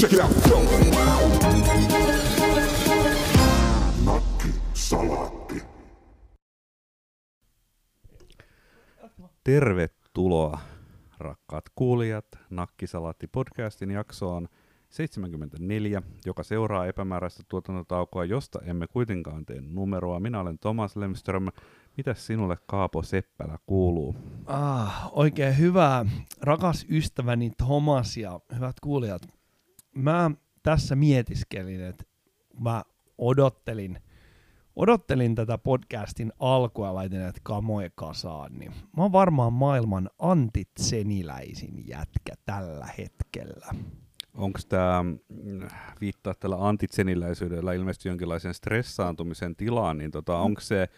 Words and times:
Check 0.00 0.12
it 0.12 0.20
out. 0.20 0.30
Nakki 4.04 4.48
Salaatti. 4.74 5.62
Tervetuloa 9.44 10.58
rakkaat 11.18 11.64
kuulijat 11.74 12.26
Nakkisalaatti 12.50 13.26
podcastin 13.26 13.90
jaksoon 13.90 14.48
74, 14.88 16.02
joka 16.26 16.42
seuraa 16.42 16.86
epämääräistä 16.86 17.42
tuotantotaukoa, 17.48 18.24
josta 18.24 18.58
emme 18.64 18.86
kuitenkaan 18.86 19.46
tee 19.46 19.60
numeroa. 19.60 20.20
Minä 20.20 20.40
olen 20.40 20.58
Thomas 20.58 20.96
Lemström. 20.96 21.46
Mitäs 21.96 22.26
sinulle 22.26 22.56
Kaapo 22.66 23.02
Seppälä 23.02 23.58
kuuluu? 23.66 24.16
Ah, 24.46 25.10
oikein 25.12 25.58
hyvää, 25.58 26.06
rakas 26.40 26.86
ystäväni 26.90 27.50
Thomas 27.58 28.16
ja 28.16 28.40
hyvät 28.56 28.76
kuulijat. 28.80 29.39
Mä 29.94 30.30
tässä 30.62 30.96
mietiskelin, 30.96 31.80
että 31.84 32.04
mä 32.60 32.82
odottelin, 33.18 33.98
odottelin 34.76 35.34
tätä 35.34 35.58
podcastin 35.58 36.32
alkua 36.38 36.86
ja 36.86 36.94
laitin 36.94 37.18
näitä 37.20 37.40
kamoja 37.42 37.90
kasaan, 37.94 38.52
niin 38.58 38.72
mä 38.96 39.02
oon 39.02 39.12
varmaan 39.12 39.52
maailman 39.52 40.10
antitseniläisin 40.18 41.88
jätkä 41.88 42.34
tällä 42.44 42.88
hetkellä. 42.98 43.66
Onko 44.34 44.58
tämä, 44.68 45.04
viittaa 46.00 46.34
tällä 46.34 46.68
antitseniläisyydellä 46.68 47.72
ilmeisesti 47.72 48.08
jonkinlaisen 48.08 48.54
stressaantumisen 48.54 49.56
tilaan, 49.56 49.98
niin 49.98 50.10
tota, 50.10 50.32
Mm. 50.36 50.40
onko 50.44 50.60
se, 50.60 50.88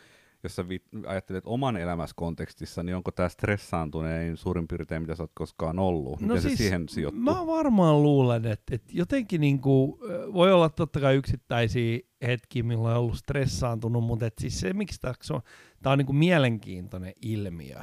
jos 0.43 0.57
sä 0.57 0.69
vi- 0.69 0.83
ajattelet 1.07 1.45
oman 1.47 1.77
elämässä 1.77 2.15
kontekstissa, 2.17 2.83
niin 2.83 2.97
onko 2.97 3.11
tämä 3.11 3.29
stressaantunein 3.29 4.37
suurin 4.37 4.69
piirtein, 4.69 5.03
mitä 5.03 5.15
sä 5.15 5.23
oot 5.23 5.31
koskaan 5.35 5.79
ollut? 5.79 6.21
Miten 6.21 6.43
se 6.43 6.57
siihen 6.57 6.89
sijoittuu? 6.89 7.23
No 7.25 7.33
siis 7.33 7.47
Mä 7.47 7.53
varmaan 7.53 8.03
luulen, 8.03 8.47
että, 8.47 8.75
että 8.75 8.93
jotenkin 8.93 9.41
niinku, 9.41 9.99
ö, 10.11 10.33
voi 10.33 10.53
olla 10.53 10.69
totta 10.69 11.01
kai 11.01 11.17
yksittäisiä 11.17 11.99
hetkiä, 12.23 12.63
milloin 12.63 12.95
on 12.97 13.01
ollut 13.01 13.17
stressaantunut, 13.17 14.05
mutta 14.05 14.27
et 14.27 14.35
siis 14.41 14.61
se, 14.61 14.73
miksi 14.73 15.01
tämä 15.01 15.15
on, 15.31 15.41
tää 15.83 15.93
on 15.93 15.99
niinku 15.99 16.13
mielenkiintoinen 16.13 17.13
ilmiö, 17.23 17.81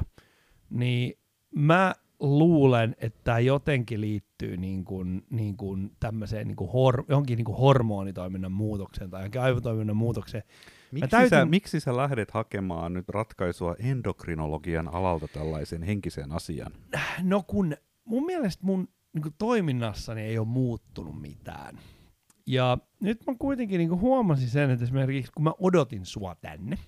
niin 0.70 1.18
mä 1.54 1.94
luulen, 2.20 2.96
että 3.00 3.20
tämä 3.24 3.38
jotenkin 3.38 4.00
liittyy 4.00 4.56
niin 4.56 4.84
kuin, 4.84 5.22
niin 5.30 5.56
kuin 5.56 5.90
tämmöiseen 6.00 6.46
niin 6.46 6.56
kuin 6.56 6.70
hor, 6.70 7.04
johonkin 7.08 7.36
niin 7.36 7.44
kuin 7.44 7.58
hormonitoiminnan 7.58 8.52
muutokseen 8.52 9.10
tai 9.10 9.20
johonkin 9.20 9.40
aivotoiminnan 9.40 9.96
muutokseen. 9.96 10.44
Miksi, 10.92 11.10
täytin- 11.10 11.30
sä, 11.30 11.44
miksi 11.44 11.80
sä 11.80 11.96
lähdet 11.96 12.30
hakemaan 12.30 12.92
nyt 12.92 13.08
ratkaisua 13.08 13.76
endokrinologian 13.78 14.94
alalta 14.94 15.28
tällaisen 15.28 15.82
henkiseen 15.82 16.32
asian? 16.32 16.72
No 17.22 17.42
kun 17.46 17.76
mun 18.04 18.26
mielestä 18.26 18.66
mun 18.66 18.88
niin 19.12 19.22
kuin 19.22 19.34
toiminnassani 19.38 20.22
ei 20.22 20.38
ole 20.38 20.46
muuttunut 20.46 21.20
mitään. 21.20 21.78
Ja 22.46 22.78
nyt 23.00 23.26
mä 23.26 23.34
kuitenkin 23.38 23.78
niin 23.78 23.88
kuin 23.88 24.00
huomasin 24.00 24.48
sen, 24.48 24.70
että 24.70 24.84
esimerkiksi 24.84 25.32
kun 25.32 25.44
mä 25.44 25.52
odotin 25.58 26.06
sua 26.06 26.34
tänne, 26.34 26.78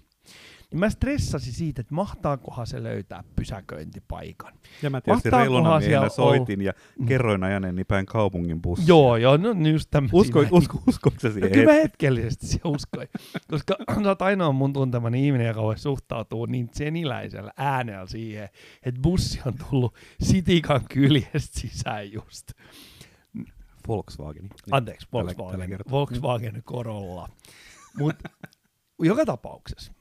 niin 0.72 0.80
mä 0.80 0.90
stressasin 0.90 1.52
siitä, 1.52 1.80
että 1.80 1.94
mahtaakohan 1.94 2.66
se 2.66 2.82
löytää 2.82 3.24
pysäköintipaikan. 3.36 4.52
Ja 4.82 4.90
mä 4.90 5.00
tietysti 5.00 5.30
reiluna 5.30 5.78
miehenä 5.78 6.08
soitin 6.08 6.60
ja 6.62 6.72
Mm. 6.98 7.06
kerroin 7.06 7.44
ajaneeni 7.44 7.84
päin 7.84 8.06
kaupungin 8.06 8.62
bussia. 8.62 8.84
Joo, 8.88 9.16
joo, 9.16 9.36
no 9.36 9.52
niin 9.52 9.72
just 9.72 9.88
tämmöisiä. 9.90 10.18
Usko, 10.20 10.42
näin. 10.42 10.54
usko, 10.54 10.82
uskoiko 10.88 11.20
sä 11.20 11.28
No 11.28 11.34
siihen? 11.34 11.52
kyllä 11.52 11.66
mä 11.72 11.72
hetkellisesti 11.72 12.46
se 12.46 12.60
uskoin, 12.64 13.08
koska 13.50 13.76
sä 14.02 14.08
oot 14.08 14.22
ainoa 14.22 14.52
mun 14.52 14.72
tuntemani 14.72 15.26
ihminen, 15.26 15.46
joka 15.46 15.62
voi 15.62 15.78
suhtautua 15.78 16.46
niin 16.46 16.68
seniläisellä 16.72 17.52
äänellä 17.56 18.06
siihen, 18.06 18.48
että 18.82 19.00
bussi 19.00 19.40
on 19.46 19.54
tullut 19.70 19.94
Sitikan 20.22 20.80
kyljestä 20.92 21.60
sisään 21.60 22.12
just. 22.12 22.52
Volkswagen. 23.88 24.48
Anteeksi, 24.70 25.06
tällä- 25.06 25.12
Volkswagen, 25.24 25.52
tällä 25.52 25.66
kertaa. 25.68 25.90
Volkswagen 25.90 26.62
Corolla. 26.62 27.28
Mutta 27.98 28.28
joka 29.02 29.24
tapauksessa, 29.26 29.92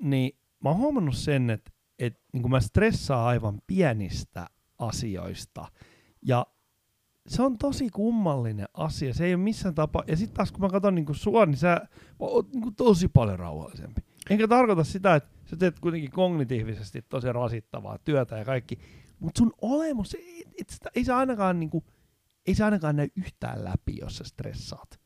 niin 0.00 0.38
mä 0.62 0.68
oon 0.68 0.78
huomannut 0.78 1.16
sen, 1.16 1.50
että 1.50 1.70
et, 1.98 2.20
niin 2.32 2.50
mä 2.50 2.60
stressaan 2.60 3.28
aivan 3.28 3.62
pienistä 3.66 4.46
asioista. 4.78 5.68
Ja 6.22 6.46
se 7.26 7.42
on 7.42 7.58
tosi 7.58 7.88
kummallinen 7.90 8.66
asia. 8.74 9.14
Se 9.14 9.24
ei 9.24 9.34
ole 9.34 9.42
missään 9.42 9.74
tapa. 9.74 10.04
Ja 10.06 10.16
sitten 10.16 10.36
taas 10.36 10.52
kun 10.52 10.60
mä 10.60 10.68
katson 10.68 10.94
niin 10.94 11.06
sua, 11.12 11.46
niin 11.46 11.56
sä 11.56 11.80
oot 12.18 12.52
niin 12.52 12.74
tosi 12.74 13.08
paljon 13.08 13.38
rauhallisempi. 13.38 14.00
Enkä 14.30 14.48
tarkoita 14.48 14.84
sitä, 14.84 15.14
että 15.14 15.28
sä 15.44 15.56
teet 15.56 15.80
kuitenkin 15.80 16.10
kognitiivisesti 16.10 17.02
tosi 17.08 17.32
rasittavaa 17.32 17.98
työtä 17.98 18.38
ja 18.38 18.44
kaikki. 18.44 18.78
Mutta 19.18 19.38
sun 19.38 19.52
olemus, 19.62 20.14
ei, 20.14 20.44
et 20.60 20.70
sitä, 20.70 20.90
ei 20.94 21.04
se 21.04 21.12
ainakaan 21.12 21.60
niin 21.60 21.70
kuin, 21.70 21.84
ei 22.46 22.54
se 22.54 22.64
ainakaan 22.64 22.96
näy 22.96 23.08
yhtään 23.16 23.64
läpi, 23.64 23.96
jos 24.00 24.16
sä 24.16 24.24
stressaat. 24.24 25.00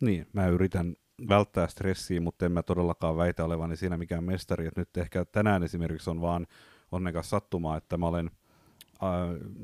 Niin, 0.00 0.26
mä 0.32 0.46
yritän 0.46 0.96
välttää 1.28 1.66
stressiä, 1.66 2.20
mutta 2.20 2.46
en 2.46 2.52
mä 2.52 2.62
todellakaan 2.62 3.16
väitä 3.16 3.44
olevani 3.44 3.76
siinä 3.76 3.96
mikään 3.96 4.24
mestari. 4.24 4.66
Et 4.66 4.76
nyt 4.76 4.96
ehkä 4.96 5.24
tänään 5.24 5.62
esimerkiksi 5.62 6.10
on 6.10 6.20
vaan 6.20 6.46
onnekas 6.92 7.30
sattumaa, 7.30 7.76
että 7.76 7.96
mä 7.96 8.06
olen 8.06 8.30
äh, 9.02 9.10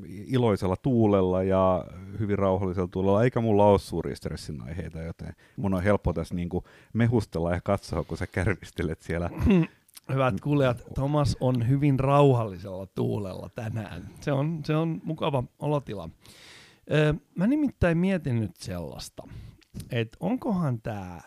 iloisella 0.07 0.75
tuulella 0.75 1.43
ja 1.43 1.85
hyvin 2.19 2.39
rauhallisella 2.39 2.87
tuulella, 2.87 3.23
eikä 3.23 3.41
mulla 3.41 3.65
ole 3.65 3.79
suuria 3.79 4.15
stressin 4.15 4.61
aiheita, 4.61 4.99
joten 4.99 5.35
mun 5.57 5.73
on 5.73 5.83
helppo 5.83 6.13
tässä 6.13 6.35
niinku 6.35 6.63
mehustella 6.93 7.53
ja 7.53 7.61
katsoa, 7.61 8.03
kun 8.03 8.17
sä 8.17 8.27
kärvistelet 8.27 9.01
siellä. 9.01 9.29
Hyvät 10.13 10.41
kuulijat, 10.41 10.83
Thomas 10.93 11.37
on 11.39 11.67
hyvin 11.67 11.99
rauhallisella 11.99 12.85
tuulella 12.85 13.49
tänään. 13.55 14.09
Se 14.21 14.31
on, 14.31 14.61
se 14.65 14.75
on 14.75 15.01
mukava 15.03 15.43
olotila. 15.59 16.09
Öö, 16.91 17.13
mä 17.35 17.47
nimittäin 17.47 17.97
mietin 17.97 18.39
nyt 18.39 18.55
sellaista, 18.55 19.23
että 19.91 20.17
onkohan 20.19 20.81
tämä 20.81 21.21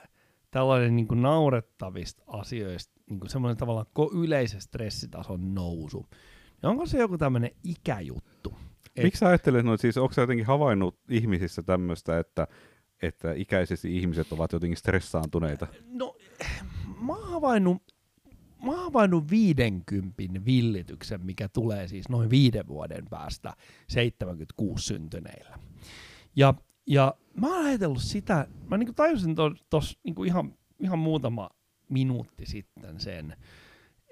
tällainen 0.56 0.96
niin 0.96 1.06
naurettavista 1.22 2.22
asioista 2.26 3.00
niin 3.10 3.20
semmoinen 3.28 3.56
tavallaan 3.56 3.86
ko- 3.98 4.16
yleisen 4.18 4.60
stressitason 4.60 5.54
nousu. 5.54 6.06
Ja 6.62 6.68
onko 6.68 6.86
se 6.86 6.98
joku 6.98 7.18
tämmöinen 7.18 7.50
ikäjuttu? 7.64 8.54
Et- 8.96 9.04
Miksi 9.04 9.18
sä 9.18 9.28
ajattelet 9.28 9.64
noin, 9.66 9.78
siis 9.78 9.96
onko 9.96 10.12
sä 10.12 10.20
jotenkin 10.20 10.46
havainnut 10.46 10.98
ihmisissä 11.10 11.62
tämmöistä, 11.62 12.18
että, 12.18 12.48
että 13.02 13.32
ikäisesti 13.32 13.96
ihmiset 13.96 14.32
ovat 14.32 14.52
jotenkin 14.52 14.76
stressaantuneita? 14.76 15.66
No, 15.86 16.16
mä 17.00 17.12
oon 17.12 17.30
havainnut, 17.30 17.82
mä 18.64 18.70
oon 18.70 18.84
havainnut 18.84 19.30
50 19.30 20.22
villityksen, 20.46 21.26
mikä 21.26 21.48
tulee 21.48 21.88
siis 21.88 22.08
noin 22.08 22.30
viiden 22.30 22.66
vuoden 22.68 23.04
päästä 23.10 23.52
76 23.88 24.84
syntyneillä. 24.84 25.58
Ja, 26.36 26.54
ja 26.86 27.14
mä 27.34 27.56
oon 27.56 27.66
ajatellut 27.66 28.02
sitä, 28.02 28.46
mä 28.66 28.76
niinku 28.76 28.92
tajusin 28.92 29.34
tuossa 29.70 29.98
niinku 30.04 30.24
ihan, 30.24 30.54
ihan 30.80 30.98
muutama 30.98 31.50
minuutti 31.88 32.46
sitten 32.46 33.00
sen, 33.00 33.36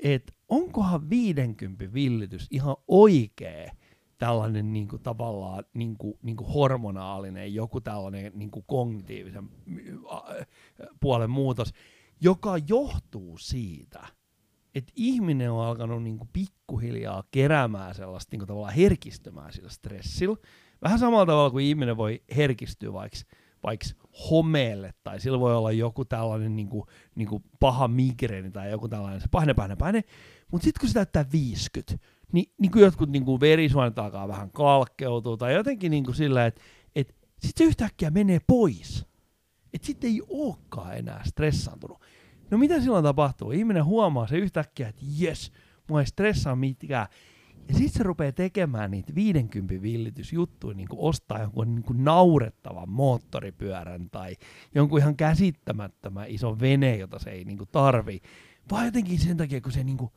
että 0.03 0.33
onkohan 0.49 1.11
50 1.11 1.95
villitys 1.95 2.47
ihan 2.51 2.77
oikea 2.89 3.73
tällainen 4.19 4.73
niinku 4.73 4.99
tavallaan 4.99 5.65
niinku, 5.75 6.19
niinku 6.23 6.45
hormonaalinen, 6.45 7.55
joku 7.55 7.81
tällainen 7.81 8.33
niinku 8.35 8.63
kognitiivisen 8.63 9.49
äh, 10.13 10.47
puolen 11.01 11.31
muutos, 11.31 11.73
joka 12.21 12.59
johtuu 12.69 13.39
siitä, 13.39 14.07
että 14.75 14.93
ihminen 14.97 15.51
on 15.51 15.67
alkanut 15.67 16.03
niinku 16.03 16.29
pikkuhiljaa 16.33 17.25
keräämään 17.31 17.95
sellaista 17.95 18.29
niinku 18.33 18.47
tavallaan 18.47 18.75
herkistymään 18.75 19.53
sillä 19.53 19.69
stressillä. 19.69 20.37
Vähän 20.85 20.99
samalla 20.99 21.27
tavalla 21.27 21.51
kuin 21.51 21.65
ihminen 21.65 21.97
voi 21.97 22.23
herkistyä 22.37 22.93
vaikka 22.93 23.19
vaikka 23.65 23.87
homeelle, 24.31 24.95
tai 25.05 25.21
sillä 25.21 25.41
voi 25.41 25.57
olla 25.57 25.73
joku 25.73 26.05
tällainen 26.05 26.57
niinku, 26.57 26.87
niinku 27.15 27.43
paha 27.61 27.89
migreeni 27.89 28.51
tai 28.51 28.71
joku 28.71 28.89
tällainen, 28.89 29.21
se 29.21 29.29
paine, 29.31 29.55
paine, 29.55 29.77
paine. 29.77 30.05
Mutta 30.53 30.65
sitten 30.65 30.81
kun 30.81 30.89
se 30.89 30.95
täyttää 30.95 31.25
50, 31.33 31.99
niin, 32.33 32.53
niin 32.59 32.73
kuin 32.73 32.83
jotkut 32.83 33.11
niinku 33.11 33.41
verisuonet 33.41 33.99
alkaa 33.99 34.29
vähän 34.29 34.51
kalkkeutua, 34.51 35.37
tai 35.37 35.55
jotenkin 35.55 35.91
niinku 35.91 36.13
sillä, 36.13 36.47
että 36.47 36.63
et, 36.95 37.15
sitten 37.41 37.65
se 37.65 37.69
yhtäkkiä 37.69 38.11
menee 38.11 38.39
pois. 38.47 39.07
Että 39.73 39.87
sitten 39.87 40.11
ei 40.11 40.23
olekaan 40.29 40.97
enää 40.97 41.23
stressaantunut. 41.25 42.01
No 42.51 42.59
mitä 42.59 42.81
silloin 42.81 43.05
tapahtuu? 43.05 43.51
Ihminen 43.51 43.85
huomaa 43.85 44.27
se 44.27 44.37
yhtäkkiä, 44.37 44.89
että 44.89 45.03
jes, 45.19 45.53
mua 45.89 46.01
ei 46.01 46.07
stressaa 46.07 46.57
mitkään. 46.57 47.07
Ja 47.69 47.75
sitten 47.75 47.93
se 47.93 48.03
rupeaa 48.03 48.33
tekemään 48.33 48.91
niitä 48.91 49.15
50 49.15 49.83
villitysjuttuja, 49.83 50.75
niin 50.77 50.89
kuin 50.89 51.01
ostaa 51.01 51.41
jonkun 51.41 51.75
niin 51.75 51.85
kuin 51.85 52.05
naurettavan 52.05 52.89
moottoripyörän 52.89 54.11
tai 54.11 54.37
jonkun 54.75 54.99
ihan 54.99 55.17
käsittämättömän 55.17 56.29
ison 56.29 56.61
veneen, 56.61 56.99
jota 56.99 57.19
se 57.19 57.31
ei 57.31 57.45
niin 57.45 57.59
kuin 57.59 57.69
tarvii. 57.73 58.21
Vaan 58.71 58.87
jotenkin 58.87 59.19
sen 59.19 59.37
takia, 59.37 59.61
kun 59.61 59.73
se 59.73 59.85
niin 59.85 59.97
kuin 59.97 60.11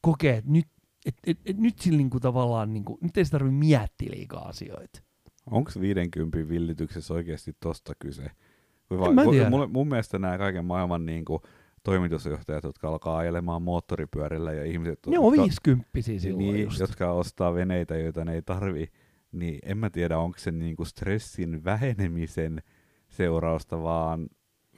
kokee, 0.00 0.36
että 0.36 0.50
nyt, 0.50 0.66
et, 1.06 1.14
et, 1.26 1.38
et, 1.46 1.56
nyt 1.58 1.78
sillä 1.78 1.96
niin 1.98 2.10
kuin 2.10 2.22
tavallaan, 2.22 2.72
niin 2.72 2.84
kuin, 2.84 2.98
nyt 3.00 3.16
ei 3.16 3.24
se 3.24 3.30
tarvitse 3.30 3.56
miettiä 3.56 4.10
liikaa 4.10 4.48
asioita. 4.48 5.02
Onko 5.50 5.70
50 5.80 6.48
villityksessä 6.48 7.14
oikeasti 7.14 7.56
tosta 7.60 7.92
kyse? 7.98 8.30
Vai- 8.90 9.08
En 9.08 9.14
mä 9.14 9.24
tiedä. 9.30 9.50
Mulle, 9.50 9.66
mun 9.66 9.88
mielestä 9.88 10.18
nämä 10.18 10.38
kaiken 10.38 10.64
maailman 10.64 11.06
niin 11.06 11.24
kuin, 11.24 11.42
toimitusjohtajat, 11.84 12.64
jotka 12.64 12.88
alkaa 12.88 13.18
ajelemaan 13.18 13.62
moottoripyörillä 13.62 14.52
ja 14.52 14.64
ihmiset, 14.64 14.98
Ne 15.06 15.18
on 15.18 15.24
jotka, 15.24 15.42
viisikymppisiä 15.42 16.18
silloin 16.18 16.52
niin, 16.52 16.64
just. 16.64 16.80
jotka 16.80 17.12
ostaa 17.12 17.54
veneitä, 17.54 17.96
joita 17.96 18.24
ne 18.24 18.34
ei 18.34 18.42
tarvi, 18.42 18.86
niin 19.32 19.58
en 19.62 19.78
mä 19.78 19.90
tiedä, 19.90 20.18
onko 20.18 20.38
se 20.38 20.50
niinku 20.50 20.84
stressin 20.84 21.64
vähenemisen 21.64 22.62
seurausta, 23.08 23.82
vaan 23.82 24.28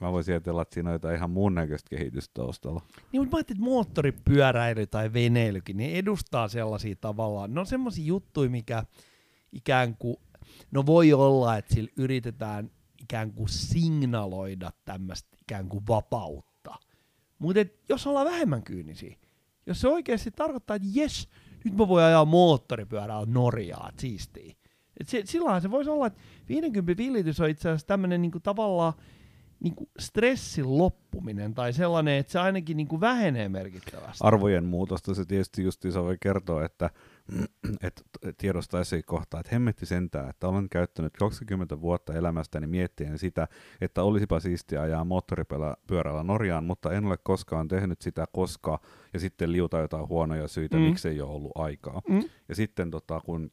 mä 0.01 0.11
voisin 0.11 0.33
ajatella, 0.33 0.61
että 0.61 0.73
siinä 0.73 0.89
on 0.89 0.93
jotain 0.95 1.15
ihan 1.15 1.29
muun 1.29 1.55
näköistä 1.55 1.89
kehitystä 1.89 2.31
taustalla. 2.33 2.81
Niin, 3.11 3.21
mutta 3.21 3.35
mä 3.35 3.37
ajattelin, 3.37 3.59
että 3.59 3.69
moottoripyöräily 3.69 4.87
tai 4.87 5.13
veneilykin, 5.13 5.77
niin 5.77 5.95
edustaa 5.95 6.47
sellaisia 6.47 6.95
tavallaan, 7.01 7.53
ne 7.53 7.59
on 7.59 7.65
semmoisia 7.65 8.05
juttuja, 8.05 8.49
mikä 8.49 8.83
ikään 9.51 9.97
kuin, 9.97 10.17
no 10.71 10.85
voi 10.85 11.13
olla, 11.13 11.57
että 11.57 11.73
sillä 11.73 11.91
yritetään 11.97 12.71
ikään 13.01 13.33
kuin 13.33 13.49
signaloida 13.49 14.71
tämmöistä 14.85 15.37
ikään 15.41 15.69
kuin 15.69 15.83
vapautta. 15.87 16.50
Mutta 17.41 17.59
jos 17.89 18.07
ollaan 18.07 18.25
vähemmän 18.25 18.63
kyynisiä, 18.63 19.15
jos 19.65 19.81
se 19.81 19.87
oikeasti 19.87 20.31
tarkoittaa, 20.31 20.75
että 20.75 20.87
jes, 20.91 21.29
nyt 21.63 21.77
mä 21.77 21.87
voin 21.87 22.05
ajaa 22.05 22.25
moottoripyörällä 22.25 23.25
Norjaa, 23.25 23.89
että 23.89 24.01
siistii. 24.01 24.55
Et 24.99 25.07
se, 25.07 25.21
silloinhan 25.25 25.61
se 25.61 25.71
voisi 25.71 25.89
olla, 25.89 26.07
että 26.07 26.21
50 26.49 26.97
villitys 26.97 27.39
on 27.39 27.49
itse 27.49 27.69
asiassa 27.69 27.87
tämmöinen 27.87 28.21
niinku 28.21 28.39
tavallaan 28.39 28.93
niinku 29.59 29.89
stressin 29.99 30.77
loppuminen 30.77 31.53
tai 31.53 31.73
sellainen, 31.73 32.17
että 32.17 32.31
se 32.31 32.39
ainakin 32.39 32.77
niinku 32.77 33.01
vähenee 33.01 33.49
merkittävästi. 33.49 34.23
Arvojen 34.23 34.65
muutosta 34.65 35.13
se 35.13 35.25
tietysti 35.25 35.63
justiinsa 35.63 36.03
voi 36.03 36.17
kertoa, 36.19 36.65
että 36.65 36.89
että 37.87 38.01
tiedostaisi 38.37 39.03
kohtaa, 39.03 39.39
että 39.39 39.55
hemmetti 39.55 39.85
sentään, 39.85 40.29
että 40.29 40.47
olen 40.47 40.69
käyttänyt 40.69 41.13
20 41.17 41.81
vuotta 41.81 42.13
elämästäni 42.13 42.67
miettien 42.67 43.17
sitä, 43.17 43.47
että 43.81 44.03
olisipa 44.03 44.39
siistiä 44.39 44.81
ajaa 44.81 45.03
moottoripyörällä 45.03 46.23
Norjaan, 46.23 46.63
mutta 46.63 46.93
en 46.93 47.05
ole 47.05 47.17
koskaan 47.23 47.67
tehnyt 47.67 48.01
sitä, 48.01 48.25
koska, 48.31 48.79
ja 49.13 49.19
sitten 49.19 49.51
liuta 49.51 49.79
jotain 49.79 50.07
huonoja 50.07 50.47
syitä, 50.47 50.77
mm. 50.77 50.83
miksi 50.83 51.09
ei 51.09 51.21
ole 51.21 51.31
ollut 51.31 51.51
aikaa. 51.55 52.01
Mm. 52.09 52.23
Ja 52.49 52.55
sitten 52.55 52.91
tota, 52.91 53.21
kun 53.25 53.51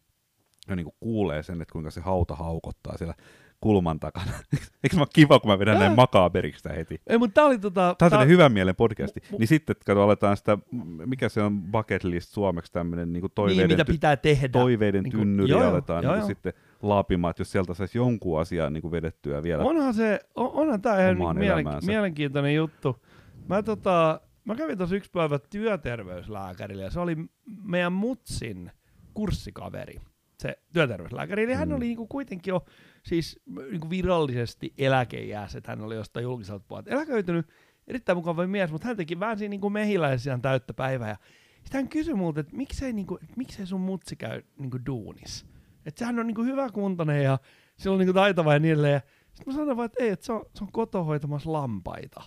niin 0.77 0.85
kuin 0.85 0.97
kuulee 1.01 1.43
sen, 1.43 1.63
että 1.63 1.73
kuinka 1.73 1.91
se 1.91 2.01
hauta 2.01 2.35
haukottaa 2.35 2.99
siellä 2.99 3.15
kulman 3.61 4.01
takana. 4.01 4.33
Eikö 4.85 4.97
mä 4.97 5.05
kiva, 5.15 5.41
kun 5.41 5.51
mä 5.51 5.59
vedän 5.59 5.79
näin 5.79 5.97
makaaberiksi 5.97 6.69
heti? 6.69 7.01
Ei, 7.07 7.19
mutta 7.19 7.35
tää 7.35 7.45
oli 7.45 7.59
tota... 7.59 7.95
Tää 7.99 8.07
on 8.07 8.11
tää... 8.11 8.25
hyvän 8.25 8.53
mielen 8.53 8.77
podcasti. 8.77 9.21
M- 9.21 9.37
niin 9.39 9.49
sitten, 9.49 9.77
kato, 9.87 10.03
aletaan 10.03 10.37
sitä, 10.37 10.59
mikä 11.07 11.29
se 11.29 11.43
on 11.43 11.63
bucket 11.63 12.05
list 12.05 12.33
suomeksi 12.33 12.73
tämmöinen 12.73 13.13
niin 13.13 13.25
toiveiden, 13.35 13.69
niin, 13.69 13.79
mitä 13.79 13.93
pitää 13.93 14.17
tehdä. 14.17 14.49
toiveiden 14.49 15.03
niin 15.03 15.13
kuin, 15.13 15.21
tynnyri 15.21 15.51
joo, 15.51 15.71
aletaan 15.71 16.05
joo, 16.05 16.13
niin 16.13 16.21
joo. 16.21 16.27
sitten 16.27 16.53
laapimaan, 16.83 17.31
että 17.31 17.41
jos 17.41 17.53
sieltä 17.53 17.75
saisi 17.75 17.99
jonkun 17.99 18.41
asian 18.41 18.73
niin 18.73 18.83
kuin 18.83 18.93
vedettyä 18.93 19.43
vielä 19.43 19.63
Onhan 19.63 19.95
se, 19.95 20.21
on, 20.35 20.51
onhan 20.53 20.83
tää 20.83 21.11
ihan 21.11 21.37
mielen, 21.39 21.67
mielenkiintoinen 21.87 22.55
juttu. 22.55 23.05
Mä, 23.49 23.63
tota, 23.63 24.21
mä 24.45 24.55
kävin 24.55 24.79
tuossa 24.79 24.97
yksi 24.97 25.11
päivä 25.11 25.39
työterveyslääkärille 25.39 26.83
ja 26.83 26.91
se 26.91 27.01
oli 27.01 27.17
meidän 27.65 27.93
mutsin 27.93 28.71
kurssikaveri 29.15 30.01
se 30.39 30.59
työterveyslääkäri, 30.73 31.47
niin 31.47 31.59
hän 31.59 31.69
mm. 31.69 31.75
oli 31.75 31.85
niinku 31.85 32.07
kuitenkin 32.07 32.53
jo 32.53 32.65
siis 33.09 33.41
niinku 33.71 33.91
virallisesti 33.91 34.75
eläkeijäässä, 34.79 35.59
että 35.59 35.73
hän 35.73 35.81
oli 35.81 35.95
jostain 35.95 36.23
julkiselta 36.23 36.65
puolelta 36.69 36.91
eläköitynyt, 36.91 37.47
erittäin 37.87 38.19
mukava 38.19 38.47
mies, 38.47 38.73
mutta 38.73 38.87
hän 38.89 38.97
teki 38.97 39.21
vähän 39.21 39.39
siinä 39.39 39.51
niinku 39.51 39.71
mehiläisiä 39.71 40.39
täyttä 40.43 40.75
päivää. 40.75 41.09
Ja 41.09 41.17
sitten 41.55 41.79
hän 41.79 41.89
kysyi 41.89 42.15
multa, 42.15 42.41
että 42.41 42.57
miksei, 42.57 42.93
niinku, 42.93 43.19
et 43.23 43.37
miksei 43.37 43.67
sun 43.67 43.81
mutsi 43.81 44.17
käy 44.17 44.43
niinku 44.59 44.79
duunis. 44.87 45.47
Että 45.87 45.99
sehän 45.99 46.19
on 46.19 46.27
niinku 46.27 46.43
hyvä 46.43 46.71
kuntoinen 46.71 47.25
ja 47.25 47.39
se 47.77 47.91
on 47.91 47.99
niinku 47.99 48.13
taitava 48.13 48.53
ja 48.53 48.59
niin 48.59 48.73
edelleen. 48.73 49.01
Sitten 49.33 49.55
mä 49.55 49.59
sanoin 49.59 49.77
vaan, 49.77 49.87
että 49.87 50.05
ei, 50.05 50.11
että 50.11 50.27
se 50.27 50.33
on, 50.33 50.45
se 50.55 50.65
on 50.65 50.73
kotohoitamassa 50.73 51.53
lampaita. 51.53 52.23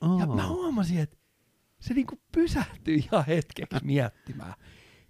Oh. 0.00 0.20
Ja 0.20 0.26
mä 0.26 0.46
huomasin, 0.46 0.98
että 0.98 1.16
se 1.80 1.94
niinku 1.94 2.20
pysähtyi 2.32 2.96
ihan 2.96 3.26
hetkeksi 3.26 3.84
miettimään 3.84 4.54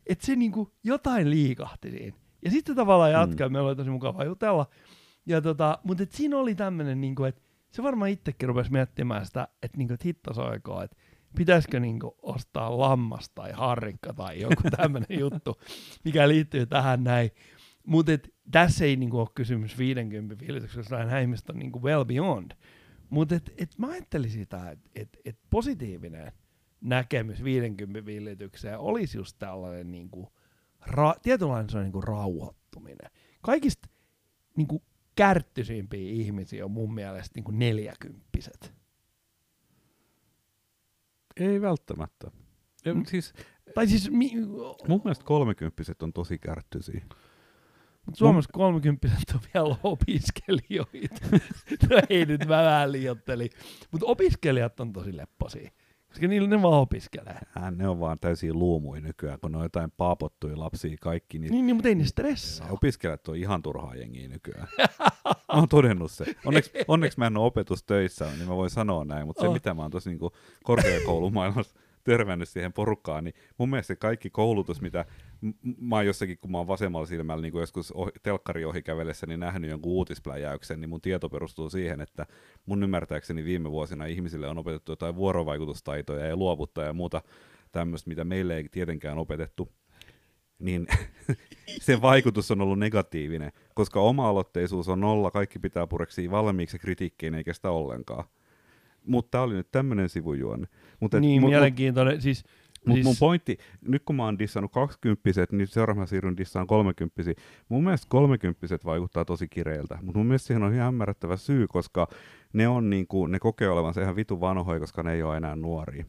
että 0.06 0.26
se 0.26 0.36
niinku 0.36 0.72
jotain 0.84 1.30
liikahti 1.30 1.90
siinä. 1.90 2.16
Ja 2.44 2.50
sitten 2.50 2.76
tavallaan 2.76 3.10
mm. 3.10 3.20
jatkaa, 3.20 3.48
mm. 3.48 3.52
meillä 3.52 3.68
oli 3.68 3.76
tosi 3.76 3.90
mukava 3.90 4.24
jutella. 4.24 4.66
Ja 5.26 5.40
tota, 5.40 5.78
mutta 5.84 6.02
et 6.02 6.12
siinä 6.12 6.36
oli 6.36 6.54
tämmöinen, 6.54 7.00
niinku, 7.00 7.24
että 7.24 7.42
se 7.70 7.82
varmaan 7.82 8.10
itsekin 8.10 8.48
rupesi 8.48 8.72
miettimään 8.72 9.26
sitä, 9.26 9.48
että 9.62 9.78
niinku, 9.78 9.94
et 9.94 10.04
hittosoikoo, 10.04 10.82
että 10.82 10.96
pitäisikö 11.36 11.80
niinku 11.80 12.16
ostaa 12.22 12.78
lammas 12.78 13.30
tai 13.34 13.52
harrikka 13.52 14.12
tai 14.12 14.40
joku 14.40 14.62
tämmöinen 14.76 15.18
juttu, 15.18 15.60
mikä 16.04 16.28
liittyy 16.28 16.66
tähän 16.66 17.04
näin. 17.04 17.30
Mutta 17.86 18.12
tässä 18.50 18.84
ei 18.84 18.96
niinku 18.96 19.18
ole 19.18 19.28
kysymys 19.34 19.78
50 19.78 20.38
viilityksestä, 20.38 21.04
näin 21.04 21.22
ihmiset 21.22 21.50
on 21.50 21.58
niinku 21.58 21.82
well 21.82 22.04
beyond. 22.04 22.50
Mutta 23.10 23.34
et, 23.34 23.54
et 23.58 23.78
mä 23.78 23.86
ajattelin 23.86 24.30
sitä, 24.30 24.70
että 24.70 24.90
et, 24.94 25.08
et 25.24 25.38
positiivinen– 25.50 26.32
näkemys 26.84 27.44
50 27.44 28.06
villitykseen 28.06 28.78
olisi 28.78 29.18
just 29.18 29.36
tällainen 29.38 29.90
niin 29.90 30.10
kuin, 30.10 30.26
ra- 30.88 31.20
tietynlainen 31.22 31.70
se 31.70 31.78
on 31.78 31.84
niin 31.84 31.92
kuin 31.92 32.04
rauhoittuminen. 32.04 33.10
Kaikista 33.42 33.88
niin 34.56 34.66
kuin, 34.66 34.82
kärttyisimpiä 35.16 36.10
ihmisiä 36.10 36.64
on 36.64 36.70
mun 36.70 36.94
mielestä 36.94 37.32
niin 37.34 37.44
kuin 37.44 37.58
neljäkymppiset. 37.58 38.74
Ei 41.36 41.60
välttämättä. 41.60 42.30
Ja, 42.84 42.94
mm. 42.94 43.04
siis, 43.04 43.32
tai 43.74 43.86
siis, 43.86 44.10
mi- 44.10 44.32
mun 44.88 45.00
mielestä 45.04 45.24
kolmekymppiset 45.24 46.02
on 46.02 46.12
tosi 46.12 46.38
kärttyisiä. 46.38 47.06
Mutta 48.06 48.18
Suomessa 48.18 48.50
kolmekymppiset 48.52 49.18
on 49.34 49.40
vielä 49.54 49.76
opiskelijoita. 49.82 51.26
no 51.90 52.00
ei 52.10 52.26
nyt 52.26 52.40
mä 52.40 52.62
vähän 52.62 52.92
liiotteli. 52.92 53.50
Mutta 53.90 54.06
opiskelijat 54.06 54.80
on 54.80 54.92
tosi 54.92 55.16
lepposia. 55.16 55.70
Koska 56.14 56.28
niillä 56.28 56.48
ne 56.48 56.62
vaan 56.62 56.80
opiskelee. 56.80 57.38
Äh, 57.56 57.70
ne 57.70 57.88
on 57.88 58.00
vaan 58.00 58.18
täysin 58.20 58.58
luomui 58.58 59.00
nykyään, 59.00 59.40
kun 59.40 59.52
ne 59.52 59.58
on 59.58 59.64
jotain 59.64 59.92
paapottuja 59.96 60.58
lapsia 60.58 60.96
kaikki. 61.00 61.38
Niin, 61.38 61.52
niin, 61.52 61.66
niin 61.66 61.76
mutta 61.76 61.88
ei 61.88 61.94
ne 61.94 62.04
stressaa. 62.04 62.68
Opiskelijat 62.70 63.28
on 63.28 63.36
ihan 63.36 63.62
turhaa 63.62 63.94
jengiä 63.94 64.28
nykyään. 64.28 64.68
mä 65.28 65.34
oon 65.54 65.68
todennut 65.68 66.12
se. 66.12 66.24
Onneksi, 66.44 66.70
onneksi 66.88 67.18
mä 67.18 67.26
en 67.26 67.36
ole 67.36 67.46
opetustöissä, 67.46 68.24
niin 68.24 68.48
mä 68.48 68.56
voin 68.56 68.70
sanoa 68.70 69.04
näin, 69.04 69.26
mutta 69.26 69.40
se 69.40 69.48
oh. 69.48 69.52
mitä 69.52 69.74
mä 69.74 69.82
oon 69.82 69.90
tosi 69.90 70.10
niin 70.10 70.30
korkeakoulumaailmassa 70.64 71.78
törmännyt 72.04 72.48
siihen 72.48 72.72
porukkaan, 72.72 73.24
niin 73.24 73.34
mun 73.58 73.70
mielestä 73.70 73.96
kaikki 73.96 74.30
koulutus, 74.30 74.80
mitä 74.80 75.04
mä 75.80 75.96
oon 75.96 76.06
jossakin, 76.06 76.38
kun 76.38 76.50
mä 76.50 76.58
oon 76.58 76.66
vasemmalla 76.66 77.06
silmällä 77.06 77.42
niin 77.42 77.58
joskus 77.58 77.92
ohi, 77.92 78.10
telkkari 78.22 78.64
ohi 78.64 78.82
kävellessä, 78.82 79.26
niin 79.26 79.40
nähnyt 79.40 79.70
jonkun 79.70 79.92
uutispläjäyksen, 79.92 80.80
niin 80.80 80.88
mun 80.88 81.00
tieto 81.00 81.28
perustuu 81.28 81.70
siihen, 81.70 82.00
että 82.00 82.26
mun 82.66 82.82
ymmärtääkseni 82.82 83.44
viime 83.44 83.70
vuosina 83.70 84.06
ihmisille 84.06 84.48
on 84.48 84.58
opetettu 84.58 84.92
jotain 84.92 85.16
vuorovaikutustaitoja 85.16 86.26
ja 86.26 86.36
luovutta 86.36 86.82
ja 86.82 86.92
muuta 86.92 87.22
tämmöistä, 87.72 88.08
mitä 88.08 88.24
meille 88.24 88.56
ei 88.56 88.68
tietenkään 88.70 89.18
opetettu 89.18 89.72
niin 90.58 90.86
sen 91.80 92.02
vaikutus 92.02 92.50
on 92.50 92.60
ollut 92.60 92.78
negatiivinen, 92.78 93.52
koska 93.74 94.00
oma-aloitteisuus 94.00 94.88
on 94.88 95.00
nolla, 95.00 95.30
kaikki 95.30 95.58
pitää 95.58 95.86
pureksi 95.86 96.30
valmiiksi 96.30 96.78
kritiikkiin 96.78 97.34
ei 97.34 97.44
kestä 97.44 97.70
ollenkaan. 97.70 98.24
Mutta 99.06 99.30
tämä 99.30 99.44
oli 99.44 99.54
nyt 99.54 99.70
tämmöinen 99.70 100.08
sivujuonne. 100.08 100.66
Mut 101.04 101.14
et, 101.14 101.20
niin, 101.20 101.42
mu- 101.42 101.46
mielenkiintoinen. 101.46 102.20
Siis, 102.20 102.44
Mutta 102.86 102.94
siis... 102.94 103.04
mun 103.04 103.14
pointti, 103.20 103.58
nyt 103.88 104.02
kun 104.04 104.16
mä 104.16 104.24
oon 104.24 104.38
dissannut 104.38 104.72
20 104.72 105.30
niin 105.52 105.66
seuraavana 105.66 106.06
siirryn 106.06 106.36
dissaan 106.36 106.66
30 106.66 107.22
Mun 107.68 107.84
mielestä 107.84 108.06
30 108.08 108.66
vaikuttaa 108.84 109.24
tosi 109.24 109.48
kireiltä, 109.48 109.98
mutta 110.02 110.18
mun 110.18 110.26
mielestä 110.26 110.46
siihen 110.46 110.62
on 110.62 110.74
ihan 110.74 110.88
ymmärrettävä 110.88 111.36
syy, 111.36 111.66
koska 111.66 112.06
ne, 112.52 112.68
on 112.68 112.90
niinku, 112.90 113.26
ne 113.26 113.38
kokee 113.38 113.68
olevansa 113.68 114.02
ihan 114.02 114.16
vitu 114.16 114.40
vanhoja, 114.40 114.80
koska 114.80 115.02
ne 115.02 115.12
ei 115.12 115.22
ole 115.22 115.36
enää 115.36 115.56
nuoria. 115.56 116.04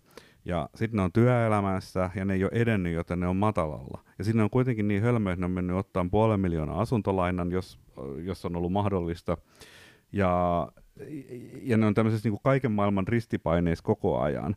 Ja 0.45 0.69
sitten 0.75 0.97
ne 0.97 1.03
on 1.03 1.11
työelämässä 1.11 2.09
ja 2.15 2.25
ne 2.25 2.33
ei 2.33 2.43
ole 2.43 2.51
edennyt, 2.53 2.93
joten 2.93 3.19
ne 3.19 3.27
on 3.27 3.37
matalalla. 3.37 4.03
Ja 4.17 4.23
sitten 4.23 4.37
ne 4.37 4.43
on 4.43 4.49
kuitenkin 4.49 4.87
niin 4.87 5.01
hölmöä, 5.01 5.33
että 5.33 5.41
ne 5.41 5.45
on 5.45 5.51
mennyt 5.51 5.75
ottaa 5.75 6.05
puolen 6.11 6.39
miljoonaa 6.39 6.81
asuntolainan, 6.81 7.51
jos, 7.51 7.79
jos 8.23 8.45
on 8.45 8.55
ollut 8.55 8.71
mahdollista. 8.71 9.37
Ja 10.11 10.67
ja 11.61 11.77
ne 11.77 11.85
on 11.85 11.93
tämmöisessä 11.93 12.29
niin 12.29 12.39
kaiken 12.43 12.71
maailman 12.71 13.07
ristipaineissa 13.07 13.83
koko 13.83 14.19
ajan. 14.19 14.55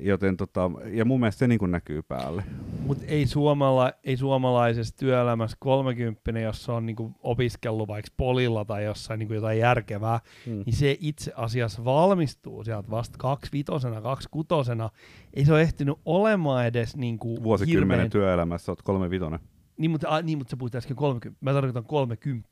Joten 0.00 0.36
tota, 0.36 0.70
ja 0.92 1.04
mun 1.04 1.20
mielestä 1.20 1.38
se 1.38 1.48
niin 1.48 1.58
kuin 1.58 1.70
näkyy 1.70 2.02
päälle. 2.02 2.44
Mutta 2.86 3.04
ei, 3.06 3.26
suomala, 3.26 3.92
ei 4.04 4.16
suomalaisessa 4.16 4.96
työelämässä 4.96 5.56
30, 5.60 6.30
jos 6.40 6.64
se 6.64 6.72
on 6.72 6.86
niin 6.86 6.96
kuin 6.96 7.14
opiskellut 7.22 7.88
vaikka 7.88 8.10
polilla 8.16 8.64
tai 8.64 8.84
jossain 8.84 9.18
niin 9.18 9.26
kuin 9.26 9.34
jotain 9.34 9.58
järkevää, 9.58 10.20
hmm. 10.46 10.62
niin 10.66 10.76
se 10.76 10.96
itse 11.00 11.32
asiassa 11.36 11.84
valmistuu 11.84 12.64
sieltä 12.64 12.90
vasta 12.90 13.18
kaksivitosena, 13.18 14.00
kaksikutosena. 14.00 14.90
Ei 15.34 15.44
se 15.44 15.52
ole 15.52 15.62
ehtinyt 15.62 15.98
olemaan 16.04 16.66
edes 16.66 16.96
niin 16.96 17.18
kuin 17.18 17.42
Vuosikymmenen 17.42 17.88
hirveän... 17.88 18.10
työelämässä 18.10 18.72
olet 18.72 18.82
kolmevitonen. 18.82 19.40
Niin, 19.78 19.90
mutta, 19.90 20.08
a, 20.08 20.22
niin, 20.22 20.38
mutta 20.38 20.50
sä 20.50 20.56
puhuit 20.56 20.74
äsken 20.74 20.96
30, 20.96 21.44
mä 21.44 21.52
tarkoitan 21.52 21.84
30 21.84 22.48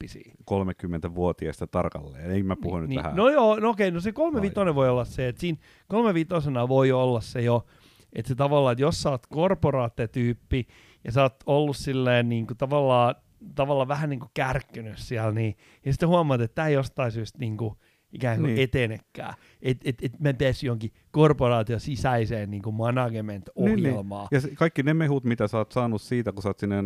30-vuotiaista 0.51 1.67
tarkalleen, 1.67 2.31
ei 2.31 2.43
mä 2.43 2.57
puhun 2.57 2.81
niin, 2.81 2.83
nyt 2.83 2.89
niin. 2.89 3.03
vähän. 3.03 3.17
No 3.17 3.29
joo, 3.29 3.61
no 3.61 3.71
okei, 3.71 3.91
no 3.91 4.01
se 4.01 4.13
35 4.13 4.75
voi 4.75 4.89
olla 4.89 5.05
se, 5.05 5.29
että 5.29 5.41
siinä 5.41 5.59
35 5.89 6.51
voi 6.69 6.93
olla 6.93 7.21
se 7.21 7.43
jo, 7.43 7.67
että 8.13 8.29
se 8.29 8.35
tavallaan, 8.35 8.73
että 8.73 8.83
jos 8.83 9.03
sä 9.03 9.11
oot 9.11 9.27
korporaattetyyppi 9.27 10.67
ja 11.05 11.13
sä 11.13 11.23
oot 11.23 11.37
ollut 11.47 11.77
silleen 11.77 12.29
niin 12.29 12.47
kuin 12.47 12.57
tavallaan, 12.57 13.15
tavallaan 13.55 13.89
vähän 13.89 14.11
niin 14.11 14.21
kuin 14.21 14.31
kärkkynyt 14.35 14.99
siellä, 14.99 15.33
niin, 15.33 15.57
ja 15.85 15.93
sitten 15.93 16.09
huomaat, 16.09 16.41
että 16.41 16.55
tämä 16.55 16.69
jostain 16.69 17.13
syystä 17.13 17.39
niin 17.39 17.57
kuin, 17.57 17.75
ikään 18.15 18.39
kuin 18.39 18.47
Niin. 18.47 18.55
niin. 18.55 18.65
etenekään. 18.65 19.35
Että 19.63 19.91
et, 19.91 19.99
et 20.03 20.21
mä 20.21 20.35
päässyt 20.35 20.67
jonkin 20.67 20.93
korporaation 21.11 21.81
sisäiseen 21.81 22.51
niin 22.51 22.63
kuin 22.63 22.77
management-ohjelmaan. 22.77 24.29
Ja 24.31 24.41
se, 24.41 24.51
kaikki 24.55 24.83
ne 24.83 24.95
mehut, 24.95 25.25
mitä 25.25 25.49
sä 25.49 25.59
oot 25.59 25.73
saanut 25.73 26.03
siitä, 26.03 26.33
kun 26.33 26.43
sä 26.43 26.49
oot 26.49 26.59
sinne 26.59 26.77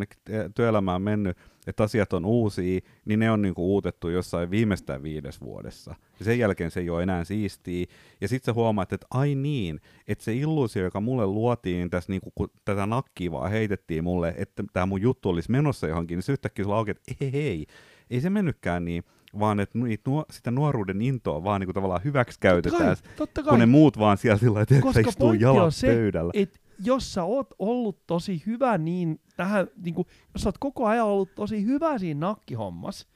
työelämään 0.55 1.03
mennyt, 1.03 1.37
että 1.67 1.83
asiat 1.83 2.13
on 2.13 2.25
uusia, 2.25 2.81
niin 3.05 3.19
ne 3.19 3.31
on 3.31 3.43
niinku 3.43 3.73
uutettu 3.75 4.09
jossain 4.09 4.51
viimeistään 4.51 5.03
viides 5.03 5.41
vuodessa. 5.41 5.95
Ja 6.19 6.25
sen 6.25 6.39
jälkeen 6.39 6.71
se 6.71 6.81
ei 6.81 6.91
ole 6.91 7.03
enää 7.03 7.25
siistiä. 7.25 7.87
Ja 8.21 8.29
sitten 8.29 8.47
sä 8.47 8.55
huomaat, 8.55 8.93
että 8.93 9.07
ai 9.11 9.35
niin, 9.35 9.81
että 10.09 10.25
se 10.25 10.35
illuusio, 10.35 10.83
joka 10.85 11.01
mulle 11.01 11.27
luotiin 11.27 11.91
tässä, 11.91 12.13
niinku, 12.13 12.33
kun 12.35 12.51
tätä 12.65 12.87
nakkia 12.87 13.33
vaan 13.33 13.51
heitettiin 13.51 14.05
mulle, 14.05 14.35
että 14.37 14.65
tämä 14.73 14.87
mun 14.87 15.03
juttu 15.03 15.29
olisi 15.29 15.51
menossa 15.51 15.87
johonkin, 15.87 16.17
niin 16.17 16.23
se 16.23 16.33
yhtäkkiä 16.33 16.65
sulla 16.65 16.77
auki, 16.77 16.91
että 16.91 17.15
ei, 17.21 17.33
hei, 17.33 17.67
ei 18.11 18.21
se 18.21 18.31
mennytkään 18.31 18.85
niin, 18.85 19.05
vaan 19.39 19.61
että 19.61 19.79
niitä 19.79 20.11
nuo, 20.11 20.25
sitä 20.31 20.51
nuoruuden 20.51 21.03
intoa 21.03 21.45
vaan 21.45 21.61
niinku 21.61 21.73
tavallaan 21.73 22.05
hyväksi 22.05 22.41
käytetään, 22.41 22.97
Totta 22.97 23.09
kai, 23.09 23.17
totta 23.17 23.43
kai. 23.43 23.51
kun 23.51 23.59
ne 23.59 23.67
muut 23.67 23.99
vaan 23.99 24.19
siellä 24.19 24.39
sillä 24.39 24.55
lailla, 24.55 24.83
Koska 24.83 25.01
istuu 25.01 25.33
jalat 25.33 25.75
se, 25.75 25.87
pöydällä. 25.87 26.31
Et 26.35 26.61
jos 26.85 27.15
sä 27.15 27.25
oot 27.25 27.55
ollut 27.59 28.07
tosi 28.07 28.43
hyvä 28.47 28.79
niin 28.79 29.21
tähän, 29.37 29.69
niin 29.85 29.95
kuin, 29.95 30.09
jos 30.35 30.43
sä 30.43 30.49
oot 30.49 30.59
koko 30.59 30.87
ajan 30.87 31.07
ollut 31.07 31.35
tosi 31.35 31.65
hyvä 31.65 31.99
siinä 31.99 32.21
nakkihommassa, 32.21 33.09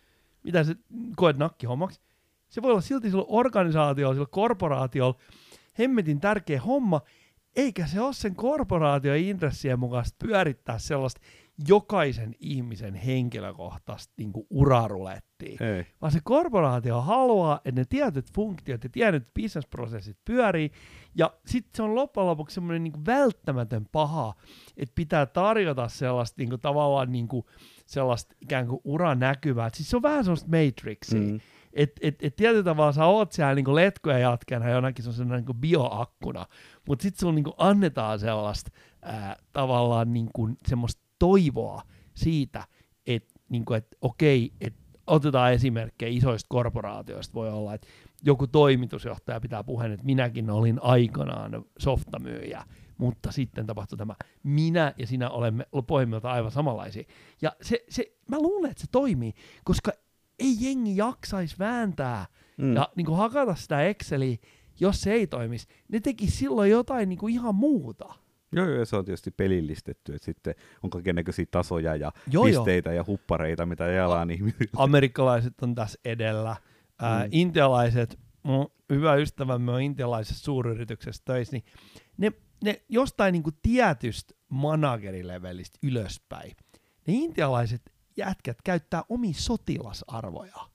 mitä 0.43 0.65
sä 0.65 0.75
koet 1.17 1.37
nakkihommaksi, 1.37 2.01
se 2.49 2.63
voi 2.63 2.71
olla 2.71 2.81
silti 2.81 3.11
sillä 3.11 3.25
organisaatiolla, 3.29 4.15
sillä 4.15 4.27
korporaatiolla 4.31 5.19
hemmetin 5.79 6.21
tärkeä 6.21 6.61
homma, 6.61 7.01
eikä 7.57 7.87
se 7.87 8.01
ole 8.01 8.13
sen 8.13 8.35
korporaation 8.35 9.17
intressien 9.17 9.79
mukaista 9.79 10.17
pyörittää 10.27 10.79
sellaista 10.79 11.21
jokaisen 11.69 12.35
ihmisen 12.41 12.95
henkilökohtaista 12.95 14.15
niin 14.17 14.33
kuin 14.33 14.47
urarulettia 14.51 15.57
Ei. 15.61 15.87
vaan 16.01 16.13
se 16.13 16.21
korporaatio 16.25 17.01
haluaa, 17.01 17.61
että 17.65 17.81
ne 17.81 17.85
tietyt 17.85 18.33
funktiot 18.35 18.85
ja 18.85 18.91
tietyt 18.91 19.35
bisnesprosessit 19.35 20.19
pyörii, 20.25 20.71
ja 21.15 21.33
sitten 21.47 21.71
se 21.75 21.83
on 21.83 21.95
loppujen 21.95 22.27
lopuksi 22.27 22.55
semmoinen 22.55 22.85
niinku 22.85 23.01
välttämätön 23.07 23.87
paha, 23.93 24.35
että 24.77 24.93
pitää 24.95 25.27
tarjota 25.27 25.89
sellaista 25.89 26.35
niinku 26.39 26.59
tavallaan 26.59 27.13
niinku 27.13 27.47
sellaista 27.87 28.35
ikään 28.41 28.67
kuin 28.67 28.81
uranäkyvää. 28.85 29.67
Et 29.67 29.75
Siis 29.75 29.91
se 29.91 29.97
on 29.97 30.03
vähän 30.03 30.25
sellaista 30.25 30.51
Matrixia. 30.51 31.21
Mm. 31.21 31.27
Mm. 31.27 31.41
Että 31.73 32.01
et, 32.03 32.15
et 32.23 32.37
tietyllä 32.37 32.63
tavalla 32.63 32.93
sä 32.93 33.07
oot 33.07 33.33
siellä 33.33 33.55
niinku 33.55 33.75
letkoja 33.75 34.19
jatkena 34.19 34.71
jonakin 34.71 35.05
sellaisena 35.05 35.37
niinku 35.37 35.55
bioakkuna, 35.55 36.47
mutta 36.89 37.03
sitten 37.03 37.21
sulla 37.21 37.35
niinku 37.35 37.55
annetaan 37.59 38.19
sellaista 38.19 38.71
ää, 39.03 39.37
tavallaan 39.53 40.13
niinku 40.13 40.49
semmoista 40.67 41.03
toivoa 41.23 41.83
siitä, 42.15 42.65
että 43.07 43.41
niinku, 43.49 43.75
et, 43.75 43.87
okei, 44.01 44.53
että 44.61 44.81
otetaan 45.07 45.53
esimerkkejä 45.53 46.17
isoista 46.19 46.47
korporaatioista, 46.49 47.35
voi 47.35 47.51
olla, 47.51 47.75
että 47.75 47.89
joku 48.23 48.47
toimitusjohtaja 48.47 49.41
pitää 49.41 49.65
puheen, 49.65 49.93
että 49.93 50.07
minäkin 50.07 50.51
olin 50.51 50.83
aikanaan 50.83 51.65
softamyyjä, 51.79 52.65
mutta 52.99 53.33
sitten 53.33 53.67
tapahtui 53.67 53.99
tämä. 53.99 54.15
Minä 54.43 54.95
ja 54.99 55.07
sinä 55.07 55.31
olemme 55.31 55.67
pohjimmiltaan 55.87 56.35
aivan 56.35 56.51
samanlaisia. 56.51 57.05
Ja 57.43 57.53
se, 57.63 57.85
se, 57.89 58.13
mä 58.29 58.39
luulen, 58.39 58.71
että 58.71 58.81
se 58.81 58.89
toimii, 58.93 59.33
koska 59.65 59.93
ei 60.39 60.57
jengi 60.61 60.97
jaksaisi 60.97 61.57
vääntää 61.59 62.27
mm. 62.57 62.75
ja 62.75 62.89
niin 62.97 63.07
kuin 63.07 63.19
hakata 63.19 63.55
sitä 63.55 63.83
Exceliä, 63.83 64.37
jos 64.81 65.01
se 65.01 65.13
ei 65.13 65.27
toimisi. 65.27 65.67
Ne 65.89 66.01
teki 66.01 66.31
silloin 66.31 66.71
jotain 66.71 67.09
niin 67.09 67.19
kuin 67.19 67.35
ihan 67.35 67.55
muuta. 67.55 68.15
Joo, 68.53 68.67
joo, 68.67 68.79
ja 68.79 68.85
se 68.87 68.97
on 68.97 69.05
tietysti 69.05 69.31
pelillistetty, 69.31 70.15
että 70.15 70.25
sitten 70.25 70.55
on 70.83 70.91
kaikennäköisiä 70.91 71.47
tasoja 71.51 71.97
ja 71.97 72.13
Joo, 72.31 72.47
joo. 72.47 72.65
pisteitä 72.65 72.93
ja 72.93 73.05
huppareita, 73.07 73.67
mitä 73.67 73.87
jaellaan 73.87 74.31
ihmisille. 74.31 74.71
Amerikkalaiset 74.85 75.55
on 75.63 75.75
tässä 75.75 75.99
edellä. 76.05 76.57
Ää, 76.99 77.19
Mm. 77.19 77.25
mm. 77.25 77.29
Intialaiset, 77.33 78.19
mun 78.43 78.73
hyvä 78.91 79.15
ystävämme 79.15 79.73
on 79.73 79.83
intialaisessa 79.83 80.45
suuryrityksessä 80.45 81.23
töissä, 81.25 81.53
niin 81.57 81.65
ne, 82.17 82.33
ne 82.65 82.83
jostain 82.89 83.33
niin 83.33 83.43
kuin 83.43 83.57
tietystä 83.63 84.35
managerilevelistä 84.49 85.79
ylöspäin, 85.83 86.53
ne 87.07 87.15
intialaiset 87.15 87.93
jätkät 88.17 88.59
käyttää 88.65 89.03
omia 89.09 89.33
sotilasarvoja. 89.37 90.72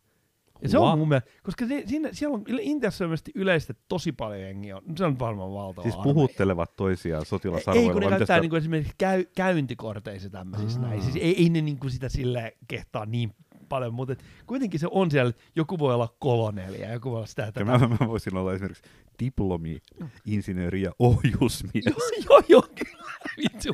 Ja 0.62 0.70
se 0.70 0.78
on 0.78 1.00
mun 1.00 1.08
mielestä, 1.10 1.30
koska 1.44 1.68
se, 1.68 1.84
siinä, 1.88 2.10
siellä 2.12 2.34
on 2.36 2.44
Intiassa 2.62 3.06
yleistä 3.36 3.74
tosi 3.88 4.12
paljon 4.12 4.42
jengiä, 4.42 4.82
se 4.98 5.06
on 5.06 5.20
varmaan 5.20 5.54
valtava 5.54 5.84
Siis 5.84 5.96
armeija. 5.96 6.14
puhuttelevat 6.14 6.76
toisiaan 6.76 7.22
Ei, 7.22 7.26
sotilasarvoilla. 7.26 7.94
kun 7.94 8.02
ne 8.02 8.08
käyttää 8.10 8.26
sitä- 8.36 8.40
niinku 8.42 8.56
esimerkiksi 8.56 8.94
käy, 8.98 9.26
käyntikorteissa 9.36 10.30
tämmöisissä 10.30 10.80
näin. 10.82 11.02
Siis 11.02 11.16
ei, 11.16 11.38
ei 11.44 11.50
ne 11.50 11.62
niinku 11.62 11.90
sitä 11.90 12.10
sille 12.10 12.58
kehtaa 12.68 13.06
niin 13.06 13.34
paljon, 13.70 13.94
mutta 13.94 14.14
et 14.14 14.24
kuitenkin 14.48 14.80
se 14.80 14.88
on 14.92 15.12
siellä, 15.12 15.30
että 15.30 15.44
joku 15.56 15.80
voi 15.80 15.94
olla 15.94 16.16
koloneli 16.20 16.82
ja 16.82 16.94
joku 16.94 17.10
voi 17.12 17.18
olla 17.18 17.28
sitä, 17.28 17.52
Ja 17.56 17.66
mä, 17.66 17.78
mä 17.78 18.08
voisin 18.08 18.38
olla 18.38 18.54
esimerkiksi 18.54 18.84
diplomi, 19.24 19.78
insinööri 20.26 20.82
ja 20.82 20.92
ohjusmies. 21.00 21.86
joo, 21.86 21.96
joo, 22.30 22.42
joo, 22.50 22.62
kyllä. 22.76 23.08
Vitsi 23.38 23.70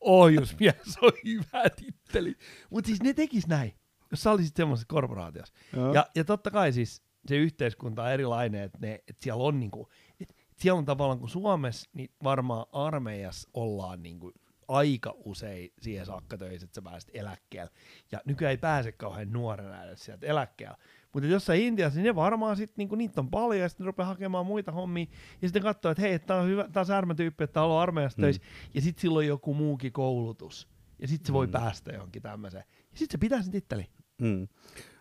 ohjusmies 0.00 0.98
on 1.02 1.12
hyvä 1.24 1.70
titteli. 1.76 2.34
Mutta 2.70 2.86
siis 2.88 3.02
ne 3.02 3.14
tekis 3.14 3.46
näin, 3.46 3.72
jos 4.10 4.22
sä 4.22 4.30
olisit 4.30 4.56
semmoisessa 4.56 4.86
korporaatiossa. 4.88 5.54
Joo. 5.76 5.94
Ja, 5.94 6.06
ja 6.14 6.24
totta 6.24 6.50
kai 6.50 6.72
siis 6.72 7.02
se 7.28 7.36
yhteiskunta 7.36 8.02
on 8.02 8.10
erilainen, 8.10 8.62
että 8.62 8.78
ne, 8.80 8.94
et 9.08 9.16
siellä 9.20 9.42
on 9.44 9.60
niinku, 9.60 9.88
et 10.20 10.34
siellä 10.56 10.78
on 10.78 10.84
tavallaan 10.84 11.18
kuin 11.18 11.30
Suomessa, 11.30 11.90
niin 11.94 12.10
varmaan 12.24 12.66
armeijassa 12.72 13.48
ollaan 13.54 14.02
niinku 14.02 14.32
aika 14.68 15.14
usein 15.24 15.72
siihen 15.80 16.06
saakka 16.06 16.38
töissä, 16.38 16.64
että 16.64 16.74
sä 16.74 16.82
pääset 16.82 17.10
eläkkeelle. 17.14 17.70
Ja 18.12 18.20
nykyään 18.24 18.50
ei 18.50 18.56
pääse 18.56 18.92
kauhean 18.92 19.32
nuorena 19.32 19.84
edes 19.84 20.04
sieltä 20.04 20.26
eläkkeelle. 20.26 20.76
Mutta 21.12 21.28
jossain 21.28 21.62
Intiassa, 21.62 21.98
niin 21.98 22.04
ne 22.04 22.14
varmaan 22.14 22.56
sitten, 22.56 22.74
niinku, 22.76 22.94
niitä 22.94 23.20
on 23.20 23.30
paljon, 23.30 23.60
ja 23.62 23.68
sitten 23.68 23.84
ne 23.84 23.86
rupeaa 23.86 24.08
hakemaan 24.08 24.46
muita 24.46 24.72
hommia, 24.72 25.06
ja 25.42 25.48
sitten 25.48 25.62
katsoo, 25.62 25.90
että 25.90 26.00
hei, 26.02 26.18
tämä 26.18 26.40
on 26.40 26.46
hyvä, 26.48 26.68
tää 26.72 26.80
on 26.80 26.86
särmätyyppi, 26.86 27.44
että 27.44 27.54
tää 27.54 27.64
on 27.64 27.80
armeijassa 27.82 28.18
Mm. 28.18 28.22
töissä, 28.22 28.42
ja 28.74 28.80
sitten 28.80 29.00
sillä 29.00 29.18
on 29.18 29.26
joku 29.26 29.54
muukin 29.54 29.92
koulutus, 29.92 30.68
ja 30.98 31.08
sitten 31.08 31.26
se 31.26 31.32
voi 31.32 31.46
Mm. 31.46 31.52
päästä 31.52 31.92
johonkin 31.92 32.22
tämmöiseen. 32.22 32.64
Ja 32.92 32.98
sitten 32.98 33.14
se 33.14 33.18
pitää 33.18 33.42
sen 33.42 33.52
titteli. 33.52 33.86
Mm. 34.22 34.48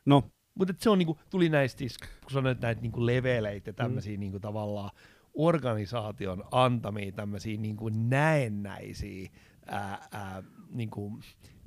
No, 0.05 0.23
Mutta 0.55 0.73
se 0.77 0.89
on 0.89 0.97
niinku, 0.97 1.19
tuli 1.29 1.49
näistä, 1.49 1.79
siis, 1.79 1.97
kun 1.97 2.31
sanoit 2.31 2.61
näitä 2.61 2.81
niinku 2.81 3.05
leveleitä 3.05 3.69
ja 3.69 3.73
tämmöisiä 3.73 4.13
mm. 4.13 4.19
niinku 4.19 4.39
tavallaan 4.39 4.89
organisaation 5.33 6.43
antamia 6.51 7.11
tämmöisiä 7.11 7.57
niinku 7.57 7.89
näennäisiä 7.89 9.29
ää, 9.65 10.07
ää, 10.11 10.43
niinku, 10.69 11.19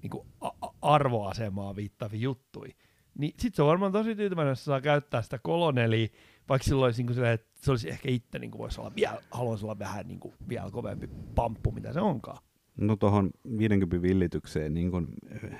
niinku 0.02 0.26
a- 0.40 0.71
arvoasemaa 0.83 1.76
viittavia 1.76 2.21
juttuja. 2.21 2.73
Niin 3.19 3.35
sit 3.38 3.55
se 3.55 3.62
on 3.62 3.69
varmaan 3.69 3.93
tosi 3.93 4.14
tyytyväinen, 4.17 4.50
jos 4.50 4.59
se 4.59 4.64
saa 4.64 4.81
käyttää 4.81 5.23
sitä 5.23 5.38
kolonelia, 5.38 6.09
vaikka 6.49 6.64
silloin 6.64 6.85
olisi 6.85 7.02
niinku 7.02 7.14
silleen, 7.14 7.35
että 7.35 7.50
se 7.55 7.71
olisi 7.71 7.90
ehkä 7.90 8.09
itse 8.11 8.38
niinku 8.38 8.59
voisi 8.59 8.81
olla 8.81 8.95
vielä, 8.95 9.21
haluaisi 9.31 9.64
olla 9.64 9.78
vähän 9.78 10.09
niinku 10.09 10.35
vielä 10.49 10.71
kovempi 10.71 11.09
pamppu, 11.35 11.73
mitä 11.73 11.93
se 11.93 12.00
onkaan. 12.00 12.38
No 12.79 12.97
tuohon 12.97 13.31
50 13.59 14.03
villitykseen 14.03 14.75
niin 14.75 14.91
kun 14.91 15.09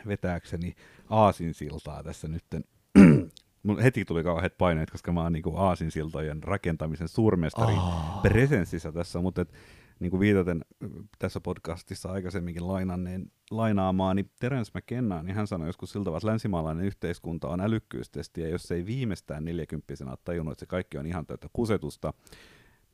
vetääkseni 0.07 0.75
aasinsiltaa 1.11 2.03
tässä 2.03 2.29
nytten. 2.29 2.65
Mun 3.63 3.81
heti 3.81 4.05
tuli 4.05 4.23
kauheat 4.23 4.59
paineet, 4.59 4.91
koska 4.91 5.13
mä 5.13 5.23
oon 5.23 5.33
niin 5.33 5.45
aasinsiltojen 5.57 6.43
rakentamisen 6.43 7.09
suurmestari 7.09 7.75
Aa. 7.77 8.21
presenssissä 8.23 8.93
tässä, 8.93 9.21
mutta 9.21 9.43
et, 9.43 9.53
niin 10.01 10.11
kuin 10.11 10.21
viitaten 10.21 10.65
äh, 10.85 10.91
tässä 11.19 11.41
podcastissa 11.41 12.13
aikaisemminkin 12.13 12.69
lainanneen, 12.69 13.33
lainaamaani 13.51 14.27
Terence 14.41 14.79
McKenna, 14.79 15.23
niin 15.23 15.35
hän 15.35 15.47
sanoi 15.47 15.69
joskus 15.69 15.93
siltä, 15.93 16.11
että 16.17 16.27
länsimaalainen 16.27 16.87
yhteiskunta 16.87 17.49
on 17.49 17.61
älykkyystesti, 17.61 18.41
ja 18.41 18.49
jos 18.49 18.71
ei 18.71 18.87
viimeistään 18.87 19.45
40 19.45 19.95
ole 20.07 20.19
tajunnut, 20.25 20.53
että 20.53 20.61
se 20.61 20.67
kaikki 20.67 20.99
on 20.99 21.07
ihan 21.07 21.27
täyttä 21.27 21.49
kusetusta, 21.53 22.13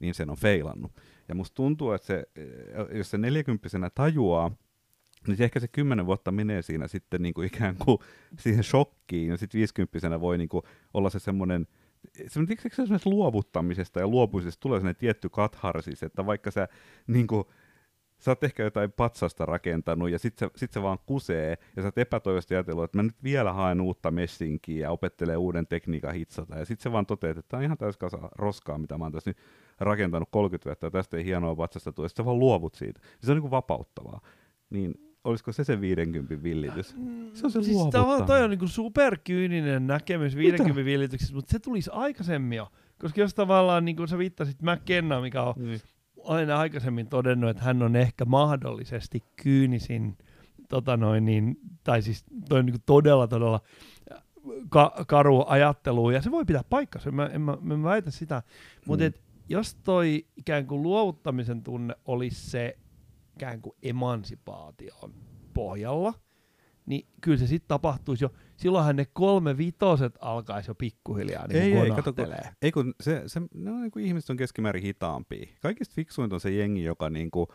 niin 0.04 0.14
sen 0.14 0.30
on 0.30 0.37
feilannut. 0.37 0.92
Ja 1.28 1.34
musta 1.34 1.54
tuntuu, 1.54 1.92
että 1.92 2.06
se, 2.06 2.25
äh, 2.38 2.96
jos 2.96 3.11
se 3.11 3.18
40 3.18 3.90
tajuaa, 3.94 4.50
niin 5.26 5.42
ehkä 5.42 5.61
se 5.61 5.68
kymmenen 5.68 6.06
vuotta 6.06 6.32
menee 6.32 6.62
siinä 6.62 6.88
sitten 6.88 7.23
niin 7.23 7.34
kuin 7.34 7.46
ikään 7.46 7.76
kuin 7.76 7.99
siihen 8.42 8.64
shokkiin, 8.64 9.30
ja 9.30 9.37
sitten 9.37 9.58
50 9.58 10.20
voi 10.20 10.38
niin 10.38 10.49
kuin 10.49 10.62
olla 10.94 11.11
se 11.11 11.18
semmoinen, 11.18 11.66
semmoinen, 12.26 12.50
eikö 12.50 12.62
se 12.62 12.76
semmoisesta 12.76 13.11
luovuttamisesta 13.11 14.00
ja 14.00 14.08
luopumisesta 14.08 14.61
tulee 14.61 14.78
sellainen 14.80 15.00
tietty 15.00 15.28
katharsis, 15.28 16.02
että 16.02 16.26
vaikka 16.26 16.50
sä 16.50 16.68
niin 17.06 17.26
kuin, 17.26 17.44
sä 18.18 18.30
oot 18.30 18.44
ehkä 18.44 18.62
jotain 18.62 18.92
patsasta 18.92 19.46
rakentanut 19.46 20.11
ja 20.11 20.18
sit 20.18 20.38
se, 20.38 20.50
sit 20.56 20.73
se 20.73 20.82
vaan 20.82 20.99
kusee 21.06 21.58
ja 21.76 21.82
sä 21.82 21.88
oot 21.88 21.99
epätoivoisesti 21.99 22.54
ajatellut, 22.54 22.84
että 22.84 22.99
mä 22.99 23.02
nyt 23.02 23.23
vielä 23.23 23.52
haen 23.52 23.80
uutta 23.80 24.11
messinkiä 24.11 24.82
ja 24.82 24.90
opettelee 24.90 25.37
uuden 25.37 25.66
tekniikan 25.66 26.14
hitsata 26.14 26.58
ja 26.58 26.64
sit 26.64 26.80
se 26.80 26.92
vaan 26.92 27.06
toteat, 27.06 27.38
että 27.38 27.49
tää 27.49 27.58
on 27.58 27.64
ihan 27.64 27.78
täys 27.78 27.96
kasa 27.96 28.18
roskaa, 28.38 28.78
mitä 28.78 28.99
mä 28.99 29.04
oon 29.04 29.12
tässä 29.12 29.30
nyt 29.30 29.38
rakentanut 29.81 30.28
30 30.31 30.69
vuotta 30.69 30.87
ja 30.87 30.90
tästä 30.90 31.16
ei 31.16 31.25
hienoa 31.25 31.57
patsasta 31.57 31.93
tule, 31.93 32.09
sä 32.09 32.25
vaan 32.25 32.38
luovut 32.38 32.75
siitä. 32.75 33.00
Se 33.23 33.31
on 33.31 33.37
niin 33.37 33.40
kuin 33.43 33.50
vapauttavaa. 33.50 34.21
Niin 34.71 34.95
olisiko 35.25 35.52
se 35.52 35.64
se 35.64 35.81
50 35.81 36.43
villitys? 36.43 36.97
Se 37.33 37.47
on 37.47 37.50
se 37.52 37.62
siis 37.62 37.76
luovuttaminen. 37.76 38.26
toi, 38.26 38.43
on 38.45 38.50
niinku 38.50 38.69
superkyyninen 38.69 39.87
näkemys 39.87 40.37
50 40.37 40.85
villityksessä, 40.85 41.35
mutta 41.35 41.50
se 41.52 41.59
tulisi 41.59 41.90
aikaisemmin 41.93 42.57
jo. 42.57 42.69
Koska 43.00 43.21
jos 43.21 43.35
tavallaan, 43.35 43.85
niin 43.85 43.97
kuin 43.97 44.09
sä 44.09 44.19
viittasit 44.19 44.62
McKenna, 44.62 45.21
mikä 45.21 45.43
on 45.43 45.54
Niin. 45.57 45.81
aina 46.25 46.59
aikaisemmin 46.59 47.07
todennut, 47.07 47.50
että 47.50 47.62
hän 47.62 47.83
on 47.83 47.97
ehkä 47.97 48.25
mahdollisesti 48.25 49.23
kyynisin, 49.43 50.19
tota 50.69 50.97
noin, 50.97 51.25
niin, 51.25 51.57
tai 51.85 52.02
siis 52.02 52.25
toi 52.49 52.59
on 52.59 52.66
niin 52.66 52.76
todella, 52.87 53.26
todella 53.28 53.61
ka- 54.69 54.95
karu 55.07 55.45
ajatteluun, 55.47 56.14
ja 56.14 56.23
se 56.23 56.31
voi 56.31 56.45
pitää 56.45 56.62
paikkansa, 56.71 57.11
mä, 57.11 57.26
en, 57.26 57.40
mä, 57.40 57.57
mä 57.61 57.83
väitä 57.83 58.11
sitä, 58.11 58.43
mutta 58.87 59.04
Mm. 59.04 59.07
et, 59.09 59.21
jos 59.48 59.74
toi 59.74 60.26
ikään 60.36 60.66
kuin 60.66 60.82
luovuttamisen 60.82 61.62
tunne 61.62 61.94
olisi 62.04 62.50
se 62.50 62.78
ikään 63.36 63.60
kuin 63.60 63.76
emansipaation 63.82 65.14
pohjalla, 65.54 66.14
niin 66.86 67.06
kyllä 67.20 67.38
se 67.38 67.46
sitten 67.46 67.68
tapahtuisi 67.68 68.24
jo, 68.24 68.30
silloinhan 68.56 68.96
ne 68.96 69.06
kolme 69.12 69.58
vitoset 69.58 70.18
alkaisi 70.20 70.70
jo 70.70 70.74
pikkuhiljaa 70.74 71.46
niin 71.46 71.62
Ei, 71.62 71.72
ei, 71.72 71.90
kato, 71.90 72.12
kun-. 72.12 72.34
Ei 72.62 72.72
kun 72.72 72.94
se, 73.00 73.22
se 73.26 73.40
ne 73.54 73.70
on 73.70 73.80
niin 73.80 73.90
kuin 73.90 74.04
ihmiset 74.04 74.30
on 74.30 74.36
keskimäärin 74.36 74.82
hitaampia. 74.82 75.46
Kaikista 75.62 75.94
fiksuinta 75.94 76.36
on 76.36 76.40
se 76.40 76.50
jengi, 76.50 76.84
joka 76.84 77.10
niin 77.10 77.30
kuin, 77.30 77.46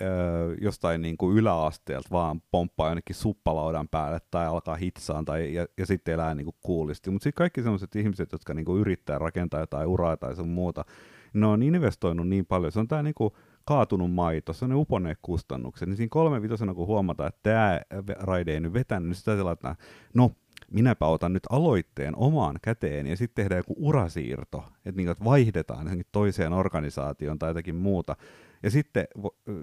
öö, 0.00 0.56
jostain 0.60 1.02
niin 1.02 1.16
kuin 1.16 1.36
yläasteelta 1.36 2.08
vaan 2.12 2.40
pomppaa 2.50 2.88
jonnekin 2.88 3.16
suppalaudan 3.16 3.88
päälle 3.88 4.18
tai 4.30 4.46
alkaa 4.46 4.76
hitsaan 4.76 5.24
tai, 5.24 5.54
ja, 5.54 5.66
ja 5.78 5.86
sitten 5.86 6.14
elää 6.14 6.34
niin 6.34 6.44
kuin 6.44 6.56
kuulisti. 6.60 7.10
Mutta 7.10 7.24
sitten 7.24 7.38
kaikki 7.38 7.62
sellaiset 7.62 7.96
ihmiset, 7.96 8.32
jotka 8.32 8.54
niin 8.54 8.64
kuin 8.64 8.80
yrittää 8.80 9.18
rakentaa 9.18 9.60
jotain 9.60 9.88
uraa 9.88 10.16
tai 10.16 10.36
sun 10.36 10.48
muuta, 10.48 10.84
ne 11.32 11.46
on 11.46 11.62
investoinut 11.62 12.28
niin 12.28 12.46
paljon. 12.46 12.72
Se 12.72 12.80
on 12.80 12.88
tämä 12.88 13.02
niin 13.02 13.14
kuin 13.14 13.34
kaatunut 13.64 14.12
maito, 14.12 14.52
se 14.52 14.64
on 14.64 14.68
ne 14.68 14.76
uponneet 14.76 15.18
kustannukset. 15.22 15.88
Niin 15.88 15.96
siinä 15.96 16.10
kolme 16.10 16.42
vitosena, 16.42 16.74
kun 16.74 16.86
huomataan, 16.86 17.28
että 17.28 17.40
tämä 17.42 17.80
raide 18.18 18.52
ei 18.54 18.60
nyt 18.60 18.72
vetänyt, 18.72 19.08
niin 19.08 19.16
ajatellaan, 19.26 19.52
että 19.52 19.76
no, 20.14 20.30
minäpä 20.70 21.06
otan 21.06 21.32
nyt 21.32 21.42
aloitteen 21.50 22.16
omaan 22.16 22.58
käteen 22.62 23.06
ja 23.06 23.16
sitten 23.16 23.42
tehdään 23.42 23.58
joku 23.58 23.74
urasiirto, 23.78 24.64
että, 24.76 24.96
niin, 24.96 25.08
että 25.08 25.24
vaihdetaan 25.24 26.04
toiseen 26.12 26.52
organisaatioon 26.52 27.38
tai 27.38 27.50
jotakin 27.50 27.76
muuta. 27.76 28.16
Ja 28.62 28.70
sitten 28.70 29.04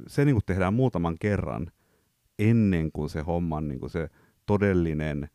se 0.07 0.25
niin 0.25 0.35
kuin 0.35 0.45
tehdään 0.45 0.73
muutaman 0.73 1.15
kerran 1.19 1.71
ennen 2.39 2.91
kuin 2.91 3.09
se 3.09 3.21
homman 3.21 3.67
niin 3.67 3.79
kuin 3.79 3.89
se 3.89 4.09
todellinen 4.45 5.29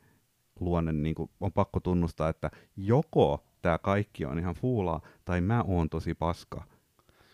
luonne 0.60 0.92
niin 0.92 1.14
on 1.40 1.52
pakko 1.52 1.80
tunnustaa, 1.80 2.28
että 2.28 2.50
joko 2.76 3.44
tämä 3.64 3.78
kaikki 3.78 4.24
on 4.24 4.38
ihan 4.38 4.54
fuulaa 4.54 5.00
tai 5.24 5.40
mä 5.40 5.62
oon 5.62 5.88
tosi 5.88 6.14
paska. 6.14 6.64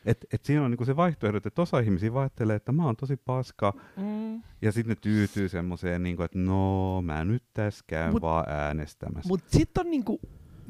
Et, 0.07 0.27
et 0.33 0.45
siinä 0.45 0.63
on 0.65 0.71
niinku 0.71 0.85
se 0.85 0.97
vaihtoehto, 0.97 1.49
että 1.49 1.63
osa 1.63 1.79
ihmisiä 1.79 2.15
vajattelee, 2.15 2.57
että 2.57 2.73
mä 2.73 2.85
oon 2.87 2.97
tosi 2.97 3.17
paska, 3.17 3.73
Mm. 3.97 4.43
ja 4.63 4.73
sitten 4.73 4.89
ne 4.89 4.97
tyytyy 5.01 5.49
semmoiseen, 5.49 6.03
niinku, 6.03 6.23
että 6.23 6.39
no, 6.39 7.03
mä 7.03 7.25
nyt 7.25 7.43
tässä 7.55 7.85
käyn 7.87 8.13
Mut- 8.13 8.23
vaan 8.23 8.45
äänestämässä. 8.49 9.29
Mutta 9.29 9.47
sitten 9.59 9.87
on 9.87 9.91
niinku 9.91 10.21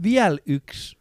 vielä 0.03 0.39
yksi 0.47 0.99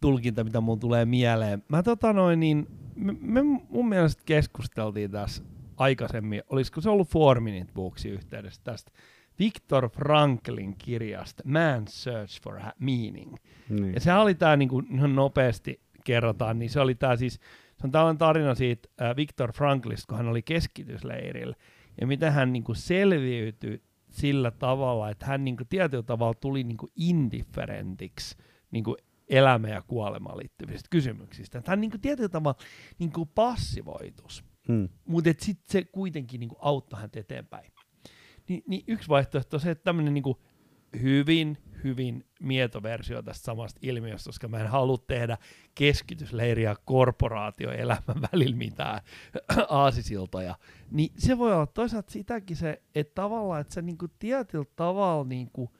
tulkinta, 0.00 0.44
mitä 0.44 0.60
mun 0.60 0.80
tulee 0.80 1.04
mieleen. 1.04 1.62
Mä 1.68 1.82
tota 1.82 2.12
noin, 2.12 2.40
niin, 2.40 2.66
me, 2.96 3.14
me 3.20 3.42
mun 3.68 3.88
mielestä 3.88 4.22
keskusteltiin 4.26 5.10
tässä 5.10 5.42
aikaisemmin, 5.76 6.42
olisiko 6.50 6.80
se 6.80 6.90
ollut 6.90 7.08
Four 7.08 7.40
Minute 7.40 7.72
Booksin 7.74 8.12
yhteydessä 8.12 8.60
tästä 8.64 8.92
Viktor 9.38 9.88
Franklin 9.88 10.74
kirjasta 10.78 11.42
Man's 11.46 11.88
Search 11.88 12.42
for 12.42 12.56
a 12.60 12.72
Meaning. 12.78 13.34
niin. 13.68 13.94
Ja 13.94 14.00
sehän 14.00 14.20
oli 14.20 14.34
tämä 14.34 14.56
niinku, 14.56 14.82
ihan 14.94 15.14
nopeasti 15.14 15.80
kerrotaan, 16.04 16.58
niin 16.58 16.70
se 16.70 16.80
oli 16.80 16.94
tämä 16.94 17.16
siis, 17.16 17.34
se 17.76 17.84
on 17.84 17.90
tällainen 17.90 18.18
tarina 18.18 18.54
siitä 18.54 18.88
äh, 19.02 19.16
Viktor 19.16 19.52
Franklista, 19.52 20.06
kun 20.08 20.16
hän 20.16 20.28
oli 20.28 20.42
keskitysleirillä, 20.42 21.54
ja 22.00 22.06
miten 22.06 22.32
hän 22.32 22.52
niinku 22.52 22.74
selviytyi 22.74 23.82
sillä 24.10 24.50
tavalla, 24.50 25.10
että 25.10 25.26
hän 25.26 25.44
niinku 25.44 25.64
tietyllä 25.68 26.02
tavalla 26.02 26.34
tuli 26.40 26.64
niinku 26.64 26.88
indifferentiksi 26.96 28.36
niinku 28.70 28.96
elämä 29.28 29.68
ja 29.68 29.82
kuolemaan 29.82 30.38
liittyvistä 30.38 30.88
kysymyksistä. 30.90 31.58
Että 31.58 31.70
hän 31.72 31.80
niinku 31.80 31.98
tietyllä 31.98 32.28
tavalla 32.28 32.58
niinku 32.98 33.26
passivoitus, 33.26 34.44
Mm. 34.68 34.88
mutta 35.06 35.30
sitten 35.38 35.64
se 35.72 35.84
kuitenkin 35.92 36.40
niinku 36.40 36.56
auttoi 36.60 37.00
häntä 37.00 37.20
eteenpäin. 37.20 37.72
Ni, 38.48 38.62
niin 38.66 38.84
yksi 38.86 39.08
vaihtoehto 39.08 39.56
on 39.56 39.60
se, 39.60 39.70
että 39.70 39.84
tämmöinen 39.84 40.14
niinku 40.14 40.40
hyvin, 41.02 41.58
hyvin 41.84 42.24
mieto 42.40 42.82
versio 42.82 43.22
tästä 43.22 43.44
samasta 43.44 43.80
ilmiöstä, 43.82 44.28
koska 44.28 44.48
mä 44.48 44.58
en 44.58 44.66
halua 44.66 44.98
tehdä 45.06 45.38
keskitysleiri- 45.74 46.62
ja 46.62 46.76
korporaatioelämän 46.84 48.22
välillä 48.32 48.56
mitään 48.56 49.00
aasisiltoja. 49.68 50.54
Niin 50.90 51.12
se 51.18 51.38
voi 51.38 51.52
olla 51.52 51.66
toisaalta 51.66 52.12
sitäkin 52.12 52.56
se, 52.56 52.82
että 52.94 53.14
tavallaan, 53.14 53.60
että 53.60 53.74
sä 53.74 53.82
niinku 53.82 54.08
tietyllä 54.18 54.66
tavalla 54.76 55.24
niinku, 55.24 55.70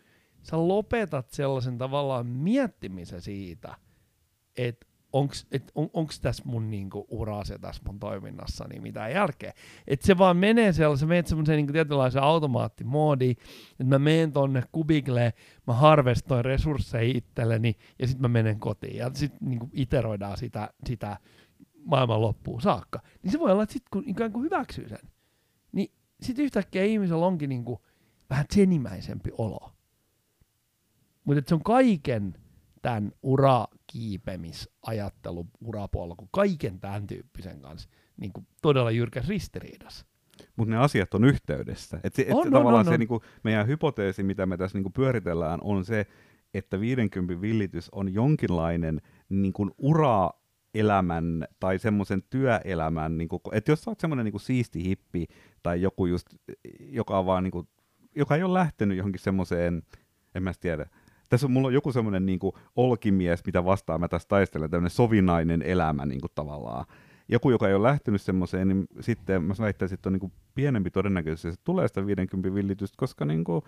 sä 0.43 0.69
lopetat 0.69 1.31
sellaisen 1.31 1.79
tavallaan 1.79 2.27
miettimisen 2.27 3.21
siitä, 3.21 3.77
että 4.57 4.87
onks, 5.13 5.47
et 5.51 5.73
on, 5.75 5.91
tässä 6.23 6.43
mun 6.47 6.71
niinku 6.71 7.07
uras 7.11 7.51
ja 7.51 7.59
tässä 7.59 7.83
mun 7.87 7.99
toiminnassani 7.99 8.81
mitään 8.81 9.13
järkeä. 9.13 9.53
Että 9.87 10.07
se 10.07 10.19
vaan 10.19 10.37
menee 10.37 10.73
sellaisen, 10.73 11.09
menet 11.09 11.27
semmoiseen 11.27 11.57
niinku 11.57 11.73
tietynlaiseen 11.73 12.25
automaattimoodiin, 12.25 13.37
että 13.71 13.85
mä 13.85 13.99
menen 13.99 14.33
tonne 14.33 14.63
kubikleen, 14.73 15.33
mä 15.67 15.75
harvestoin 15.75 16.45
resursseja 16.45 17.13
itselleni 17.17 17.75
ja 17.99 18.07
sitten 18.07 18.23
mä 18.23 18.29
menen 18.29 18.61
kotiin 18.61 18.97
ja 18.97 19.11
sitten 19.15 19.49
niinku 19.49 19.71
iteroidaan 19.73 20.39
sitä, 20.39 20.71
sitä 20.87 21.17
maailman 21.85 22.21
loppuun 22.21 22.61
saakka. 22.61 23.01
Niin 23.23 23.33
se 23.33 23.39
voi 23.39 23.53
olla, 23.53 23.63
että 23.63 23.73
sitten 23.73 23.89
kun 23.93 24.05
ikään 24.07 24.33
kuin 24.33 24.45
hyväksyy 24.45 24.89
sen, 24.89 25.11
niin 25.73 25.93
sitten 26.23 26.45
yhtäkkiä 26.45 26.85
ihmisellä 26.85 27.27
onkin 27.27 27.49
niinku 27.49 27.87
vähän 28.31 28.47
zenimäisempi 28.55 29.31
olo. 29.39 29.73
Mutta 31.25 31.43
se 31.47 31.55
on 31.55 31.63
kaiken 31.63 32.35
tämän 32.83 33.13
urakiipemisajattelu, 33.23 35.47
urapolku, 35.61 36.29
kaiken 36.33 36.81
tämän 36.81 37.07
tyyppisen 37.07 37.61
kanssa 37.61 37.89
niin 38.17 38.33
kuin 38.33 38.47
todella 38.63 38.91
jyrkäs 38.91 39.29
ristiriidassa. 39.29 40.07
Mutta 40.57 40.75
ne 40.75 40.81
asiat 40.81 41.15
on 41.15 41.25
yhteydessä. 41.25 42.01
Et 42.05 42.15
se, 42.15 42.23
et 42.23 42.29
On, 42.31 42.43
se, 42.43 42.49
on, 42.49 42.53
tavallaan 42.53 42.81
on, 42.81 42.85
se 42.85 42.91
on. 42.91 43.01
Niinku, 43.01 43.23
meidän 43.43 43.67
hypoteesi, 43.67 44.23
mitä 44.23 44.47
me 44.47 44.57
tässä 44.57 44.79
niinku 44.79 44.91
pyöritellään, 44.91 45.61
on 45.63 45.85
se, 45.85 46.07
että 46.55 46.81
50 46.81 47.41
villitys 47.41 47.91
on 47.91 48.15
jonkinlainen 48.15 49.01
niinku 49.29 49.71
ura 49.79 50.31
elämän 50.75 51.45
tai 51.61 51.79
semmoisen 51.79 52.23
työelämän, 52.31 53.19
niinku, 53.19 53.41
että 53.53 53.73
jos 53.73 53.83
sä 53.83 53.91
oot 53.91 54.01
semmoinen 54.01 54.25
niinku 54.25 54.39
siisti 54.39 54.85
hippi 54.85 55.27
tai 55.63 55.83
joku 55.83 56.07
just, 56.07 56.27
joka 56.81 57.19
on 57.19 57.27
vaan 57.27 57.45
niinku, 57.45 57.69
joka 58.17 58.37
ei 58.37 58.43
ole 58.43 58.59
lähtenyt 58.59 58.99
johonkin 58.99 59.23
semmoiseen, 59.23 59.83
en 60.35 60.43
mä 60.43 60.53
tiedä, 60.61 60.87
tässä 61.29 61.47
on, 61.47 61.51
mulla 61.51 61.69
on 61.69 61.75
joku 61.75 61.93
semmoinen 61.93 62.27
niinku 62.27 62.55
olkimies, 62.77 63.47
mitä 63.47 63.65
vastaan 63.65 64.01
mä 64.01 64.09
tässä 64.09 64.29
taistelen, 64.29 64.71
tämmöinen 64.71 64.91
sovinainen 64.91 65.63
elämä 65.63 66.07
niinku 66.07 66.29
tavallaan. 66.35 66.85
Joku, 67.29 67.51
joka 67.51 67.69
ei 67.69 67.75
ole 67.75 67.89
lähtenyt 67.89 68.23
semmoiseen, 68.23 68.69
niin 68.69 68.87
sitten 69.01 69.43
mä 69.43 69.55
väittäisin, 69.59 69.95
että 69.95 70.09
on 70.09 70.13
niinku 70.13 70.33
pienempi 70.55 70.91
todennäköisyys, 70.91 71.55
että 71.55 71.65
tulee 71.65 71.89
sitä 71.89 72.07
50 72.07 72.55
villitystä, 72.55 72.95
koska 72.99 73.25
niinku 73.25 73.65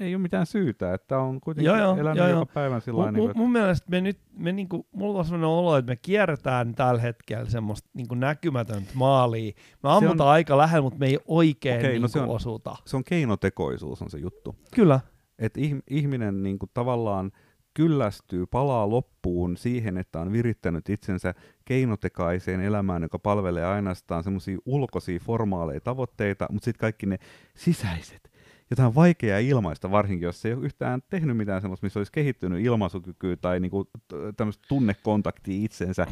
ei 0.00 0.14
ole 0.14 0.22
mitään 0.22 0.46
syytä, 0.46 0.94
että 0.94 1.18
on 1.18 1.40
kuitenkin 1.40 1.66
Joo, 1.68 1.76
joo, 1.78 1.96
elänyt 1.96 2.16
joo, 2.18 2.26
joka 2.28 2.38
joo. 2.38 2.46
päivän 2.46 2.80
sillä 2.80 2.96
Mun, 3.04 3.14
mun, 3.14 3.14
niinku, 3.14 3.38
mun 3.38 3.52
mielestä 3.52 3.86
me 3.90 4.00
nyt, 4.00 4.18
me 4.36 4.52
niinku, 4.52 4.86
mulla 4.92 5.18
on 5.18 5.24
sellainen 5.24 5.48
olo, 5.48 5.76
että 5.76 5.92
me 5.92 5.96
kierretään 5.96 6.74
tällä 6.74 7.00
hetkellä 7.00 7.50
semmoista 7.50 7.88
niinku 7.94 8.14
näkymätöntä 8.14 8.90
maalia. 8.94 9.52
Me 9.82 9.90
ammutaan 9.90 10.28
on- 10.28 10.32
aika 10.32 10.58
lähellä, 10.58 10.82
mutta 10.82 10.98
me 10.98 11.06
ei 11.06 11.18
oikein 11.26 11.78
Okei, 11.78 11.88
no 11.88 11.92
niinku 11.92 12.08
se 12.08 12.20
on- 12.20 12.28
osuta. 12.28 12.76
se 12.84 12.96
on 12.96 13.04
keinotekoisuus 13.04 14.02
on 14.02 14.10
se 14.10 14.18
juttu. 14.18 14.56
Kyllä. 14.74 15.00
Että 15.38 15.60
ih- 15.60 15.82
ihminen 15.90 16.42
niin 16.42 16.58
kuin 16.58 16.70
tavallaan 16.74 17.32
kyllästyy, 17.74 18.46
palaa 18.46 18.90
loppuun 18.90 19.56
siihen, 19.56 19.98
että 19.98 20.20
on 20.20 20.32
virittänyt 20.32 20.88
itsensä 20.88 21.34
keinotekaiseen 21.64 22.60
elämään, 22.60 23.02
joka 23.02 23.18
palvelee 23.18 23.64
ainoastaan 23.64 24.24
semmoisia 24.24 24.58
ulkoisia 24.66 25.18
formaaleja 25.18 25.80
tavoitteita, 25.80 26.46
mutta 26.50 26.64
sitten 26.64 26.80
kaikki 26.80 27.06
ne 27.06 27.18
sisäiset, 27.54 28.30
jota 28.70 28.86
on 28.86 28.94
vaikea 28.94 29.38
ilmaista, 29.38 29.90
varsinkin 29.90 30.26
jos 30.26 30.44
ei 30.44 30.52
ole 30.52 30.64
yhtään 30.64 31.02
tehnyt 31.10 31.36
mitään 31.36 31.60
semmoista, 31.60 31.86
missä 31.86 32.00
olisi 32.00 32.12
kehittynyt 32.12 32.64
ilmaisukykyä 32.64 33.36
tai 33.36 33.60
niinku 33.60 33.90
tämmöistä 34.36 34.64
tunnekontaktia 34.68 35.64
itsensä, 35.64 36.06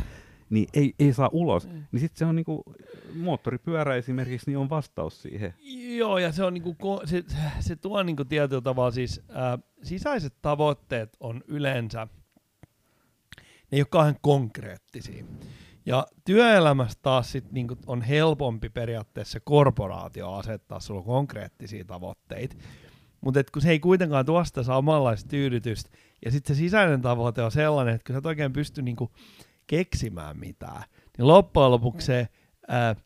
niin 0.51 0.69
ei, 0.75 0.95
ei 0.99 1.13
saa 1.13 1.31
ulos. 1.33 1.69
Niin 1.93 2.01
sitten 2.01 2.19
se 2.19 2.25
on 2.25 2.37
niinku, 2.37 2.63
moottoripyörä 3.15 3.95
esimerkiksi, 3.95 4.51
niin 4.51 4.59
on 4.59 4.71
vastaus 4.71 5.23
siihen. 5.23 5.55
Joo, 5.97 6.19
ja 6.19 6.33
se, 6.33 6.45
on 6.45 6.55
niinku, 6.55 6.77
se, 7.05 7.25
se 7.61 7.77
tuo 7.77 8.03
niinku 8.03 8.25
tietyllä 8.25 8.63
tavalla 8.63 8.91
siis, 8.91 9.21
ää, 9.29 9.59
sisäiset 9.83 10.35
tavoitteet 10.43 11.17
on 11.21 11.45
yleensä, 11.49 12.09
ne 13.37 13.73
ei 13.73 13.81
ole 13.81 13.87
kauhean 13.91 14.17
konkreettisia. 14.21 15.25
Ja 15.87 16.07
työelämässä 16.25 16.99
taas 17.03 17.33
sit 17.33 17.53
niinku 17.53 17.77
on 17.87 18.03
helpompi 18.03 18.69
periaatteessa 18.69 19.41
korporaatio 19.41 20.33
asettaa 20.33 20.81
sulla 20.81 21.03
konkreettisia 21.03 21.85
tavoitteita, 21.85 22.57
mutta 23.21 23.45
kun 23.53 23.63
se 23.63 23.71
ei 23.71 23.81
kuitenkaan 23.81 24.27
tuo 24.27 24.45
sitä 24.45 24.63
samanlaista 24.63 25.29
tyydytystä, 25.29 25.91
ja 26.25 26.31
sitten 26.31 26.57
se 26.57 26.59
sisäinen 26.59 27.03
tavoite 27.03 27.43
on 27.43 27.51
sellainen, 27.51 27.95
että 27.95 28.07
kun 28.07 28.15
sä 28.15 28.19
et 28.19 28.27
oikein 28.27 28.53
pysty 28.53 28.83
niinku 28.83 29.11
keksimään 29.67 30.39
mitään, 30.39 30.83
niin 31.19 31.27
loppujen 31.27 31.71
lopuksi 31.71 32.07
se 32.07 32.29
ää, 32.69 32.97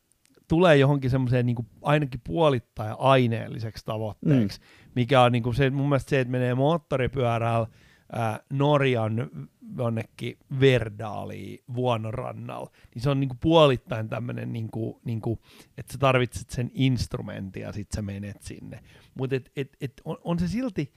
tulee 0.49 0.77
johonkin 0.77 1.11
semmoiseen 1.11 1.47
niin 1.47 1.57
ainakin 1.83 2.21
puolittain 2.27 2.95
aineelliseksi 2.99 3.85
tavoitteeksi, 3.85 4.61
mm. 4.61 4.91
mikä 4.95 5.23
on 5.23 5.33
niin 5.33 5.43
kuin 5.43 5.55
se, 5.55 5.71
mun 5.71 5.89
mielestä 5.89 6.11
se, 6.11 6.21
että 6.21 6.33
menee 6.33 6.55
moottoripyörällä 6.55 7.67
ää, 8.13 8.41
Norjan 8.53 9.31
jonnekin 9.77 10.39
Verdaaliin 10.61 11.59
vuononrannalla, 11.75 12.71
niin 12.95 13.03
se 13.03 13.11
on 13.11 13.21
niin 13.21 13.29
kuin 13.29 13.39
puolittain 13.43 14.09
tämmöinen, 14.09 14.53
niin 14.53 14.71
kuin, 14.71 15.01
niin 15.05 15.21
kuin, 15.21 15.41
että 15.79 15.93
sä 15.93 15.99
tarvitset 15.99 16.51
sen 16.51 16.71
instrumentin 16.75 17.63
ja 17.63 17.73
sit 17.73 17.89
sä 17.95 18.03
menet 18.03 18.43
sinne. 18.43 18.81
Mutta 19.15 19.37
et, 19.37 19.53
et, 19.57 19.77
et 19.81 19.93
on, 20.05 20.19
on 20.25 20.39
se 20.39 20.49
silti 20.49 20.93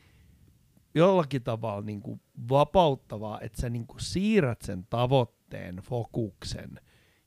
jollakin 0.95 1.43
tavalla 1.43 1.81
niin 1.81 2.01
kuin 2.01 2.21
vapauttavaa, 2.49 3.41
että 3.41 3.61
sä 3.61 3.69
niin 3.69 3.87
kuin 3.87 3.99
siirrät 3.99 4.61
sen 4.61 4.87
tavoitteen, 4.89 5.42
fokuksen 5.83 6.79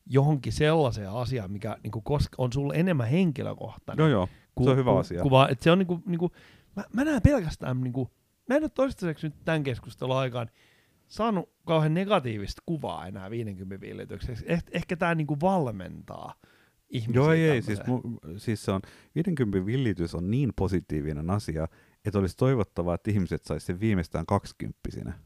johonkin 0.07 0.53
sellaiseen 0.53 1.11
asiaan, 1.11 1.53
mikä 1.53 1.77
niin 1.83 1.91
kuin 1.91 2.05
on 2.39 2.53
sulle 2.53 2.75
enemmän 2.77 3.09
henkilökohtainen. 3.09 4.03
Joo, 4.03 4.09
joo. 4.09 4.29
Ku, 4.55 4.65
se 4.65 4.71
on 4.71 4.77
hyvä 4.77 4.91
ku, 4.91 4.97
asia. 4.97 5.23
Kuva, 5.23 5.49
että 5.49 5.65
se 5.65 5.71
on 5.71 5.79
niinku, 5.79 6.03
niinku, 6.07 6.31
mä, 6.77 6.85
mä 6.93 7.05
näen 7.05 7.23
pelkästään, 7.23 7.81
niinku, 7.81 8.11
mä 8.49 8.57
en 8.57 8.63
ole 8.63 8.71
toistaiseksi 8.75 9.27
nyt 9.27 9.35
tämän 9.45 9.63
keskustelun 9.63 10.17
aikaan 10.17 10.51
saanut 11.07 11.51
kauhean 11.67 11.95
negatiivista 11.95 12.63
kuvaa 12.67 13.07
enää 13.07 13.31
50 13.31 13.87
villitykseksi. 13.87 14.45
Eh, 14.49 14.65
ehkä 14.71 14.97
tämä 14.97 15.15
niinku 15.15 15.41
valmentaa 15.41 16.35
ihmisiä. 16.91 17.23
Joo, 17.23 17.33
ei, 17.33 17.51
ei. 17.51 17.63
Siis, 17.63 17.87
mu, 17.87 18.01
siis 18.37 18.65
se 18.65 18.73
on, 18.73 18.81
50 19.15 19.67
villitys 19.67 20.15
on 20.15 20.31
niin 20.31 20.53
positiivinen 20.57 21.31
asia, 21.31 21.69
että 22.05 22.19
olisi 22.19 22.37
toivottavaa, 22.37 22.95
että 22.95 23.11
ihmiset 23.11 23.45
saisi 23.45 23.67
sen 23.67 23.81
viimeistään 23.81 24.27
kaksikymppisinä. 24.27 25.19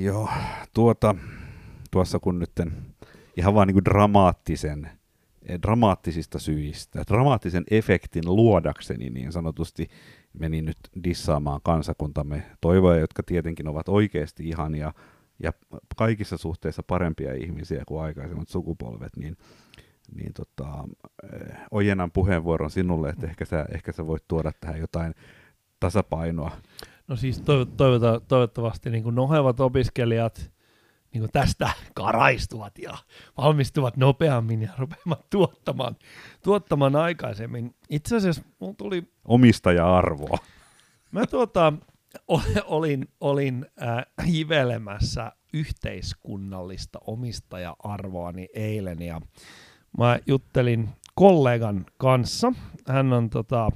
Joo, 0.00 0.28
tuota, 0.74 1.14
tuossa 1.90 2.18
kun 2.18 2.38
nyt 2.38 2.52
ihan 3.36 3.54
vaan 3.54 3.68
niin 3.68 3.84
dramaattisen, 3.84 4.90
eh, 5.46 5.58
dramaattisista 5.62 6.38
syistä, 6.38 7.04
dramaattisen 7.08 7.64
efektin 7.70 8.22
luodakseni 8.26 9.10
niin 9.10 9.32
sanotusti 9.32 9.88
menin 10.32 10.64
nyt 10.64 10.76
dissaamaan 11.04 11.60
kansakuntamme 11.62 12.42
toivoja, 12.60 13.00
jotka 13.00 13.22
tietenkin 13.22 13.68
ovat 13.68 13.88
oikeasti 13.88 14.48
ihania 14.48 14.92
ja 15.42 15.52
kaikissa 15.96 16.36
suhteissa 16.36 16.82
parempia 16.82 17.34
ihmisiä 17.34 17.82
kuin 17.86 18.02
aikaisemmat 18.02 18.48
sukupolvet, 18.48 19.16
niin, 19.16 19.36
niin 20.14 20.32
tota, 20.32 20.84
eh, 21.32 21.56
ojennan 21.70 22.10
puheenvuoron 22.10 22.70
sinulle, 22.70 23.08
että 23.08 23.26
ehkä 23.26 23.44
sä, 23.44 23.66
ehkä 23.74 23.92
sä 23.92 24.06
voit 24.06 24.28
tuoda 24.28 24.52
tähän 24.60 24.80
jotain 24.80 25.14
tasapainoa. 25.80 26.50
No 27.08 27.16
siis 27.16 27.42
toivota, 27.76 28.20
toivottavasti 28.28 28.90
niin 28.90 29.02
kuin 29.02 29.14
nohevat 29.14 29.60
opiskelijat 29.60 30.52
niin 31.12 31.20
kuin 31.20 31.32
tästä 31.32 31.70
karaistuvat 31.94 32.78
ja 32.78 32.98
valmistuvat 33.36 33.96
nopeammin 33.96 34.62
ja 34.62 34.72
rupeavat 34.78 35.30
tuottamaan, 35.30 35.96
tuottamaan 36.42 36.96
aikaisemmin. 36.96 37.74
Itse 37.90 38.16
asiassa 38.16 38.42
mulla 38.58 38.74
tuli... 38.74 39.02
Omistaja-arvoa. 39.24 40.38
Mä 41.10 41.26
tuota, 41.26 41.72
olin, 42.66 43.08
olin 43.20 43.66
äh, 43.82 44.26
hivelemässä 44.26 45.32
yhteiskunnallista 45.52 46.98
omistaja-arvoani 47.06 48.48
eilen 48.54 49.02
ja 49.02 49.20
mä 49.98 50.18
juttelin 50.26 50.88
kollegan 51.14 51.86
kanssa. 51.96 52.52
Hän 52.86 53.12
on 53.12 53.30
tota, 53.30 53.70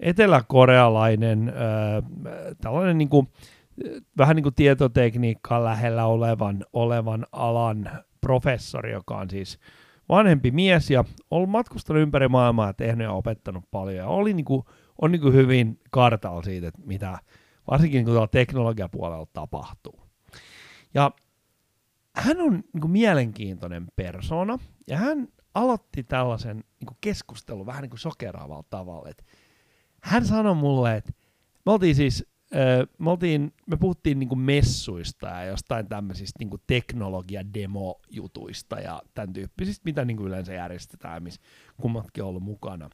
eteläkorealainen 0.00 1.48
äh, 1.48 2.54
tällainen 2.60 2.98
niin 2.98 3.08
kuin, 3.08 3.28
vähän 4.18 4.36
niin 4.36 4.42
kuin 4.42 4.54
tietotekniikkaa 4.54 5.64
lähellä 5.64 6.06
olevan, 6.06 6.64
olevan 6.72 7.26
alan 7.32 7.90
professori, 8.20 8.92
joka 8.92 9.16
on 9.16 9.30
siis 9.30 9.58
vanhempi 10.08 10.50
mies 10.50 10.90
ja 10.90 11.04
ollut 11.30 11.50
matkustanut 11.50 12.02
ympäri 12.02 12.28
maailmaa 12.28 12.66
ja 12.66 12.72
tehnyt 12.72 13.04
ja 13.04 13.12
opettanut 13.12 13.64
paljon 13.70 13.96
ja 13.96 14.06
oli 14.06 14.34
niin 14.34 14.44
kuin, 14.44 14.62
on 15.02 15.12
niin 15.12 15.22
kuin 15.22 15.34
hyvin 15.34 15.80
kartalla 15.90 16.42
siitä, 16.42 16.68
että 16.68 16.80
mitä 16.84 17.18
varsinkin 17.70 18.04
niin 18.04 18.16
kuin 18.16 18.28
teknologiapuolella 18.30 19.26
tapahtuu. 19.32 20.00
Ja 20.94 21.10
hän 22.16 22.40
on 22.40 22.52
niin 22.52 22.80
kuin 22.80 22.90
mielenkiintoinen 22.90 23.86
persona 23.96 24.58
ja 24.86 24.96
hän 24.96 25.28
aloitti 25.54 26.02
tällaisen 26.02 26.56
niin 26.56 26.96
keskustelun 27.00 27.66
vähän 27.66 27.82
niin 27.82 27.90
kuin 27.90 28.00
sokeraavalla 28.00 28.64
tavalla, 28.70 29.08
että 29.08 29.24
hän 30.08 30.26
sanoi 30.26 30.54
mulle, 30.54 30.96
että 30.96 31.12
me 31.66 31.72
oltiin 31.72 31.94
siis, 31.94 32.26
me, 32.98 33.10
oltiin, 33.10 33.54
me 33.66 33.76
puhuttiin 33.76 34.18
niinku 34.18 34.36
messuista 34.36 35.26
ja 35.26 35.44
jostain 35.44 35.88
tämmöisistä 35.88 36.38
niinku 36.38 36.58
teknologia-demo-jutuista 36.66 38.80
ja 38.80 39.02
tämän 39.14 39.32
tyyppisistä, 39.32 39.82
mitä 39.84 40.04
niinku 40.04 40.26
yleensä 40.26 40.52
järjestetään, 40.52 41.22
missä 41.22 41.40
kummatkin 41.80 42.22
on 42.22 42.28
ollut 42.28 42.42
mukana. 42.42 42.90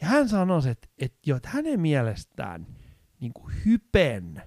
Ja 0.00 0.06
hän 0.06 0.28
sanoi, 0.28 0.70
että, 0.70 0.88
että, 0.98 1.18
jo, 1.26 1.36
että 1.36 1.48
hänen 1.48 1.80
mielestään 1.80 2.66
niinku 3.20 3.50
hypen, 3.64 4.42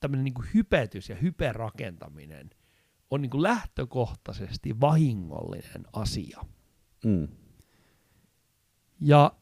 tämmöinen 0.00 0.24
niinku 0.24 0.44
hypetys 0.54 1.08
ja 1.08 1.16
hyperakentaminen 1.16 2.50
on 3.10 3.22
niinku 3.22 3.42
lähtökohtaisesti 3.42 4.80
vahingollinen 4.80 5.84
asia. 5.92 6.40
Mm. 7.04 7.28
Ja 9.00 9.32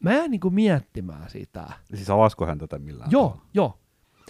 mä 0.00 0.14
jäin 0.14 0.30
niinku 0.30 0.50
miettimään 0.50 1.30
sitä. 1.30 1.66
Siis 1.94 2.10
avasko 2.10 2.46
hän 2.46 2.58
tätä 2.58 2.78
millään 2.78 3.10
Joo, 3.10 3.28
tavalla? 3.28 3.46
joo. 3.54 3.78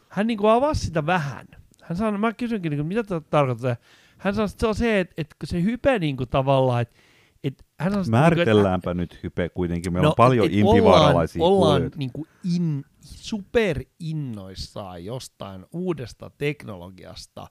Hän 0.08 0.26
niinku 0.26 0.46
avasi 0.46 0.86
sitä 0.86 1.06
vähän. 1.06 1.46
Hän 1.82 1.96
sanoi, 1.96 2.20
mä 2.20 2.32
kysynkin, 2.32 2.70
niinku, 2.70 2.84
mitä 2.84 3.02
tämä 3.02 3.20
tarkoittaa. 3.20 3.76
Hän 4.18 4.34
sanoi, 4.34 4.46
että 4.46 4.60
se 4.60 4.66
on 4.66 4.74
se, 4.74 5.00
että, 5.00 5.14
että 5.18 5.36
se 5.44 5.62
hype 5.62 5.98
niinku 5.98 6.26
tavallaan, 6.26 6.82
että 6.82 6.96
et 7.44 7.66
hän 7.80 7.92
sanoi, 7.92 8.06
Määritelläänpä 8.08 8.90
että, 8.90 9.00
nyt 9.00 9.22
hype 9.22 9.48
kuitenkin. 9.48 9.92
Meillä 9.92 10.06
no, 10.06 10.10
on 10.10 10.16
paljon 10.16 10.48
impivaaralaisia 10.50 11.44
Ollaan, 11.44 11.76
ollaan 11.76 11.90
niinku 11.96 12.26
in, 12.54 12.84
superinnoissaan 13.00 15.04
jostain 15.04 15.66
uudesta 15.72 16.30
teknologiasta 16.38 17.46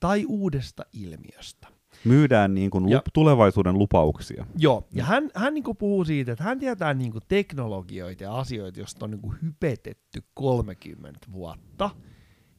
tai 0.00 0.24
uudesta 0.28 0.86
ilmiöstä 0.92 1.68
myydään 2.04 2.54
niin 2.54 2.70
kuin 2.70 2.88
ja, 2.88 3.02
tulevaisuuden 3.12 3.78
lupauksia. 3.78 4.46
Joo, 4.58 4.86
ja 4.92 5.04
hän, 5.04 5.30
hän 5.34 5.54
niin 5.54 5.64
kuin 5.64 5.76
puhuu 5.76 6.04
siitä, 6.04 6.32
että 6.32 6.44
hän 6.44 6.58
tietää 6.58 6.94
niin 6.94 7.12
kuin 7.12 7.22
teknologioita 7.28 8.22
ja 8.22 8.38
asioita, 8.38 8.80
joista 8.80 9.04
on 9.04 9.10
niin 9.10 9.20
kuin 9.20 9.38
hypetetty 9.42 10.22
30 10.34 11.26
vuotta. 11.32 11.90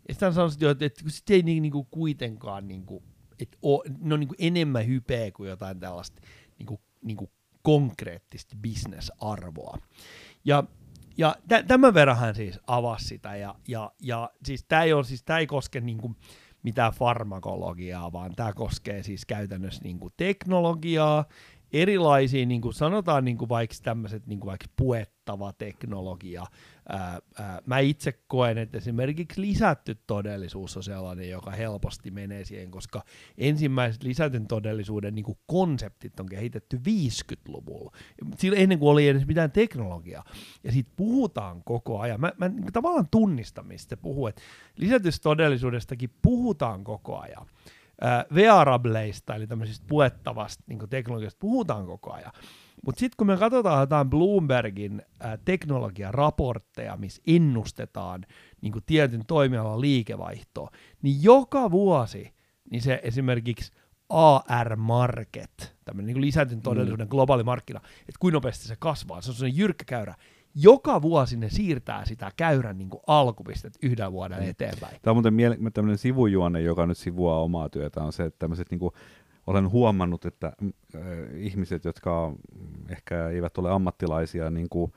Ja 0.08 0.14
sitten 0.14 0.26
hän 0.26 0.34
sanoi, 0.34 0.72
että, 0.72 0.86
että 0.86 1.04
sit 1.08 1.30
ei 1.30 1.42
niin, 1.44 1.62
niin 1.62 1.72
kuin 1.72 1.88
kuitenkaan, 1.92 2.68
niin 2.68 2.86
kuin, 2.86 3.04
että 3.40 3.58
o, 3.66 3.84
ne 4.00 4.14
on 4.14 4.20
niin 4.20 4.28
kuin 4.28 4.38
enemmän 4.40 4.88
hypeä 4.88 5.32
kuin 5.32 5.50
jotain 5.50 5.80
tällaista 5.80 6.22
niin 6.60 6.68
kuin, 6.68 6.80
niin 7.02 7.18
kuin 7.18 7.32
konkreettista 7.62 8.56
bisnesarvoa. 8.62 9.78
Ja 10.46 10.64
ja 11.18 11.36
tämän 11.68 11.94
verran 11.94 12.18
hän 12.18 12.36
siis 12.36 12.60
avasi 12.68 13.06
sitä, 13.06 13.36
ja, 13.36 13.56
ja, 13.68 13.92
ja 14.02 14.30
siis 14.44 14.64
tämä 14.64 14.84
ei, 14.84 14.92
siis, 15.04 15.24
ei 15.40 15.48
koske 15.48 15.82
niin 15.82 15.98
kuin, 15.98 16.16
mitään 16.64 16.92
farmakologiaa, 16.92 18.12
vaan 18.12 18.36
tämä 18.36 18.54
koskee 18.54 19.04
siis 19.04 19.26
käytännössä 19.26 19.84
niin 19.84 20.00
kuin 20.00 20.14
teknologiaa, 20.18 21.26
erilaisia, 21.74 22.46
niin 22.46 22.62
kuin 22.62 22.74
sanotaan 22.74 23.26
niin 23.26 23.38
kuin 23.38 23.50
vaikka 23.50 23.76
tämmöiset 23.84 24.28
niin 24.28 24.40
kuin 24.40 24.48
vaikka 24.48 24.68
puettava 24.76 25.54
teknologia. 25.54 26.46
Ää, 26.90 27.20
ää, 27.40 27.62
mä 27.66 27.80
itse 27.80 28.12
koen, 28.28 28.58
että 28.58 28.78
esimerkiksi 28.78 29.42
lisätty 29.42 29.98
todellisuus 30.08 30.78
on 30.78 30.84
sellainen, 30.84 31.30
joka 31.30 31.52
helposti 31.52 32.12
menee 32.12 32.46
siihen, 32.46 32.72
koska 32.72 33.04
ensimmäiset 33.38 34.04
lisätyn 34.04 34.48
todellisuuden 34.48 35.16
niin 35.16 35.26
kuin 35.26 35.38
konseptit 35.46 36.20
on 36.20 36.30
kehitetty 36.30 36.78
50-luvulla, 36.78 37.92
Sillä 38.38 38.58
ennen 38.58 38.80
kuin 38.80 38.90
oli 38.90 39.08
edes 39.08 39.28
mitään 39.28 39.52
teknologiaa. 39.52 40.24
Ja 40.64 40.72
siitä 40.72 40.92
puhutaan 40.96 41.64
koko 41.64 42.00
ajan. 42.00 42.22
Mä, 42.22 42.32
mä 42.38 42.48
niin 42.48 42.74
tavallaan 42.74 43.08
tunnistan, 43.12 43.68
mistä 43.68 43.98
puhuu, 43.98 44.28
että 44.28 44.42
lisätystä 44.78 45.24
todellisuudestakin 45.24 46.10
puhutaan 46.22 46.84
koko 46.84 47.20
ajan 47.20 47.48
äh, 48.06 48.26
wearableista, 48.34 49.36
eli 49.36 49.48
tämmöisistä 49.48 49.86
puettavasta 49.90 50.64
niin 50.68 50.90
teknologiasta 50.90 51.40
puhutaan 51.40 51.86
koko 51.86 52.14
ajan. 52.14 52.32
Mutta 52.86 53.00
sitten 53.00 53.16
kun 53.18 53.28
me 53.28 53.38
katsotaan 53.38 53.80
jotain 53.80 54.10
Bloombergin 54.10 55.02
äh, 55.26 55.40
teknologiaraportteja, 55.46 56.98
missä 56.98 57.22
ennustetaan 57.28 58.26
niin 58.62 58.74
tietyn 58.86 59.26
toimialan 59.28 59.82
liikevaihtoa, 59.82 60.70
niin 61.02 61.24
joka 61.24 61.72
vuosi 61.72 62.34
niin 62.72 62.82
se 62.82 63.00
esimerkiksi 63.04 63.72
AR-market, 64.10 65.76
tämmöinen 65.86 66.14
niin 66.14 66.22
lisätyn 66.22 66.62
todellisuuden 66.62 67.08
mm. 67.08 67.12
globaali 67.12 67.44
markkina, 67.44 67.80
että 68.00 68.20
kuinka 68.20 68.36
nopeasti 68.36 68.68
se 68.68 68.76
kasvaa, 68.80 69.22
se 69.22 69.32
on 69.32 69.36
sellainen 69.36 69.58
jyrkkä 69.58 69.84
käyrä, 69.88 70.16
joka 70.56 71.02
vuosi 71.02 71.38
ne 71.38 71.50
siirtää 71.50 72.06
sitä 72.06 72.32
käyrän 72.38 72.78
niin 72.78 72.90
alkupistet 73.08 73.74
yhden 73.84 74.12
vuoden 74.12 74.40
mm. 74.40 74.50
eteenpäin. 74.50 74.98
Tämä 75.02 75.12
on 75.12 75.16
muuten 75.16 75.34
miele- 75.34 75.72
tämmöinen 75.74 75.98
sivujuone, 75.98 76.62
joka 76.62 76.86
nyt 76.86 76.98
sivuaa 76.98 77.42
omaa 77.42 77.70
työtä, 77.70 78.04
on 78.04 78.14
se, 78.14 78.24
että 78.24 78.40
tämmöiset 78.40 78.72
niin 78.72 78.80
kuin, 78.80 78.94
olen 79.48 79.72
huomannut, 79.72 80.26
että 80.26 80.48
äh, 80.48 81.02
ihmiset, 81.36 81.86
jotka 81.86 82.34
ehkä 82.90 83.28
eivät 83.28 83.58
ole 83.58 83.72
ammattilaisia 83.72 84.50
niin 84.50 84.70
kuin 84.70 84.92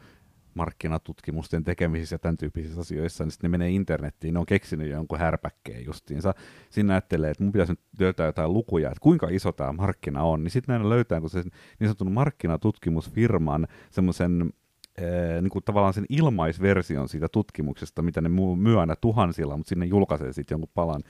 markkinatutkimusten 0.54 1.64
tekemisissä 1.64 2.14
ja 2.14 2.18
tämän 2.18 2.36
tyyppisissä 2.36 2.80
asioissa, 2.80 3.24
niin 3.24 3.30
sitten 3.30 3.50
ne 3.50 3.58
menee 3.58 3.70
internettiin, 3.70 4.34
ne 4.34 4.40
on 4.40 4.46
keksinyt 4.46 4.90
jonkun 4.90 5.18
härpäkkeen 5.18 5.84
justiinsa. 5.84 6.34
Siinä 6.70 6.92
ajattelee, 6.92 7.30
että 7.30 7.44
mun 7.44 7.52
pitäisi 7.52 7.72
nyt 7.72 7.80
löytää 8.00 8.26
jotain 8.26 8.52
lukuja, 8.52 8.88
että 8.88 9.00
kuinka 9.00 9.28
iso 9.30 9.52
tämä 9.52 9.72
markkina 9.72 10.22
on, 10.22 10.44
niin 10.44 10.50
sitten 10.50 10.72
näin 10.72 10.88
löytää, 10.88 11.20
kun 11.20 11.30
se 11.30 11.42
niin 11.42 11.88
sanotun 11.88 12.12
markkinatutkimusfirman 12.12 13.66
semmoisen 13.90 14.52
ee, 14.98 15.42
niin 15.42 15.50
kuin 15.50 15.64
tavallaan 15.64 15.94
sen 15.94 16.06
ilmaisversion 16.08 17.08
siitä 17.08 17.28
tutkimuksesta, 17.28 18.02
mitä 18.02 18.20
ne 18.20 18.28
myy 18.56 18.80
aina 18.80 18.96
tuhansilla, 18.96 19.56
mutta 19.56 19.68
sinne 19.68 19.86
julkaisee 19.86 20.32
sitten 20.32 20.54
jonkun 20.54 20.70
palan, 20.74 21.02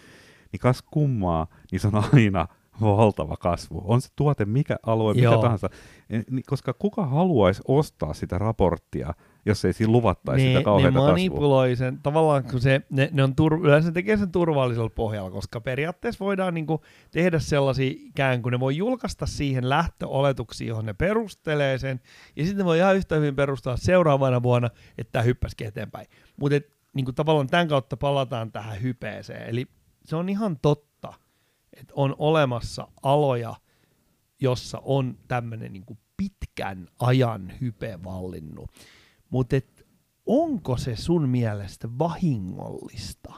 niin 0.52 0.60
kas 0.60 0.82
kummaa, 0.82 1.46
niin 1.72 1.80
se 1.80 1.88
on 1.88 2.04
aina 2.14 2.46
valtava 2.96 3.36
kasvu. 3.36 3.82
On 3.84 4.00
se 4.00 4.08
tuote 4.16 4.44
mikä 4.44 4.76
alue, 4.86 5.14
mikä 5.14 5.24
Joo. 5.24 5.42
tahansa. 5.42 5.68
E- 6.10 6.20
niin- 6.30 6.44
Koska 6.46 6.72
kuka 6.72 7.06
haluaisi 7.06 7.62
ostaa 7.68 8.14
sitä 8.14 8.38
raporttia, 8.38 9.14
jos 9.46 9.64
ei 9.64 9.72
siinä 9.72 9.92
luvattaisi 9.92 10.42
sitä 10.42 10.52
ne, 10.52 10.58
ne 10.58 10.64
kauheata 10.64 10.92
kasvua? 10.94 11.10
manipuloi 11.10 11.76
sen, 11.76 11.98
tavallaan 12.02 12.44
kun 12.44 12.60
se, 12.60 12.82
ne, 12.90 13.08
ne 13.12 13.24
on 13.24 13.36
tur, 13.36 13.54
yleensä 13.66 13.88
ne 13.88 13.92
tekee 13.92 14.16
sen 14.16 14.32
turvallisella 14.32 14.90
pohjalla, 14.90 15.30
koska 15.30 15.60
periaatteessa 15.60 16.24
voidaan 16.24 16.54
niinku 16.54 16.80
tehdä 17.10 17.38
sellaisia 17.38 17.90
ikään 17.96 18.42
kuin 18.42 18.50
ne 18.52 18.60
voi 18.60 18.76
julkaista 18.76 19.26
siihen 19.26 19.68
lähtöoletuksiin, 19.68 20.68
johon 20.68 20.86
ne 20.86 20.92
perustelee 20.94 21.78
sen, 21.78 22.00
ja 22.36 22.44
sitten 22.44 22.58
ne 22.58 22.64
voi 22.64 22.78
ihan 22.78 22.96
yhtä 22.96 23.14
hyvin 23.16 23.36
perustaa 23.36 23.76
seuraavana 23.76 24.42
vuonna, 24.42 24.70
että 24.98 25.12
tämä 25.12 25.22
hyppäsikin 25.22 25.66
eteenpäin. 25.66 26.06
Mutta 26.36 26.56
niinku 26.94 27.12
tavallaan 27.12 27.46
tämän 27.46 27.68
kautta 27.68 27.96
palataan 27.96 28.52
tähän 28.52 28.82
hypeeseen, 28.82 29.48
eli 29.48 29.66
se 30.04 30.16
on 30.16 30.28
ihan 30.28 30.58
totta, 30.62 30.89
että 31.80 31.92
on 31.96 32.14
olemassa 32.18 32.88
aloja, 33.02 33.54
jossa 34.40 34.78
on 34.84 35.18
tämmöinen 35.28 35.72
niinku 35.72 35.98
pitkän 36.16 36.88
ajan 36.98 37.52
hype 37.60 37.98
vallinnut. 38.04 38.70
Mutta 39.30 39.56
onko 40.26 40.76
se 40.76 40.96
sun 40.96 41.28
mielestä 41.28 41.88
vahingollista? 41.98 43.32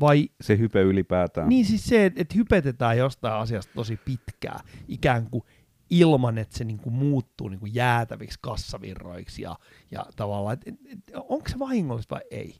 Vai 0.00 0.28
Se 0.40 0.58
hype 0.58 0.82
ylipäätään. 0.82 1.48
niin 1.48 1.64
siis 1.64 1.84
se, 1.84 2.06
että 2.06 2.22
et 2.22 2.34
hypetetään 2.34 2.98
jostain 2.98 3.34
asiasta 3.34 3.72
tosi 3.74 3.96
pitkään, 4.04 4.60
ikään 4.88 5.30
kuin 5.30 5.44
ilman, 5.90 6.38
että 6.38 6.58
se 6.58 6.64
niinku 6.64 6.90
muuttuu 6.90 7.48
niinku 7.48 7.66
jäätäviksi 7.66 8.38
kassavirroiksi 8.42 9.42
ja, 9.42 9.56
ja 9.90 10.06
tavallaan, 10.16 10.54
että 10.54 10.70
et, 10.70 10.76
et, 10.92 10.98
onko 11.14 11.48
se 11.48 11.58
vahingollista 11.58 12.14
vai 12.14 12.22
ei? 12.30 12.56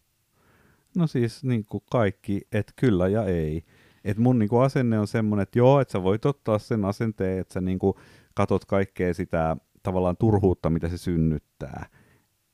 No 0.97 1.07
siis 1.07 1.45
niin 1.45 1.65
kuin 1.65 1.85
kaikki, 1.91 2.41
että 2.53 2.73
kyllä 2.77 3.09
ja 3.09 3.25
ei. 3.25 3.65
Et 4.05 4.19
mun 4.19 4.39
niin 4.39 4.49
kuin 4.49 4.63
asenne 4.63 4.99
on 4.99 5.07
semmoinen, 5.07 5.43
että 5.43 5.59
joo, 5.59 5.81
että 5.81 5.93
sä 5.93 6.03
voit 6.03 6.27
ottaa 6.27 6.59
sen 6.59 6.85
asenteen, 6.85 7.39
että 7.39 7.55
sä 7.55 7.61
niin 7.61 7.79
kuin 7.79 7.95
katot 8.35 8.65
kaikkea 8.65 9.15
sitä 9.15 9.57
tavallaan 9.83 10.17
turhuutta, 10.17 10.71
mitä 10.71 10.89
se 10.89 10.99
synnyttää, 10.99 11.87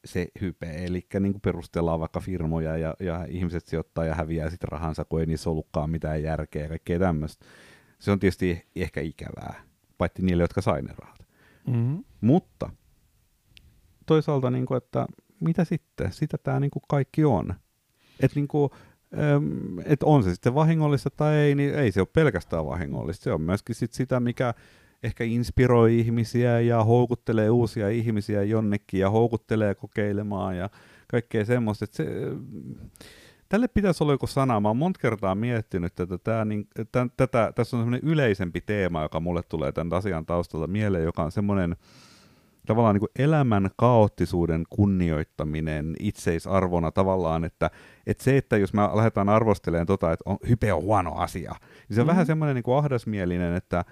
se 0.05 0.29
hype. 0.41 0.85
Eli 0.85 1.07
niin 1.21 1.41
perustellaan 1.41 2.01
vaikka 2.01 2.21
firmoja 2.21 2.77
ja, 2.77 2.95
ja 3.01 3.27
ihmiset 3.29 3.67
sijoittaa 3.67 4.05
ja 4.05 4.15
häviää 4.15 4.51
sitten 4.51 4.69
rahansa, 4.69 5.05
kun 5.05 5.21
ei 5.21 5.27
niissä 5.27 5.51
ollutkaan 5.51 5.91
mitään 5.91 6.23
järkeä 6.23 6.63
ja 6.63 6.69
kaikkea 6.69 6.99
tämmöistä. 6.99 7.47
Se 7.99 8.11
on 8.11 8.19
tietysti 8.19 8.67
ehkä 8.77 9.01
ikävää, 9.01 9.63
paitsi 9.99 10.23
niille, 10.23 10.43
jotka 10.43 10.61
sai 10.61 10.83
ne 10.83 10.95
rahat. 10.99 11.27
Mm-hmm. 11.67 12.05
Mutta 12.21 12.71
toisaalta, 14.07 14.51
niin 14.51 14.67
kuin, 14.67 14.77
että 14.79 15.07
mitä 15.41 15.65
sitten? 15.65 16.13
Sitä 16.13 16.39
tämä 16.39 16.61
niin 16.61 16.71
kuin 16.71 16.83
kaikki 16.89 17.25
on. 17.25 17.55
Että 18.21 18.35
niin 18.35 18.49
kuin, 18.49 18.71
äm, 19.15 19.79
et 19.85 20.03
on 20.03 20.23
se 20.23 20.31
sitten 20.31 20.55
vahingollista 20.55 21.11
tai 21.11 21.37
ei, 21.37 21.55
niin 21.55 21.75
ei 21.75 21.93
se 21.93 22.01
ole 22.01 22.09
pelkästään 22.13 22.67
vahingollista. 22.67 23.25
Se 23.25 23.33
on 23.33 23.41
myöskin 23.41 23.75
sit 23.75 23.93
sitä, 23.93 24.21
mikä 24.21 24.55
ehkä 25.03 25.25
inspiroi 25.25 25.99
ihmisiä 25.99 26.61
ja 26.61 26.85
houkuttelee 26.85 27.51
uusia 27.51 27.89
ihmisiä 27.89 28.43
jonnekin 28.43 29.01
ja 29.01 29.11
houkuttelee 29.11 29.75
kokeilemaan 29.75 30.57
ja 30.57 30.71
kaikkea 31.09 31.45
semmoista. 31.45 31.85
Että 31.85 31.97
se, 31.97 32.07
tälle 33.49 33.69
pitäisi 33.69 34.05
olla 34.05 34.13
joku 34.13 34.27
sana. 34.27 34.61
Mä 34.61 34.69
oon 34.69 34.77
monta 34.77 35.01
kertaa 35.01 35.35
miettinyt 35.35 35.95
tätä. 35.95 36.19
Tää, 36.19 36.45
niin, 36.45 36.69
tämän, 36.93 37.11
tätä 37.17 37.53
tässä 37.55 37.77
on 37.77 37.83
semmoinen 37.83 38.11
yleisempi 38.11 38.61
teema, 38.61 39.03
joka 39.03 39.21
mulle 39.21 39.43
tulee 39.43 39.73
tämän 39.73 39.99
asian 39.99 40.27
taustalta 40.27 40.67
mieleen, 40.67 41.05
joka 41.05 41.23
on 41.23 41.33
semmoinen 41.33 41.77
tavallaan 42.69 42.95
niin 42.95 43.01
kuin 43.01 43.25
elämän 43.25 43.71
kaoottisuuden 43.77 44.65
kunnioittaminen 44.71 45.95
itseisarvona 46.01 46.91
tavallaan, 46.91 47.45
että, 47.45 47.71
että 48.07 48.25
se, 48.25 48.37
että 48.37 48.57
jos 48.57 48.75
me 48.75 48.83
lähdetään 48.95 49.29
arvostelemaan 49.29 49.87
tota, 49.87 50.13
että 50.13 50.31
on, 50.31 50.37
hype 50.49 50.73
on 50.73 50.83
huono 50.83 51.15
asia, 51.15 51.51
niin 51.51 51.95
se 51.95 52.01
on 52.01 52.07
mm-hmm. 52.07 52.09
vähän 52.11 52.27
semmoinen 52.27 52.55
niin 52.55 52.63
kuin 52.63 52.77
ahdasmielinen, 52.77 53.55
että, 53.55 53.85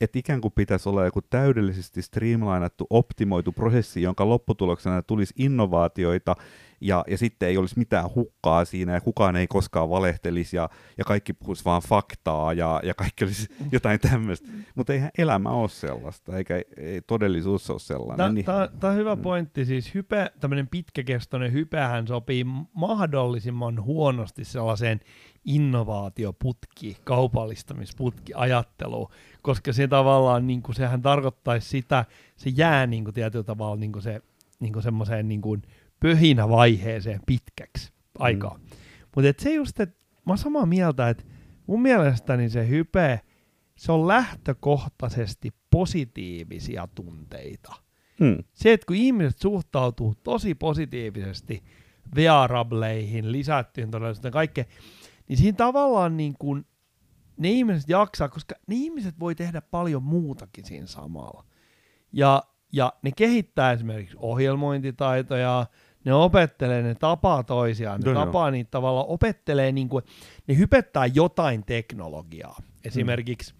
että 0.00 0.18
ikään 0.18 0.40
kuin 0.40 0.52
pitäisi 0.54 0.88
olla 0.88 1.04
joku 1.04 1.22
täydellisesti 1.22 2.02
streamlinattu, 2.02 2.86
optimoitu 2.90 3.52
prosessi, 3.52 4.02
jonka 4.02 4.28
lopputuloksena 4.28 5.02
tulisi 5.02 5.34
innovaatioita, 5.38 6.36
ja, 6.82 7.04
ja 7.08 7.18
sitten 7.18 7.48
ei 7.48 7.56
olisi 7.56 7.78
mitään 7.78 8.14
hukkaa 8.14 8.64
siinä, 8.64 8.92
ja 8.92 9.00
kukaan 9.00 9.36
ei 9.36 9.46
koskaan 9.46 9.90
valehtelisi, 9.90 10.56
ja, 10.56 10.68
ja 10.98 11.04
kaikki 11.04 11.32
puhuisi 11.32 11.64
vaan 11.64 11.82
faktaa, 11.82 12.52
ja, 12.52 12.80
ja 12.84 12.94
kaikki 12.94 13.24
olisi 13.24 13.48
jotain 13.72 14.00
tämmöistä. 14.00 14.48
Mutta 14.74 14.92
eihän 14.92 15.10
elämä 15.18 15.48
ole 15.48 15.68
sellaista, 15.68 16.36
eikä 16.36 16.54
ei 16.76 17.00
todellisuus 17.06 17.70
ole 17.70 17.78
sellainen. 17.78 18.16
Tämä 18.16 18.32
niin, 18.32 18.90
on 18.90 18.96
hyvä 18.96 19.16
pointti. 19.16 19.64
Siis 19.64 19.94
hype, 19.94 20.32
tämmöinen 20.40 20.68
pitkäkestoinen 20.68 21.52
hypehän 21.52 22.06
sopii 22.06 22.44
mahdollisimman 22.74 23.82
huonosti 23.82 24.44
sellaiseen 24.44 25.00
innovaatioputki, 25.44 26.96
kaupallistamisputki 27.04 28.32
ajatteluun, 28.34 29.08
koska 29.42 29.72
se 29.72 29.88
tavallaan, 29.88 30.46
niin 30.46 30.62
kuin, 30.62 30.74
sehän 30.74 31.02
tarkoittaisi 31.02 31.68
sitä, 31.68 32.04
se 32.36 32.50
jää 32.56 32.86
niin 32.86 33.04
kuin, 33.04 33.14
tietyllä 33.14 33.44
tavalla 33.44 33.76
niin 33.76 33.92
kuin 33.92 34.02
se, 34.02 34.22
niin 34.60 34.72
kuin 34.72 34.82
semmoiseen 34.82 35.28
niin 35.28 35.40
kuin, 35.40 35.62
pöhinävaiheeseen 36.02 37.20
pitkäksi 37.26 37.92
aikaa. 38.18 38.58
Mm. 38.58 38.64
Mutta 39.16 39.42
se 39.42 39.54
just, 39.54 39.80
että 39.80 40.04
mä 40.26 40.30
oon 40.30 40.38
samaa 40.38 40.66
mieltä, 40.66 41.08
että 41.08 41.24
mun 41.66 41.82
mielestäni 41.82 42.50
se 42.50 42.68
hype, 42.68 43.20
se 43.76 43.92
on 43.92 44.08
lähtökohtaisesti 44.08 45.50
positiivisia 45.70 46.88
tunteita. 46.94 47.72
mm. 48.20 48.38
Se, 48.52 48.72
että 48.72 48.86
kun 48.86 48.96
ihmiset 48.96 49.38
suhtautuu 49.38 50.14
tosi 50.22 50.54
positiivisesti 50.54 51.64
wearableihin, 52.16 53.32
lisättyyn 53.32 53.90
todellisuuteen, 53.90 54.32
kaikkeen, 54.32 54.66
niin 55.28 55.36
siinä 55.36 55.56
tavallaan 55.56 56.16
niin 56.16 56.34
kuin 56.38 56.66
ne 57.36 57.50
ihmiset 57.50 57.88
jaksaa, 57.88 58.28
koska 58.28 58.54
ne 58.66 58.74
ihmiset 58.74 59.20
voi 59.20 59.34
tehdä 59.34 59.60
paljon 59.60 60.02
muutakin 60.02 60.64
siinä 60.64 60.86
samalla. 60.86 61.44
Ja, 62.12 62.42
ja 62.72 62.92
ne 63.02 63.10
kehittää 63.16 63.72
esimerkiksi 63.72 64.16
ohjelmointitaitoja, 64.20 65.66
ne 66.04 66.14
opettelee, 66.14 66.82
ne 66.82 66.94
tapaa 66.94 67.42
toisiaan, 67.42 68.00
ne 68.00 68.12
No 68.12 68.24
tapaa 68.24 68.50
niitä 68.50 68.70
tavallaan, 68.70 69.06
opettelee, 69.08 69.72
niin 69.72 69.88
kuin, 69.88 70.04
ne 70.46 70.56
hypettää 70.56 71.06
jotain 71.06 71.64
teknologiaa. 71.64 72.62
Esimerkiksi, 72.84 73.54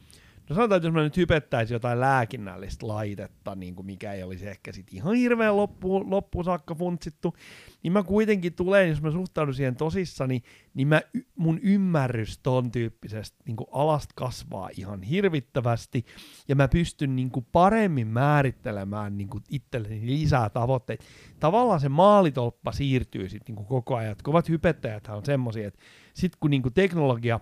no 0.52 0.56
sanotaan, 0.56 0.76
että 0.76 0.86
jos 0.86 0.94
mä 0.94 1.02
nyt 1.02 1.16
hypettäisin 1.16 1.74
jotain 1.74 2.00
lääkinnällistä 2.00 2.88
laitetta, 2.88 3.54
niin 3.54 3.74
kuin 3.74 3.86
mikä 3.86 4.12
ei 4.12 4.22
olisi 4.22 4.48
ehkä 4.48 4.72
sit 4.72 4.86
ihan 4.92 5.14
hirveän 5.14 5.56
loppuun, 5.56 6.10
loppuun 6.10 6.44
saakka 6.44 6.74
funtsittu, 6.74 7.34
niin 7.82 7.92
mä 7.92 8.02
kuitenkin 8.02 8.54
tulen, 8.54 8.88
jos 8.88 9.02
mä 9.02 9.10
suhtaudun 9.10 9.54
siihen 9.54 9.76
tosissani, 9.76 10.42
niin 10.74 10.88
mä, 10.88 11.02
mun 11.36 11.58
ymmärrys 11.62 12.38
ton 12.38 12.70
tyyppisestä 12.70 13.38
niin 13.46 13.56
kuin 13.56 13.68
alasta 13.72 14.12
kasvaa 14.14 14.68
ihan 14.76 15.02
hirvittävästi, 15.02 16.04
ja 16.48 16.56
mä 16.56 16.68
pystyn 16.68 17.16
niin 17.16 17.30
kuin 17.30 17.46
paremmin 17.52 18.06
määrittelemään 18.06 19.18
niin 19.18 19.28
kuin 19.28 19.44
itselleni 19.50 20.06
lisää 20.06 20.50
tavoitteita. 20.50 21.04
Tavallaan 21.40 21.80
se 21.80 21.88
maalitolppa 21.88 22.72
siirtyy 22.72 23.28
sitten 23.28 23.54
niin 23.54 23.66
koko 23.66 23.96
ajan. 23.96 24.16
Kovat 24.22 24.48
hypettäjät 24.48 25.08
on 25.08 25.24
semmoisia, 25.24 25.68
että 25.68 25.80
sitten 26.14 26.38
kun 26.40 26.50
niin 26.50 26.62
kuin 26.62 26.74
teknologia 26.74 27.40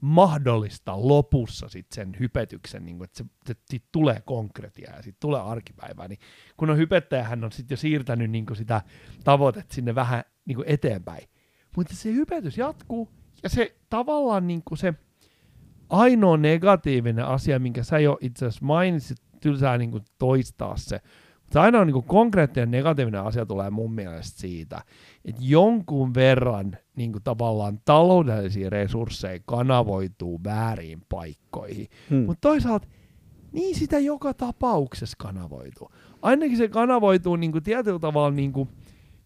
mahdollistaa 0.00 1.08
lopussa 1.08 1.68
sit 1.68 1.86
sen 1.92 2.16
hypetyksen, 2.20 2.84
niin 2.84 3.04
että 3.04 3.18
se, 3.18 3.24
se, 3.46 3.54
sit 3.70 3.84
tulee 3.92 4.22
konkretia 4.24 4.90
ja 4.96 5.02
sitten 5.02 5.20
tulee 5.20 5.40
arkipäivää, 5.40 6.08
niin 6.08 6.18
kun 6.56 6.70
on 6.70 6.76
hypettäjä, 6.76 7.22
hän 7.22 7.44
on 7.44 7.52
sitten 7.52 7.72
jo 7.72 7.76
siirtänyt 7.76 8.30
niin 8.30 8.46
sitä 8.54 8.82
tavoitetta 9.24 9.74
sinne 9.74 9.94
vähän 9.94 10.24
niin 10.44 10.64
eteenpäin. 10.66 11.28
Mutta 11.76 11.96
se 11.96 12.12
hypetys 12.12 12.58
jatkuu 12.58 13.08
ja 13.42 13.48
se 13.48 13.76
tavallaan 13.90 14.46
niin 14.46 14.62
se 14.74 14.94
ainoa 15.90 16.36
negatiivinen 16.36 17.24
asia, 17.24 17.58
minkä 17.58 17.82
sä 17.82 17.98
jo 17.98 18.18
itse 18.20 18.46
asiassa 18.46 18.66
mainitsit, 18.66 19.18
tylsää 19.40 19.78
niin 19.78 19.92
toistaa 20.18 20.76
se, 20.76 21.00
mutta 21.48 21.62
ainoa 21.62 21.84
niin 21.84 21.92
kuin 21.94 22.04
konkreettinen 22.04 22.70
negatiivinen 22.70 23.22
asia 23.22 23.46
tulee 23.46 23.70
mun 23.70 23.92
mielestä 23.92 24.40
siitä, 24.40 24.82
että 25.24 25.40
jonkun 25.44 26.14
verran 26.14 26.76
niin 26.96 27.12
kuin 27.12 27.24
tavallaan 27.24 27.80
taloudellisia 27.84 28.70
resursseja 28.70 29.40
kanavoituu 29.46 30.40
väärin 30.44 31.02
paikkoihin. 31.08 31.88
Hmm. 32.10 32.18
Mutta 32.18 32.48
toisaalta 32.48 32.88
niin 33.52 33.76
sitä 33.76 33.98
joka 33.98 34.34
tapauksessa 34.34 35.16
kanavoituu. 35.20 35.90
Ainakin 36.22 36.56
se 36.56 36.68
kanavoituu 36.68 37.36
niin 37.36 37.52
kuin 37.52 37.64
tietyllä 37.64 37.98
tavalla, 37.98 38.30
niin 38.30 38.52
kuin, 38.52 38.68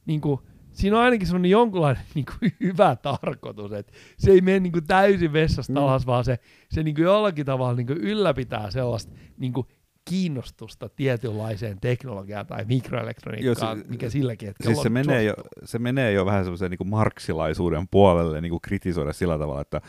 niin 0.07 0.21
kuin, 0.21 0.41
siinä 0.73 0.97
on 0.97 1.03
ainakin 1.03 1.27
semmoinen 1.27 1.51
jonkunlainen 1.51 2.05
niin 2.15 2.27
kuin 2.41 2.53
hyvä 2.61 2.97
tarkoitus, 2.97 3.73
että 3.73 3.93
se 4.19 4.31
ei 4.31 4.41
mene 4.41 4.61
niin 4.61 4.73
kuin 4.73 4.87
täysin 4.87 5.33
vessasta 5.33 5.73
Mm. 5.73 5.77
alas, 5.77 6.07
vaan 6.07 6.25
se, 6.25 6.39
se 6.71 6.83
niin 6.83 6.95
kuin 6.95 7.05
jollakin 7.05 7.47
tavalla 7.47 7.75
niin 7.75 7.87
kuin 7.87 7.99
ylläpitää 7.99 8.71
sellaista 8.71 9.13
niin 9.39 9.53
kuin 9.53 9.67
kiinnostusta 10.05 10.89
tietynlaiseen 10.89 11.81
teknologiaan 11.81 12.47
tai 12.47 12.65
mikroelektroniikkaan, 12.65 13.77
Joo, 13.77 13.85
se- 13.85 13.91
mikä 13.91 14.11
silläkin 14.11 14.49
hetkellä 14.49 14.75
Siis 14.75 14.83
se 14.83 14.89
on. 14.89 14.93
menee, 14.93 15.25
jo, 15.25 15.35
se 15.65 15.79
menee 15.79 16.13
jo 16.13 16.27
vähän 16.27 16.45
semmoisen 16.45 16.71
niin 16.71 16.89
marksilaisuuden 16.91 17.89
puolelle 17.91 18.41
niin 18.41 18.51
kuin 18.51 18.61
kritisoida 18.61 19.13
sillä 19.13 19.39
tavalla, 19.39 19.61
että, 19.61 19.81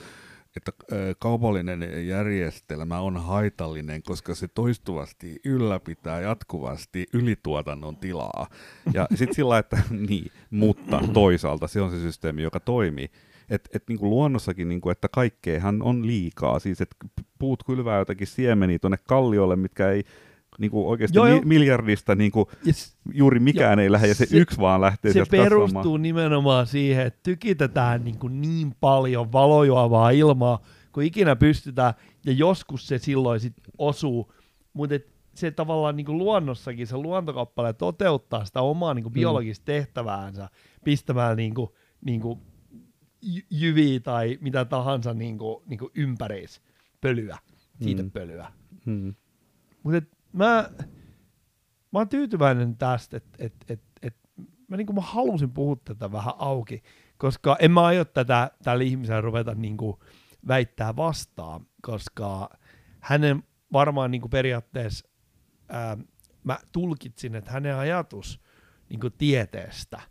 että 0.55 0.71
kaupallinen 1.19 2.07
järjestelmä 2.07 2.99
on 2.99 3.17
haitallinen, 3.17 4.03
koska 4.03 4.35
se 4.35 4.47
toistuvasti 4.47 5.39
ylläpitää 5.45 6.21
jatkuvasti 6.21 7.05
ylituotannon 7.13 7.97
tilaa. 7.97 8.47
Ja 8.93 9.07
sitten 9.15 9.35
sillä 9.35 9.57
että 9.57 9.81
niin, 10.09 10.31
mutta 10.49 10.99
toisaalta 11.13 11.67
se 11.67 11.81
on 11.81 11.91
se 11.91 11.99
systeemi, 11.99 12.41
joka 12.41 12.59
toimii. 12.59 13.09
Että 13.49 13.69
et 13.73 13.83
niinku 13.89 14.09
luonnossakin, 14.09 14.69
niinku, 14.69 14.89
että 14.89 15.07
kaikkeehan 15.07 15.81
on 15.81 16.07
liikaa. 16.07 16.59
Siis 16.59 16.81
että 16.81 16.95
puut 17.39 17.63
kylvää 17.63 17.99
jotakin 17.99 18.27
siemeniä 18.27 18.79
tuonne 18.79 18.97
kalliolle, 19.07 19.55
mitkä 19.55 19.89
ei 19.89 20.03
niinku 20.59 20.89
oikeasti 20.89 21.17
Joo, 21.17 21.25
mi- 21.25 21.31
joo. 21.31 21.41
miljardista 21.45 22.15
niinku, 22.15 22.49
Ja 22.65 22.73
s- 22.73 22.97
juuri 23.13 23.39
mikään 23.39 23.79
ei 23.79 23.91
lähde, 23.91 24.07
ja 24.07 24.15
se, 24.15 24.25
se- 24.25 24.37
yksi 24.37 24.57
vaan 24.59 24.81
lähtee 24.81 25.13
se 25.13 25.23
perustuu 25.31 25.75
kasvamaan. 25.77 26.01
nimenomaan 26.01 26.67
siihen, 26.67 27.05
että 27.07 27.19
tykitetään 27.23 28.03
niin, 28.03 28.19
kuin 28.19 28.41
niin 28.41 28.75
paljon 28.79 29.31
valojuovaa 29.31 30.09
ilmaa, 30.09 30.59
kuin 30.93 31.07
ikinä 31.07 31.35
pystytään, 31.35 31.93
ja 32.25 32.31
joskus 32.31 32.87
se 32.87 32.97
silloin 32.97 33.39
sit 33.39 33.53
osuu, 33.77 34.33
mutta 34.73 34.95
se 35.35 35.51
tavallaan 35.51 35.95
niin 35.95 36.05
kuin 36.05 36.17
luonnossakin, 36.17 36.87
se 36.87 36.97
luontokappale 36.97 37.73
toteuttaa 37.73 38.45
sitä 38.45 38.61
omaa 38.61 38.93
niin 38.93 39.03
kuin 39.03 39.11
Mm. 39.13 39.19
biologista 39.19 39.65
tehtäväänsä, 39.65 40.49
pistämään 40.83 41.37
niin 41.37 41.53
kuin, 41.53 41.69
niin 42.05 42.21
kuin 42.21 42.39
jyviä 43.49 43.99
tai 43.99 44.37
mitä 44.41 44.65
tahansa 44.65 45.13
niin 45.13 45.37
kuin, 45.37 45.63
niin 45.65 45.79
kuin 45.79 45.91
ympäriis 45.95 46.61
pölyä, 47.01 47.37
siitä 47.81 48.03
Mm. 48.03 48.11
pölyä. 48.11 48.51
Hmm. 48.85 49.15
Mutta 49.83 50.15
mä, 50.33 50.69
mä 51.91 51.99
oon 51.99 52.09
tyytyväinen 52.09 52.77
tästä, 52.77 53.17
että 53.17 53.37
et, 53.39 53.53
et, 53.69 53.81
et, 54.01 54.15
mä, 54.67 54.77
niinku, 54.77 54.93
mä 54.93 55.01
halusin 55.01 55.51
puhua 55.51 55.75
tätä 55.85 56.11
vähän 56.11 56.33
auki, 56.37 56.83
koska 57.17 57.57
en 57.59 57.71
mä 57.71 57.85
aio 57.85 58.05
tätä 58.05 58.51
tällä 58.63 58.83
ihmisellä 58.83 59.21
ruveta 59.21 59.55
niinku, 59.55 59.99
väittää 60.47 60.95
vastaan, 60.95 61.67
koska 61.81 62.49
hänen 62.99 63.43
varmaan 63.73 64.11
niinku, 64.11 64.29
periaatteessa 64.29 65.07
ää, 65.69 65.97
mä 66.43 66.59
tulkitsin, 66.71 67.35
että 67.35 67.51
hänen 67.51 67.75
ajatus 67.75 68.41
niinku, 68.89 69.09
tieteestä 69.09 70.01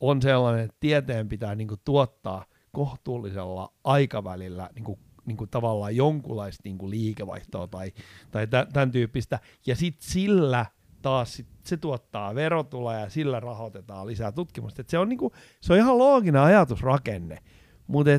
on 0.00 0.22
sellainen, 0.22 0.64
että 0.64 0.76
tieteen 0.80 1.28
pitää 1.28 1.54
niinku, 1.54 1.76
tuottaa 1.84 2.44
kohtuullisella 2.72 3.72
aikavälillä 3.84 4.70
niinku, 4.74 4.98
niinku, 5.26 5.46
tavallaan 5.46 5.96
jonkunlaista 5.96 6.62
niinku, 6.64 6.90
liikevaihtoa 6.90 7.66
tai 7.66 7.92
tai 8.30 8.46
tä- 8.46 8.66
tämän 8.72 8.90
tyyppistä. 8.90 9.38
Ja 9.66 9.76
sitten 9.76 10.10
sillä 10.10 10.66
taas 11.02 11.34
sit 11.34 11.46
se 11.64 11.76
tuottaa 11.76 12.34
verotuloja 12.34 13.00
ja 13.00 13.10
sillä 13.10 13.40
rahoitetaan 13.40 14.06
lisää 14.06 14.32
tutkimusta. 14.32 14.80
Et 14.80 14.88
se, 14.88 14.98
on 14.98 15.08
niinku, 15.08 15.32
se 15.60 15.72
on 15.72 15.78
ihan 15.78 15.98
looginen 15.98 16.42
ajatusrakenne, 16.42 17.38
mutta 17.86 18.10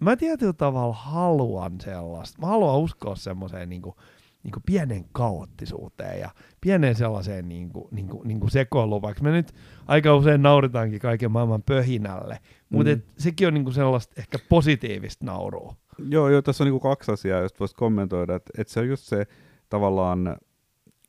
mä 0.00 0.16
tietyllä 0.16 0.52
tavalla 0.52 0.94
haluan 0.94 1.80
sellaista. 1.80 2.40
Mä 2.40 2.46
haluan 2.46 2.78
uskoa 2.78 3.16
semmoiseen 3.16 3.68
niinku, 3.68 3.96
niinku 4.46 4.60
pienen 4.66 5.04
kaoottisuuteen 5.12 6.20
ja 6.20 6.30
pienen 6.60 6.94
sellaiseen 6.94 7.48
niinku, 7.48 7.88
niinku, 7.90 8.22
niinku 8.24 8.48
sekoiluun, 8.48 9.02
vaikka 9.02 9.22
me 9.22 9.30
nyt 9.32 9.52
aika 9.86 10.16
usein 10.16 10.42
nauritaankin 10.42 11.00
kaiken 11.00 11.30
maailman 11.30 11.62
pöhinälle, 11.62 12.38
mutta 12.68 12.94
Mm. 12.94 13.02
sekin 13.18 13.48
on 13.48 13.54
niinku 13.54 13.72
sellaista 13.72 14.14
ehkä 14.18 14.38
positiivista 14.48 15.24
naurua. 15.24 15.74
Joo, 16.08 16.28
joo, 16.28 16.42
tässä 16.42 16.64
on 16.64 16.66
niinku 16.66 16.80
kaksi 16.80 17.12
asiaa, 17.12 17.40
josta 17.40 17.58
voisi 17.60 17.74
kommentoida, 17.74 18.34
että 18.34 18.50
et 18.58 18.68
se 18.68 18.80
on 18.80 18.88
just 18.88 19.04
se 19.04 19.26
tavallaan 19.68 20.36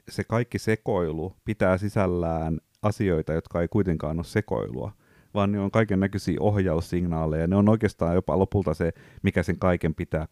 se 0.10 0.24
kaikki 0.24 0.60
sekoilu 0.60 1.34
pitää 1.46 1.78
sisällään 1.78 2.58
asioita, 2.82 3.34
jotka 3.34 3.62
ei 3.62 3.68
kuitenkaan 3.68 4.18
ole 4.18 4.24
sekoilua, 4.26 4.92
vaan 5.34 5.52
ne 5.52 5.60
on 5.60 5.72
kaiken 5.72 6.00
näköisiä 6.00 6.38
ohjaussignaaleja. 6.40 7.48
Ne 7.48 7.56
on 7.56 7.70
oikeastaan 7.70 8.16
jopa 8.16 8.40
lopulta 8.40 8.74
se, 8.74 8.94
mikä 9.24 9.44
sen 9.44 9.60
kaiken 9.60 9.96
pitää 9.96 10.28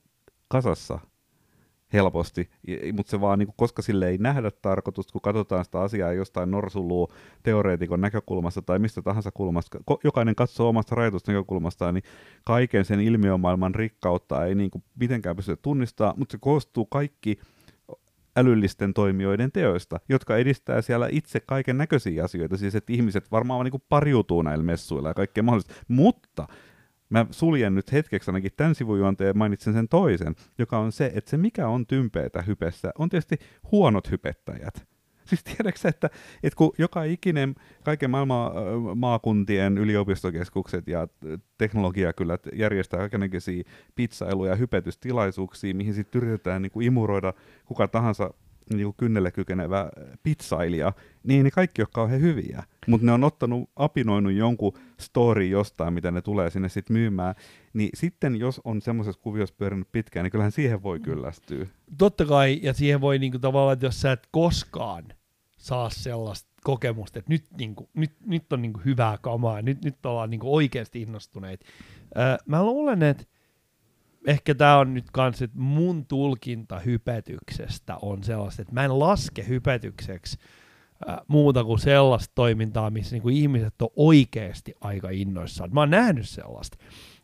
kasassa 0.48 1.00
helposti, 1.94 2.50
mutta 2.94 3.10
se 3.10 3.22
vaan, 3.22 3.40
niin 3.40 3.48
kuin, 3.48 3.56
koska 3.58 3.82
sille 3.82 4.10
ei 4.10 4.18
nähdä 4.18 4.52
tarkoitusta, 4.62 5.12
kun 5.12 5.22
katsotaan 5.22 5.66
sitä 5.66 5.82
asiaa 5.82 6.14
jostain 6.14 6.52
norsuluu 6.52 7.12
teoreetikon 7.44 8.02
näkökulmasta 8.02 8.62
tai 8.62 8.80
mistä 8.80 9.02
tahansa 9.02 9.32
kulmasta, 9.32 9.80
jokainen 10.04 10.36
katsoo 10.36 10.70
omasta 10.70 10.96
rajatusta 10.96 11.32
näkökulmastaan, 11.32 11.94
niin 11.94 12.04
kaiken 12.46 12.86
sen 12.86 13.00
ilmiömaailman 13.00 13.76
rikkautta 13.76 14.46
ei 14.46 14.56
niin 14.56 14.72
kuin 14.72 14.84
mitenkään 15.00 15.36
pysty 15.36 15.58
tunnistaa, 15.62 16.14
mutta 16.18 16.32
se 16.32 16.38
koostuu 16.42 16.86
kaikki 16.86 17.40
älyllisten 18.38 18.94
toimijoiden 18.94 19.52
teoista, 19.52 20.00
jotka 20.10 20.38
edistää 20.38 20.82
siellä 20.82 21.08
itse 21.12 21.40
kaiken 21.40 21.78
näköisiä 21.78 22.24
asioita, 22.24 22.58
siis 22.58 22.76
että 22.76 22.94
ihmiset 22.94 23.32
varmaan 23.32 23.64
niin 23.64 23.72
kuin 23.72 23.84
pariutuu 23.90 24.42
näillä 24.42 24.64
messuilla 24.64 25.10
ja 25.10 25.14
kaikkea 25.14 25.44
mahdollista, 25.44 25.74
mutta 25.88 26.48
mä 27.16 27.26
suljen 27.32 27.76
nyt 27.76 27.92
hetkeksi 27.92 28.32
ainakin 28.32 28.52
tämän 28.58 28.76
sivujuonteen 28.76 29.28
ja 29.28 29.34
mainitsen 29.34 29.74
sen 29.74 29.88
toisen, 29.88 30.36
joka 30.58 30.80
on 30.80 30.92
se, 30.92 31.12
että 31.16 31.30
se 31.30 31.38
mikä 31.38 31.68
on 31.68 31.88
tympeätä 31.88 32.42
hypessä, 32.42 32.92
on 32.98 33.10
tietysti 33.10 33.38
huonot 33.72 34.12
hypettäjät. 34.12 34.88
Siis 35.26 35.44
tiedätkö 35.44 35.88
että, 35.90 36.10
että 36.44 36.58
kun 36.58 36.74
joka 36.78 37.04
ikinen 37.04 37.56
kaiken 37.84 38.10
maailman 38.10 38.52
maakuntien 38.96 39.78
yliopistokeskukset 39.78 40.88
ja 40.88 41.08
teknologiakylät 41.58 42.42
järjestää 42.54 43.00
kaikenlaisia 43.00 43.64
pizzailuja 43.96 44.52
ja 44.52 44.56
hypetystilaisuuksia, 44.56 45.76
mihin 45.76 45.94
sitten 45.94 46.22
yritetään 46.22 46.62
niin 46.62 46.72
kuin 46.72 46.88
imuroida 46.88 47.34
kuka 47.66 47.88
tahansa 47.88 48.34
niin 48.74 48.84
kuin 48.84 48.96
kynnelle 48.98 49.32
kykenevä 49.32 49.90
pizzailija, 50.24 50.94
niin 51.24 51.44
ne 51.44 51.52
kaikki 51.52 51.82
ole 51.82 51.88
kauhean 51.94 52.22
hyviä. 52.22 52.64
Mutta 52.88 53.06
ne 53.06 53.12
on 53.12 53.24
ottanut, 53.24 53.70
apinoinut 53.76 54.34
jonkun 54.34 54.74
story 55.00 55.46
jostain, 55.46 55.94
mitä 55.94 56.12
ne 56.12 56.22
tulee 56.22 56.50
sinne 56.50 56.70
sitten 56.70 56.94
myymään. 56.94 57.36
Niin 57.74 57.90
sitten 57.94 58.36
jos 58.36 58.62
on 58.64 58.82
semmoisessa 58.82 59.22
kuviossa 59.22 59.56
pyörinyt 59.58 59.92
pitkään, 59.92 60.24
niin 60.24 60.32
kyllähän 60.32 60.52
siihen 60.52 60.84
voi 60.84 61.00
kyllästyä. 61.00 61.66
totta 61.98 62.26
kai, 62.26 62.60
ja 62.64 62.74
siihen 62.74 63.02
voi 63.02 63.20
niinku 63.20 63.40
tavallaan, 63.40 63.74
että 63.74 63.86
jos 63.86 64.02
sä 64.02 64.12
et 64.12 64.28
koskaan 64.32 65.04
saa 65.58 65.90
sellaista 65.90 66.50
kokemusta, 66.64 67.20
että 67.20 67.34
nyt, 67.34 67.46
niinku, 67.58 67.90
nyt, 67.94 68.12
nyt 68.26 68.54
on 68.54 68.62
niinku 68.62 68.82
hyvää 68.86 69.18
kamaa, 69.22 69.62
nyt, 69.62 69.84
nyt 69.84 70.06
ollaan 70.06 70.30
niinku 70.30 70.56
oikeasti 70.56 71.02
innostuneita. 71.02 71.66
Öö, 72.18 72.38
mä 72.46 72.64
luulen, 72.64 73.04
että 73.04 73.24
ehkä 74.28 74.56
tämä 74.56 74.78
on 74.78 74.94
nyt 74.94 75.12
kans, 75.12 75.42
että 75.42 75.60
mun 75.60 76.06
tulkinta 76.06 76.80
hypetyksestä 76.80 77.98
on 78.02 78.24
sellaista, 78.24 78.62
että 78.62 78.74
mä 78.74 78.86
en 78.86 79.00
laske 79.00 79.48
hypetykseksi 79.48 80.38
muuta 81.28 81.64
kuin 81.64 81.80
sellaista 81.80 82.32
toimintaa, 82.36 82.90
missä 82.90 83.16
niinku 83.16 83.30
ihmiset 83.30 83.82
on 83.82 83.90
oikeasti 83.96 84.74
aika 84.82 85.10
innoissaan. 85.10 85.70
Mä 85.74 85.80
oon 85.80 85.90
nähnyt 85.90 86.30
sellaista. 86.30 86.78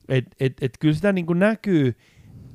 Et, 0.10 0.26
et, 0.40 0.54
et 0.62 0.72
kyllä 0.80 0.94
sitä 0.94 1.14
niinku 1.14 1.34
näkyy, 1.34 1.96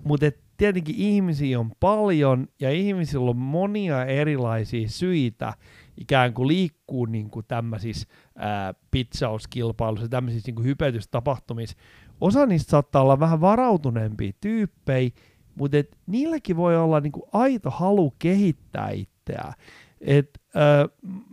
mutta 0.05 0.27
et 0.27 0.41
tietenkin 0.57 0.95
ihmisiä 0.99 1.61
on 1.61 1.73
paljon 1.81 2.49
ja 2.61 2.71
ihmisillä 2.71 3.31
on 3.31 3.37
monia 3.37 4.05
erilaisia 4.05 4.89
syitä 4.89 5.55
ikään 6.01 6.35
kuin 6.35 6.49
liikkuu 6.49 7.07
niin 7.07 7.31
kuin 7.31 7.47
tämmöisissä 7.49 8.09
ää, 8.37 8.75
pizzauskilpailuissa 8.91 10.09
tämmöisissä 10.09 10.49
niin 10.49 10.55
kuin 10.55 10.67
hypetystapahtumissa. 10.67 11.77
Osa 12.21 12.47
niistä 12.47 12.71
saattaa 12.71 13.03
olla 13.03 13.21
vähän 13.21 13.41
varautuneempia 13.41 14.33
tyyppejä, 14.41 15.11
mutta 15.55 15.77
et 15.77 15.99
niilläkin 16.07 16.57
voi 16.57 16.77
olla 16.77 17.01
niin 17.01 17.13
kuin 17.13 17.29
aito 17.33 17.71
halu 17.71 18.15
kehittää 18.19 18.91
itseään. 18.91 19.53
Et, 20.01 20.41
ää, 20.57 20.89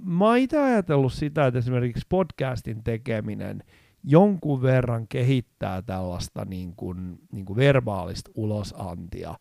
mä 0.06 0.26
oon 0.26 0.38
itse 0.38 0.60
ajatellut 0.60 1.14
sitä, 1.14 1.48
että 1.48 1.60
esimerkiksi 1.60 2.06
podcastin 2.10 2.84
tekeminen 2.84 3.64
jonkun 4.04 4.62
verran 4.62 5.08
kehittää 5.08 5.82
tällaista 5.82 6.46
niin 6.46 6.76
kuin, 6.76 7.20
niin 7.32 7.46
kuin 7.46 7.58
verbaalista 7.58 8.32
ulosantia. 8.36 9.36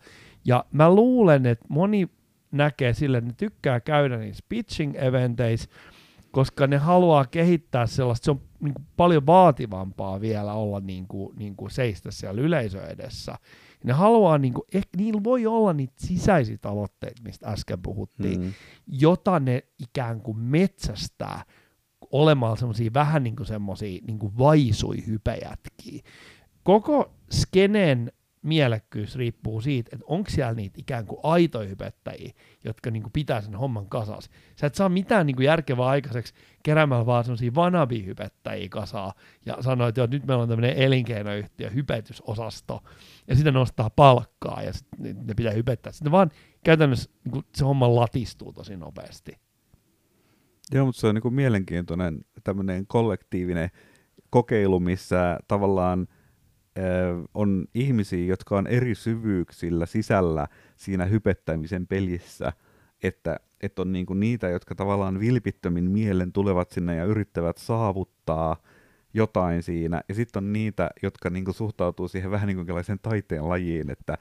Ja 0.44 0.64
mä 0.72 0.94
luulen, 0.94 1.46
että 1.46 1.66
moni 1.68 2.08
näkee 2.52 2.94
sille, 2.94 3.18
että 3.18 3.30
ne 3.30 3.34
tykkää 3.36 3.80
käydä 3.80 4.16
niissä 4.16 4.44
pitching-eventeissä, 4.48 5.70
koska 6.32 6.66
ne 6.66 6.76
haluaa 6.76 7.24
kehittää 7.26 7.86
sellaista, 7.86 8.24
se 8.24 8.30
on 8.30 8.40
niin 8.60 8.74
kuin 8.74 8.86
paljon 8.96 9.26
vaativampaa 9.26 10.20
vielä 10.20 10.52
olla 10.52 10.80
niin 10.80 11.08
kuin, 11.08 11.36
niin 11.36 11.56
kuin 11.56 11.70
seistä 11.70 12.10
siellä 12.10 12.40
yleisö 12.42 12.86
edessä. 12.86 13.34
Ne 13.84 13.92
haluaa, 13.92 14.38
niin 14.38 14.54
kuin, 14.54 14.64
ehkä 14.74 14.96
niillä 14.96 15.24
voi 15.24 15.46
olla 15.46 15.72
niitä 15.72 15.94
sisäisiä 15.98 16.58
tavoitteita, 16.60 17.22
mistä 17.22 17.48
äsken 17.48 17.82
puhuttiin, 17.82 18.40
Mm. 18.40 18.52
jota 18.86 19.40
ne 19.40 19.62
ikään 19.78 20.20
kuin 20.20 20.38
metsästää 20.38 21.42
olemaan 22.12 22.56
semmoisia 22.56 22.90
vähän 22.94 23.22
niin 23.24 23.36
kuin 23.36 23.46
semmoisia 23.46 24.00
niin 24.06 24.18
kuin 24.18 24.38
vaisui 24.38 25.06
hypejätkiä. 25.06 26.02
Koko 26.62 27.14
skenen 27.32 28.12
mielekkyys 28.42 29.16
riippuu 29.16 29.60
siitä, 29.60 29.90
että 29.92 30.04
onko 30.08 30.30
siellä 30.30 30.54
niitä 30.54 30.76
ikään 30.78 31.06
kuin 31.06 31.20
aitoja 31.22 31.68
hypettäjiä, 31.68 32.32
jotka 32.64 32.90
niin 32.90 33.02
kuin 33.02 33.12
pitää 33.12 33.40
sen 33.40 33.54
homman 33.54 33.88
kasas. 33.88 34.30
Sä 34.56 34.66
et 34.66 34.74
saa 34.74 34.88
mitään 34.88 35.26
niin 35.26 35.36
kuin 35.36 35.46
järkevää 35.46 35.86
aikaiseksi 35.86 36.34
keräämällä 36.62 37.06
vaan 37.06 37.24
semmoisia 37.24 37.54
vanabi-hypettäjiä 37.54 38.68
kasaa 38.68 39.14
ja 39.46 39.56
sanoa, 39.60 39.88
että 39.88 40.06
nyt 40.06 40.26
meillä 40.26 40.42
on 40.42 40.48
tämmöinen 40.48 40.76
elinkeinoyhtiö, 40.76 41.70
hypetysosasto, 41.70 42.80
ja 43.28 43.36
sitä 43.36 43.50
nostaa 43.50 43.90
palkkaa 43.90 44.62
ja 44.62 44.72
sit 44.72 44.86
ne 44.98 45.34
pitää 45.36 45.52
hypettää. 45.52 45.92
Sitten 45.92 46.12
vaan 46.12 46.30
käytännössä 46.64 47.10
niin 47.24 47.32
kuin 47.32 47.44
se 47.54 47.64
homma 47.64 47.94
latistuu 47.94 48.52
tosi 48.52 48.76
nopeasti. 48.76 49.38
Joo, 50.72 50.86
mutta 50.86 51.00
se 51.00 51.06
on 51.06 51.14
niin 51.14 51.22
kuin 51.22 51.34
mielenkiintoinen 51.34 52.18
tämmöinen 52.44 52.86
kollektiivinen 52.86 53.70
kokeilu, 54.30 54.80
missä 54.80 55.38
tavallaan 55.48 56.06
on 57.34 57.64
ihmisiä, 57.74 58.26
jotka 58.26 58.56
on 58.56 58.66
eri 58.66 58.94
syvyyksillä 58.94 59.86
sisällä 59.86 60.46
siinä 60.76 61.04
hypettämisen 61.04 61.86
pelissä, 61.86 62.52
että, 63.02 63.40
että 63.60 63.82
on 63.82 63.92
niin 63.92 64.06
kuin 64.06 64.20
niitä, 64.20 64.48
jotka 64.48 64.74
tavallaan 64.74 65.20
vilpittömin 65.20 65.90
mielen 65.90 66.32
tulevat 66.32 66.70
sinne 66.70 66.96
ja 66.96 67.04
yrittävät 67.04 67.56
saavuttaa 67.58 68.56
jotain 69.14 69.62
siinä, 69.62 70.02
ja 70.08 70.14
sitten 70.14 70.44
on 70.44 70.52
niitä, 70.52 70.90
jotka 71.02 71.30
niinku 71.30 71.52
suhtautuu 71.52 72.08
siihen 72.08 72.30
vähän 72.30 72.46
niin 72.46 72.56
kuin 72.56 72.98
taiteen 73.02 73.48
lajiin, 73.48 73.90
että 73.90 74.18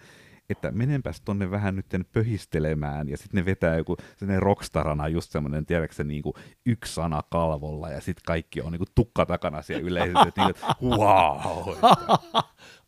että 0.52 0.72
menenpäs 0.72 1.22
tonne 1.22 1.52
vähän 1.52 1.76
nyt 1.76 1.86
pöhistelemään, 2.14 3.10
ja 3.10 3.18
sitten 3.18 3.38
ne 3.38 3.46
vetää 3.46 3.78
joku 3.78 3.98
sellainen 4.18 4.42
rockstarana 4.42 5.08
just 5.08 5.32
semmoinen, 5.32 5.66
tiedätkö 5.66 5.96
se 5.96 6.04
niinku 6.04 6.34
yksi 6.66 6.94
sana 6.94 7.22
kalvolla, 7.30 7.90
ja 7.90 8.02
sitten 8.02 8.24
kaikki 8.26 8.62
on 8.62 8.72
niinku 8.72 8.86
tukka 8.96 9.26
takana 9.26 9.62
siellä 9.62 9.88
yleisesti, 9.88 10.28
että 10.28 10.46
niinku, 10.46 10.60
wow. 10.98 11.76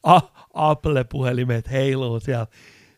Apple-puhelimet 0.54 1.72
heiluu 1.72 2.20
siellä. 2.20 2.48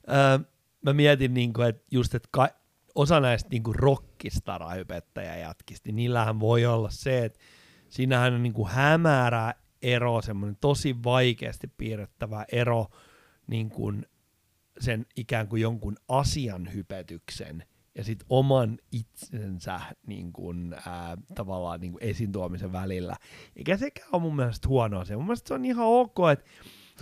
Öö, 0.09 0.39
mä 0.81 0.93
mietin, 0.93 1.33
niinku, 1.33 1.61
että 1.61 1.83
just, 1.91 2.15
että 2.15 2.29
ka- 2.31 2.49
osa 2.95 3.19
näistä 3.19 3.49
niinku 3.49 3.73
rockistara-hypettäjäjätkistä, 3.73 5.87
niin 5.87 5.95
niillähän 5.95 6.39
voi 6.39 6.65
olla 6.65 6.89
se, 6.89 7.25
että 7.25 7.39
siinähän 7.89 8.33
on 8.33 8.43
niinku 8.43 8.67
hämärä 8.67 9.53
ero, 9.81 10.21
semmoinen 10.21 10.57
tosi 10.61 10.95
vaikeasti 11.03 11.67
piirrettävä 11.77 12.45
ero 12.51 12.87
niin 13.47 13.69
kuin 13.69 14.05
sen 14.79 15.05
ikään 15.15 15.47
kuin 15.47 15.61
jonkun 15.61 15.95
asian 16.07 16.73
hypetyksen 16.73 17.63
ja 17.95 18.03
sitten 18.03 18.25
oman 18.29 18.77
itsensä 18.91 19.79
niin 20.07 20.33
kuin, 20.33 20.75
ää, 20.85 21.17
tavallaan 21.35 21.79
niin 21.79 21.91
kuin 21.91 22.03
esiin 22.03 22.31
tuomisen 22.31 22.71
välillä. 22.71 23.15
Eikä 23.55 23.77
sekään 23.77 24.09
ole 24.11 24.21
mun 24.21 24.35
mielestä 24.35 24.67
huono 24.67 24.99
asia. 24.99 25.17
Mun 25.17 25.25
mielestä 25.25 25.47
se 25.47 25.53
on 25.53 25.65
ihan 25.65 25.85
ok, 25.85 26.17
että 26.33 26.45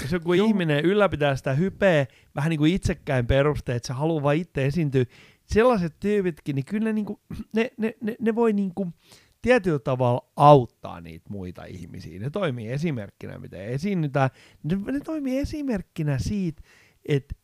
jos 0.02 0.12
joku 0.12 0.34
Joo. 0.34 0.48
ihminen 0.48 0.86
ylläpitää 0.86 1.36
sitä 1.36 1.54
hypeä 1.54 2.06
vähän 2.36 2.50
niin 2.50 2.58
kuin 2.58 2.74
itsekkäin 2.74 3.28
perusteet, 3.28 3.76
että 3.76 3.88
se 3.88 3.94
haluaa 3.94 4.24
vain 4.24 4.42
itse 4.42 4.66
esiintyä, 4.66 5.06
sellaiset 5.46 6.00
tyypitkin, 6.00 6.56
niin 6.56 6.66
kyllä 6.66 6.86
ne, 6.86 6.94
niin 6.94 7.06
kuin, 7.06 7.20
ne, 7.56 7.72
ne, 7.78 7.94
ne, 8.02 8.16
ne 8.20 8.36
voi 8.36 8.54
niin 8.54 8.74
kuin, 8.76 8.94
tietyllä 9.42 9.80
tavalla 9.80 10.32
auttaa 10.36 11.02
niitä 11.02 11.30
muita 11.30 11.66
ihmisiä. 11.66 12.20
Ne 12.20 12.30
toimii 12.30 12.68
esimerkkinä, 12.68 13.40
miten 13.40 13.66
esiinnytään. 13.66 14.30
Ne, 14.64 14.92
ne 14.92 15.00
toimii 15.00 15.38
esimerkkinä 15.38 16.18
siitä, 16.20 16.62
että 17.06 17.36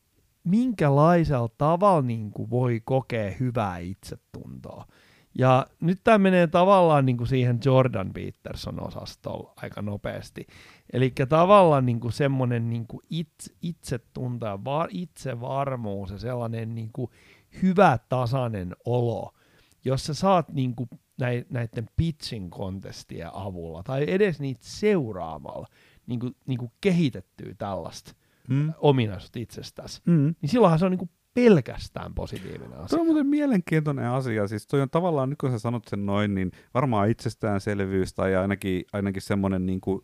minkälaisella 0.44 1.50
tavalla 1.58 2.02
niin 2.02 2.32
kuin 2.32 2.50
voi 2.50 2.82
kokea 2.86 3.32
hyvää 3.40 3.78
itsetuntoa. 3.78 4.86
Ja 5.38 5.68
nyt 5.82 6.00
tämä 6.04 6.18
menee 6.18 6.48
tavallaan 6.48 7.06
niin 7.06 7.18
kuin 7.18 7.28
siihen 7.28 7.60
Jordan 7.66 8.14
Peterson 8.14 8.88
osastolla 8.88 9.54
aika 9.56 9.82
nopeasti. 9.82 10.48
Eli 10.94 11.14
tavallaan 11.30 11.86
niin 11.86 12.00
kuin 12.00 12.14
semmoinen 12.14 12.70
niin 12.70 12.88
kuin 12.88 13.02
itse, 13.10 13.54
itsetunto 13.62 14.46
ja 14.46 14.64
var, 14.64 14.90
itsevarmuus 14.92 16.12
ja 16.12 16.18
sellainen 16.18 16.76
niin 16.76 16.90
kuin 16.94 17.12
hyvä 17.62 18.00
tasainen 18.10 18.76
olo, 18.86 19.34
jos 19.86 20.06
sä 20.06 20.14
saat 20.14 20.54
niin 20.54 20.76
kuin 20.76 20.90
näiden 21.50 21.90
pitching 21.96 22.50
kontestien 22.50 23.30
avulla 23.34 23.84
tai 23.84 24.06
edes 24.08 24.40
niitä 24.40 24.62
seuraamalla 24.64 25.68
niin 26.08 26.20
kuin, 26.20 26.36
niin 26.46 26.60
kuin 26.60 26.72
kehitettyä 26.82 27.54
tällaista 27.58 28.14
mm. 28.50 28.74
ominaisuutta 28.78 29.40
itsestäsi, 29.40 30.02
mm. 30.06 30.36
niin 30.42 30.50
silloinhan 30.50 30.80
se 30.80 30.86
on 30.86 30.92
niin 30.92 31.00
kuin 31.00 31.10
pelkästään 31.34 32.14
positiivinen 32.14 32.74
asia. 32.74 32.88
Tuo 32.88 33.00
on 33.00 33.06
muuten 33.06 33.28
mielenkiintoinen 33.28 34.06
asia. 34.06 34.48
Siis 34.48 34.68
toi 34.68 34.82
on 34.82 34.90
tavallaan, 34.90 35.30
nyt 35.30 35.40
kun 35.40 35.52
sä 35.52 35.60
sanot 35.60 35.88
sen 35.88 36.06
noin, 36.06 36.36
niin 36.36 36.52
varmaan 36.74 37.10
itsestäänselvyys 37.10 38.14
tai 38.14 38.36
ainakin, 38.36 38.84
ainakin 38.94 39.22
semmoinen 39.22 39.66
niin 39.66 39.82
kuin 39.82 40.02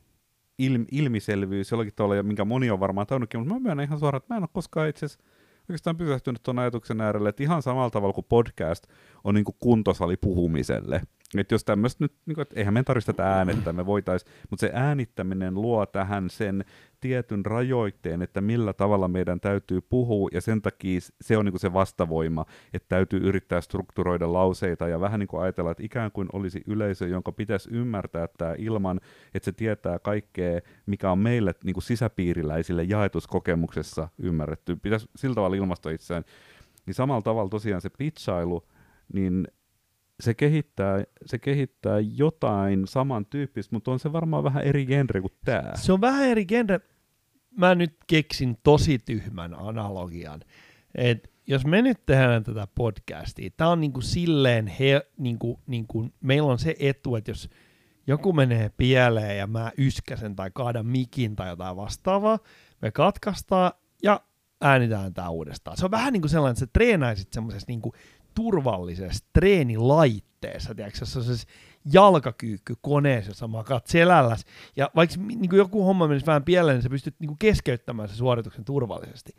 ilmi, 0.60 0.86
ilmiselvyys 0.92 1.72
jollakin 1.72 1.94
tavalla, 1.96 2.24
minkä 2.24 2.46
moni 2.46 2.72
on 2.72 2.80
varmaan 2.80 3.08
tajunnutkin, 3.08 3.40
mutta 3.40 3.54
mä 3.54 3.60
myönnän 3.60 3.86
ihan 3.86 4.00
suoraan, 4.00 4.18
että 4.18 4.34
mä 4.34 4.38
en 4.38 4.44
ole 4.44 4.50
koskaan 4.54 4.90
itse 4.90 5.06
asiassa 5.06 5.26
oikeastaan 5.70 5.98
pysähtynyt 5.98 6.44
tuon 6.44 6.60
ajatuksen 6.60 7.02
äärelle, 7.02 7.30
että 7.30 7.44
ihan 7.44 7.62
samalla 7.62 7.90
tavalla 7.90 8.14
kuin 8.14 8.26
podcast 8.30 8.88
on 9.24 9.36
niin 9.36 9.46
kuin 9.46 9.56
kuntosali 9.60 10.18
puhumiselle. 10.18 11.02
Että 11.40 11.54
jos 11.54 11.64
tämmöistä 11.64 12.04
nyt, 12.04 12.14
niin 12.26 12.36
kuin, 12.36 12.42
että 12.42 12.60
eihän 12.60 12.74
me 12.74 12.84
tarvitse 12.84 13.14
tätä 13.14 13.34
äänettä, 13.34 13.74
me 13.74 13.86
voitaisiin, 13.86 14.32
mutta 14.50 14.62
se 14.62 14.72
äänittäminen 14.74 15.54
luo 15.54 15.86
tähän 15.86 16.30
sen 16.30 16.66
tietyn 17.02 17.46
rajoitteen, 17.46 18.22
että 18.22 18.42
millä 18.42 18.74
tavalla 18.74 19.08
meidän 19.08 19.40
täytyy 19.40 19.82
puhua, 19.82 20.30
ja 20.34 20.42
sen 20.42 20.62
takia 20.62 21.00
se 21.22 21.38
on 21.38 21.46
niin 21.46 21.54
kuin 21.54 21.60
se 21.60 21.74
vastavoima, 21.74 22.46
että 22.74 22.90
täytyy 22.90 23.20
yrittää 23.20 23.62
strukturoida 23.62 24.34
lauseita 24.34 24.88
ja 24.88 25.00
vähän 25.00 25.20
niin 25.20 25.28
kuin 25.28 25.44
ajatella, 25.44 25.72
että 25.72 25.84
ikään 25.84 26.12
kuin 26.12 26.28
olisi 26.34 26.62
yleisö, 26.68 27.08
jonka 27.08 27.32
pitäisi 27.32 27.70
ymmärtää 27.72 28.28
tämä 28.38 28.56
ilman, 28.58 29.00
että 29.34 29.46
se 29.46 29.52
tietää 29.52 30.00
kaikkea, 30.00 30.62
mikä 30.86 31.12
on 31.12 31.20
meille 31.20 31.56
niin 31.64 31.74
kuin 31.74 31.84
sisäpiiriläisille 31.84 32.84
jaetuskokemuksessa 32.84 34.08
ymmärretty. 34.20 34.76
Pitäisi 34.76 35.10
sillä 35.16 35.36
tavalla 35.36 35.56
ilmasto 35.56 35.90
itseään. 35.90 36.24
Niin 36.86 36.94
samalla 36.94 37.22
tavalla 37.22 37.50
tosiaan 37.50 37.82
se 37.82 37.90
pitchailu, 37.90 38.68
niin 39.14 39.48
se 40.20 40.34
kehittää, 40.34 41.04
se 41.26 41.40
kehittää 41.40 42.00
jotain 42.00 42.88
samantyyppistä, 42.88 43.76
mutta 43.76 43.92
on 43.92 44.00
se 44.00 44.14
varmaan 44.14 44.44
vähän 44.44 44.64
eri 44.64 44.86
genre 44.86 45.22
kuin 45.22 45.34
tämä. 45.46 45.72
Se 45.76 45.94
on 45.94 46.02
vähän 46.02 46.28
eri 46.30 46.46
genre. 46.46 46.80
Mä 47.58 47.76
nyt 47.76 47.98
keksin 48.08 48.58
tosi 48.64 49.00
tyhmän 49.00 49.54
analogian. 49.54 50.42
Et 50.96 51.32
jos 51.48 51.66
me 51.66 51.82
nyt 51.82 52.06
tehdään 52.06 52.44
tätä 52.44 52.68
podcastia, 52.76 53.50
tämä 53.58 53.70
on 53.70 53.82
niinku 53.82 54.02
silleen, 54.02 54.68
he, 54.68 55.08
niinku, 55.18 55.60
niinku, 55.68 56.10
meillä 56.22 56.52
on 56.52 56.60
se 56.60 56.76
etu, 56.80 57.16
että 57.16 57.32
jos 57.32 57.50
joku 58.08 58.34
menee 58.34 58.70
pieleen 58.78 59.38
ja 59.38 59.48
mä 59.48 59.72
yskäsen 59.78 60.36
tai 60.36 60.52
kaadan 60.54 60.86
mikin 60.86 61.36
tai 61.36 61.50
jotain 61.50 61.76
vastaavaa, 61.76 62.40
me 62.82 62.92
katkaistaan 62.92 63.72
ja 64.04 64.22
äänitään 64.62 65.14
tämä 65.14 65.30
uudestaan. 65.30 65.78
Se 65.78 65.86
on 65.86 65.92
vähän 65.92 66.14
niin 66.14 66.22
kuin 66.22 66.30
sellainen, 66.30 66.52
että 66.52 66.60
sä 66.60 66.68
treenaisit 66.74 67.34
semmoisessa 67.34 67.66
niin 67.68 67.82
turvallisessa 68.36 69.26
treenilaitteessa, 69.34 70.76
tiedätkö, 70.76 71.06
se 71.06 71.46
jalkakyykky 71.94 72.76
koneessa, 72.82 73.32
jossa 73.32 73.48
makaat 73.48 73.88
selälläs. 73.88 74.46
Ja 74.76 74.90
vaikka 74.96 75.16
niin 75.22 75.50
kuin 75.50 75.58
joku 75.58 75.84
homma 75.84 76.08
menisi 76.08 76.26
vähän 76.26 76.44
pieleen, 76.44 76.76
niin 76.76 76.84
sä 76.84 76.90
pystyt 76.90 77.16
niin 77.20 77.28
kuin 77.28 77.38
keskeyttämään 77.38 78.10
se 78.10 78.16
suorituksen 78.16 78.66
turvallisesti. 78.66 79.36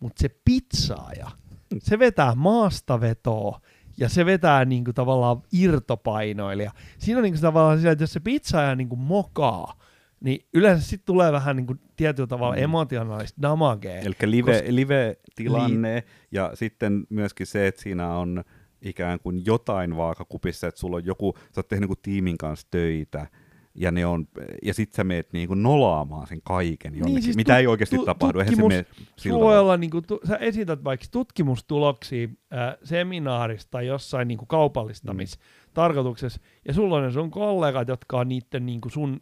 Mutta 0.00 0.20
se 0.22 0.28
pizzaaja, 0.44 1.30
se 1.78 1.98
vetää 1.98 2.34
maastavetoa, 2.34 3.60
ja 3.98 4.08
se 4.08 4.26
vetää 4.26 4.64
niin 4.64 4.84
kuin, 4.84 4.94
tavallaan 4.94 5.42
irtopainoille. 5.52 6.62
Ja 6.62 6.72
siinä 6.98 7.18
on 7.18 7.22
niin 7.22 7.34
kuin, 7.34 7.42
tavallaan 7.42 7.78
sillä, 7.78 7.92
että 7.92 8.02
jos 8.02 8.12
se 8.12 8.20
pizzaaja 8.20 8.74
niin 8.74 8.88
kuin 8.88 8.98
mokaa, 8.98 9.74
niin 10.20 10.46
yleensä 10.54 10.88
sitten 10.88 11.06
tulee 11.06 11.32
vähän 11.32 11.56
niin 11.56 11.66
kuin 11.66 11.80
tietyllä 11.96 12.26
tavalla 12.26 12.56
mm. 12.56 12.62
emotionaalista 12.62 13.42
damagea. 13.42 14.00
Eli 14.00 14.14
live, 14.24 14.52
koska... 14.52 14.74
live-tilanne 14.74 15.94
li- 15.96 16.02
ja 16.32 16.50
sitten 16.54 17.06
myöskin 17.08 17.46
se, 17.46 17.66
että 17.66 17.82
siinä 17.82 18.14
on 18.14 18.44
ikään 18.82 19.20
kuin 19.20 19.42
jotain 19.46 19.96
vaakakupissa, 19.96 20.66
että 20.66 20.80
sulla 20.80 20.96
on 20.96 21.04
joku, 21.04 21.34
sä 21.36 21.58
oot 21.60 21.68
tehnyt 21.68 21.90
niin 21.90 21.98
tiimin 22.02 22.38
kanssa 22.38 22.66
töitä, 22.70 23.26
ja, 23.74 23.90
ne 23.90 24.06
on, 24.06 24.28
ja 24.62 24.74
sit 24.74 24.92
sä 24.92 25.04
meet 25.04 25.32
niinku 25.32 25.54
nolaamaan 25.54 26.26
sen 26.26 26.40
kaiken 26.42 26.92
jonnekin, 26.92 27.14
niin, 27.14 27.22
siis 27.22 27.36
mitä 27.36 27.52
tu- 27.52 27.58
ei 27.58 27.66
oikeasti 27.66 27.96
tu- 27.96 28.04
tapahdu. 28.04 28.38
Tutkimus, 28.38 28.72
Eihän 28.72 28.86
se 29.16 29.30
voi 29.30 29.58
olla, 29.58 29.76
niinku, 29.76 30.02
tu- 30.02 30.20
sä 30.28 30.36
esität 30.36 30.84
vaikka 30.84 31.06
tutkimustuloksia 31.10 32.28
äh, 32.52 32.76
seminaarista 32.84 33.82
jossain 33.82 34.28
niinku 34.28 34.46
kaupallistamistarkoituksessa, 34.46 36.40
mm. 36.42 36.60
ja 36.68 36.74
sulla 36.74 36.96
on 36.96 37.12
sun 37.12 37.30
kollegat, 37.30 37.88
jotka 37.88 38.18
on 38.18 38.28
niiden 38.28 38.66
niinku 38.66 38.88
sun 38.88 39.20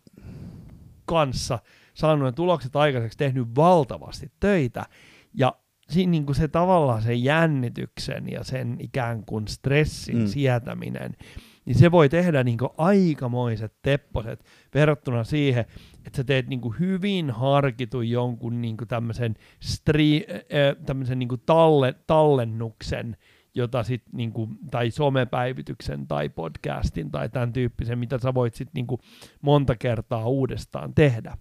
kanssa 1.08 1.58
saanut 1.94 2.26
ne 2.26 2.32
tulokset 2.32 2.76
aikaiseksi, 2.76 3.18
tehnyt 3.18 3.48
valtavasti 3.56 4.32
töitä, 4.40 4.86
ja 5.34 5.52
siinä 5.90 6.10
niin 6.10 6.26
kuin 6.26 6.36
se 6.36 6.48
tavallaan 6.48 7.02
se 7.02 7.14
jännityksen 7.14 8.32
ja 8.32 8.44
sen 8.44 8.76
ikään 8.80 9.24
kuin 9.24 9.48
stressin 9.48 10.18
mm. 10.18 10.26
sietäminen, 10.26 11.16
niin 11.64 11.78
se 11.78 11.90
voi 11.90 12.08
tehdä 12.08 12.44
niin 12.44 12.58
kuin 12.58 12.70
aikamoiset 12.78 13.72
tepposet 13.82 14.44
verrattuna 14.74 15.24
siihen, 15.24 15.64
että 16.06 16.16
sä 16.16 16.24
teet 16.24 16.48
niin 16.48 16.60
kuin 16.60 16.78
hyvin 16.78 17.30
harkitun 17.30 18.08
jonkun 18.08 18.62
niin 18.62 18.76
kuin 18.76 18.88
tämmöisen, 18.88 19.34
stri- 19.64 20.32
äh, 20.32 20.84
tämmöisen 20.86 21.18
niin 21.18 21.28
kuin 21.28 21.42
talle, 21.46 21.94
tallennuksen, 22.06 23.16
jota 23.54 23.82
sit, 23.82 24.02
niin 24.12 24.32
kuin, 24.32 24.58
tai 24.70 24.90
somepäivityksen 24.90 26.06
tai 26.06 26.28
podcastin 26.28 27.10
tai 27.10 27.28
tämän 27.28 27.52
tyyppisen, 27.52 27.98
mitä 27.98 28.18
sä 28.18 28.34
voit 28.34 28.54
sit, 28.54 28.68
niin 28.74 28.86
kuin, 28.86 29.00
monta 29.42 29.76
kertaa 29.76 30.28
uudestaan 30.28 30.94
tehdä. 30.94 31.36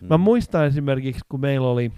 Mm. 0.00 0.08
Mä 0.08 0.18
muistan 0.18 0.66
esimerkiksi, 0.66 1.20
kun 1.28 1.40
meillä 1.40 1.68
oli 1.68 1.92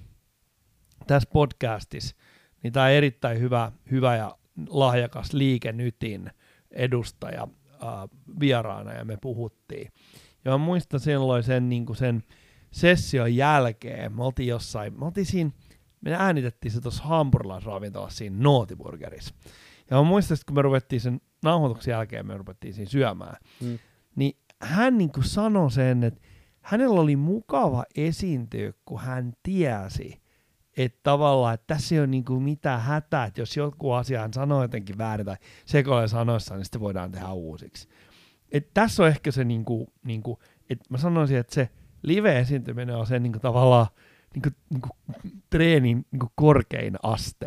tässä 1.07 1.29
podcastissa, 1.33 2.17
niin 2.63 2.73
tämä 2.73 2.91
erittäin 2.91 3.41
hyvä, 3.41 3.73
hyvä 3.91 4.17
ja 4.17 4.39
lahjakas 4.69 5.33
liikenytin 5.33 6.31
edustaja 6.71 7.49
äh, 7.73 7.89
vieraana 8.41 8.93
ja 8.93 9.05
me 9.05 9.17
puhuttiin. 9.21 9.93
Ja 10.45 10.51
mä 10.51 10.59
muistan 10.59 11.01
silloin 11.01 11.43
sen, 11.43 11.69
niin 11.69 11.87
sen 11.97 12.23
session 12.71 13.37
jälkeen, 13.37 14.17
me 14.17 14.25
oltiin 14.25 14.49
jossain, 14.49 14.99
me 14.99 15.05
oltiin 15.05 15.27
siinä, 15.27 15.51
me 16.05 16.15
äänitettiin 16.15 16.73
se 16.73 16.81
tuossa 16.81 17.03
hampurilaisravintolassa 17.03 18.19
siinä 18.19 18.37
Nootiburgerissa. 18.39 19.35
Ja 19.91 19.97
mä 19.97 20.03
muistan, 20.03 20.35
että 20.35 20.47
kun 20.47 20.57
me 20.57 20.63
ruvettiin 20.63 21.01
sen 21.01 21.21
nauhoituksen 21.43 21.93
jälkeen, 21.93 22.27
me 22.27 22.37
ruvettiin 22.37 22.75
siinä 22.75 22.91
syömään, 22.91 23.37
mm. 23.61 23.79
niin 24.17 24.37
hän 24.63 24.99
niin 24.99 25.13
kuin 25.13 25.25
sanoi 25.25 25.71
sen, 25.71 26.05
että 26.05 26.21
hänellä 26.61 27.01
oli 27.01 27.17
mukava 27.17 27.85
esiintyä, 27.97 28.73
kun 28.85 29.01
hän 29.01 29.33
tiesi, 29.43 30.23
että 30.77 31.01
tavallaan, 31.03 31.55
että 31.55 31.75
tässä 31.75 31.95
ei 31.95 31.99
ole 31.99 32.07
niin 32.07 32.25
kuin 32.25 32.43
mitään 32.43 32.81
hätää, 32.81 33.25
että 33.25 33.41
jos 33.41 33.57
joku 33.57 33.93
asia 33.93 34.29
sanoo 34.35 34.63
jotenkin 34.63 34.99
väärin 34.99 35.27
tai 35.27 35.37
sekoilee 35.67 36.09
sanoissa, 36.09 36.55
niin 36.55 36.65
sitten 36.65 36.81
voidaan 36.81 37.13
tehdä 37.13 37.33
uusiksi. 37.33 37.89
Et 38.53 38.71
tässä 38.75 39.03
on 39.03 39.09
ehkä 39.09 39.31
se, 39.31 39.45
niin 39.45 39.65
kuin, 39.65 39.87
niin 40.05 40.23
kuin, 40.23 40.39
Et 40.71 40.79
mä 40.91 40.99
sanoisin, 40.99 41.37
että 41.37 41.55
se 41.55 41.69
live-esiintyminen 42.03 42.97
on 42.97 43.07
se 43.07 43.19
niin 43.19 43.33
kuin, 43.33 43.43
tavallaan 43.43 43.87
niin 44.35 44.43
kuin, 44.43 44.55
niin 44.71 44.81
kuin, 44.81 44.93
treenin 45.51 46.07
niin 46.11 46.21
kuin 46.21 46.33
korkein 46.35 46.95
aste. 47.03 47.47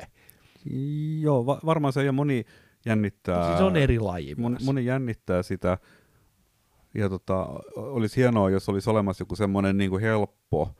Joo, 1.19 1.45
va- 1.45 1.59
varmaan 1.65 1.93
se 1.93 2.03
ja 2.03 2.11
moni 2.11 2.45
jännittää. 2.85 3.47
Siis 3.47 3.61
on 3.61 3.75
eri 3.75 3.99
laji 3.99 4.35
moni, 4.35 4.57
moni 4.65 4.85
jännittää 4.85 5.43
sitä. 5.43 5.77
Ja 6.93 7.09
tota, 7.09 7.47
olisi 7.75 8.17
hienoa, 8.17 8.49
jos 8.49 8.69
olisi 8.69 8.89
olemassa 8.89 9.21
joku 9.21 9.35
semmoinen 9.35 9.77
niin 9.77 9.89
kuin 9.89 10.01
helppo 10.01 10.75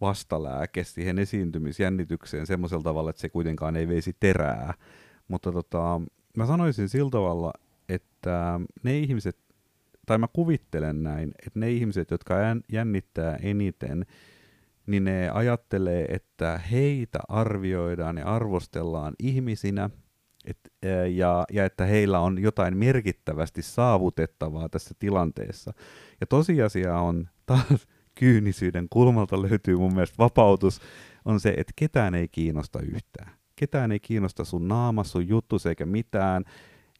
vastalääke 0.00 0.84
siihen 0.84 1.18
esiintymisjännitykseen 1.18 2.46
semmoisella 2.46 2.82
tavalla, 2.82 3.10
että 3.10 3.20
se 3.20 3.28
kuitenkaan 3.28 3.76
ei 3.76 3.88
veisi 3.88 4.16
terää. 4.20 4.74
Mutta 5.28 5.52
tota, 5.52 6.00
mä 6.36 6.46
sanoisin 6.46 6.88
sillä 6.88 7.10
tavalla, 7.10 7.52
että 7.88 8.60
ne 8.82 8.98
ihmiset, 8.98 9.38
tai 10.06 10.18
mä 10.18 10.28
kuvittelen 10.32 11.02
näin, 11.02 11.32
että 11.46 11.58
ne 11.58 11.70
ihmiset, 11.70 12.10
jotka 12.10 12.34
jän- 12.34 12.64
jännittää 12.72 13.36
eniten, 13.36 14.06
niin 14.86 15.04
ne 15.04 15.30
ajattelee, 15.30 16.06
että 16.08 16.58
heitä 16.58 17.18
arvioidaan 17.28 18.16
ja 18.16 18.26
arvostellaan 18.26 19.14
ihmisinä, 19.18 19.90
et, 20.44 20.58
ja, 21.14 21.44
ja 21.52 21.64
että 21.64 21.84
heillä 21.84 22.20
on 22.20 22.42
jotain 22.42 22.76
merkittävästi 22.76 23.62
saavutettavaa 23.62 24.68
tässä 24.68 24.94
tilanteessa. 24.98 25.72
Ja 26.20 26.26
tosiasia 26.26 26.98
on 26.98 27.28
taas 27.46 27.86
kyynisyyden 28.20 28.86
kulmalta 28.90 29.42
löytyy 29.42 29.76
mun 29.76 29.94
mielestä 29.94 30.18
vapautus, 30.18 30.80
on 31.24 31.40
se, 31.40 31.54
että 31.56 31.72
ketään 31.76 32.14
ei 32.14 32.28
kiinnosta 32.28 32.80
yhtään. 32.80 33.30
Ketään 33.56 33.92
ei 33.92 34.00
kiinnosta 34.00 34.44
sun 34.44 34.68
naama, 34.68 35.04
sun 35.04 35.28
juttus 35.28 35.66
eikä 35.66 35.86
mitään. 35.86 36.44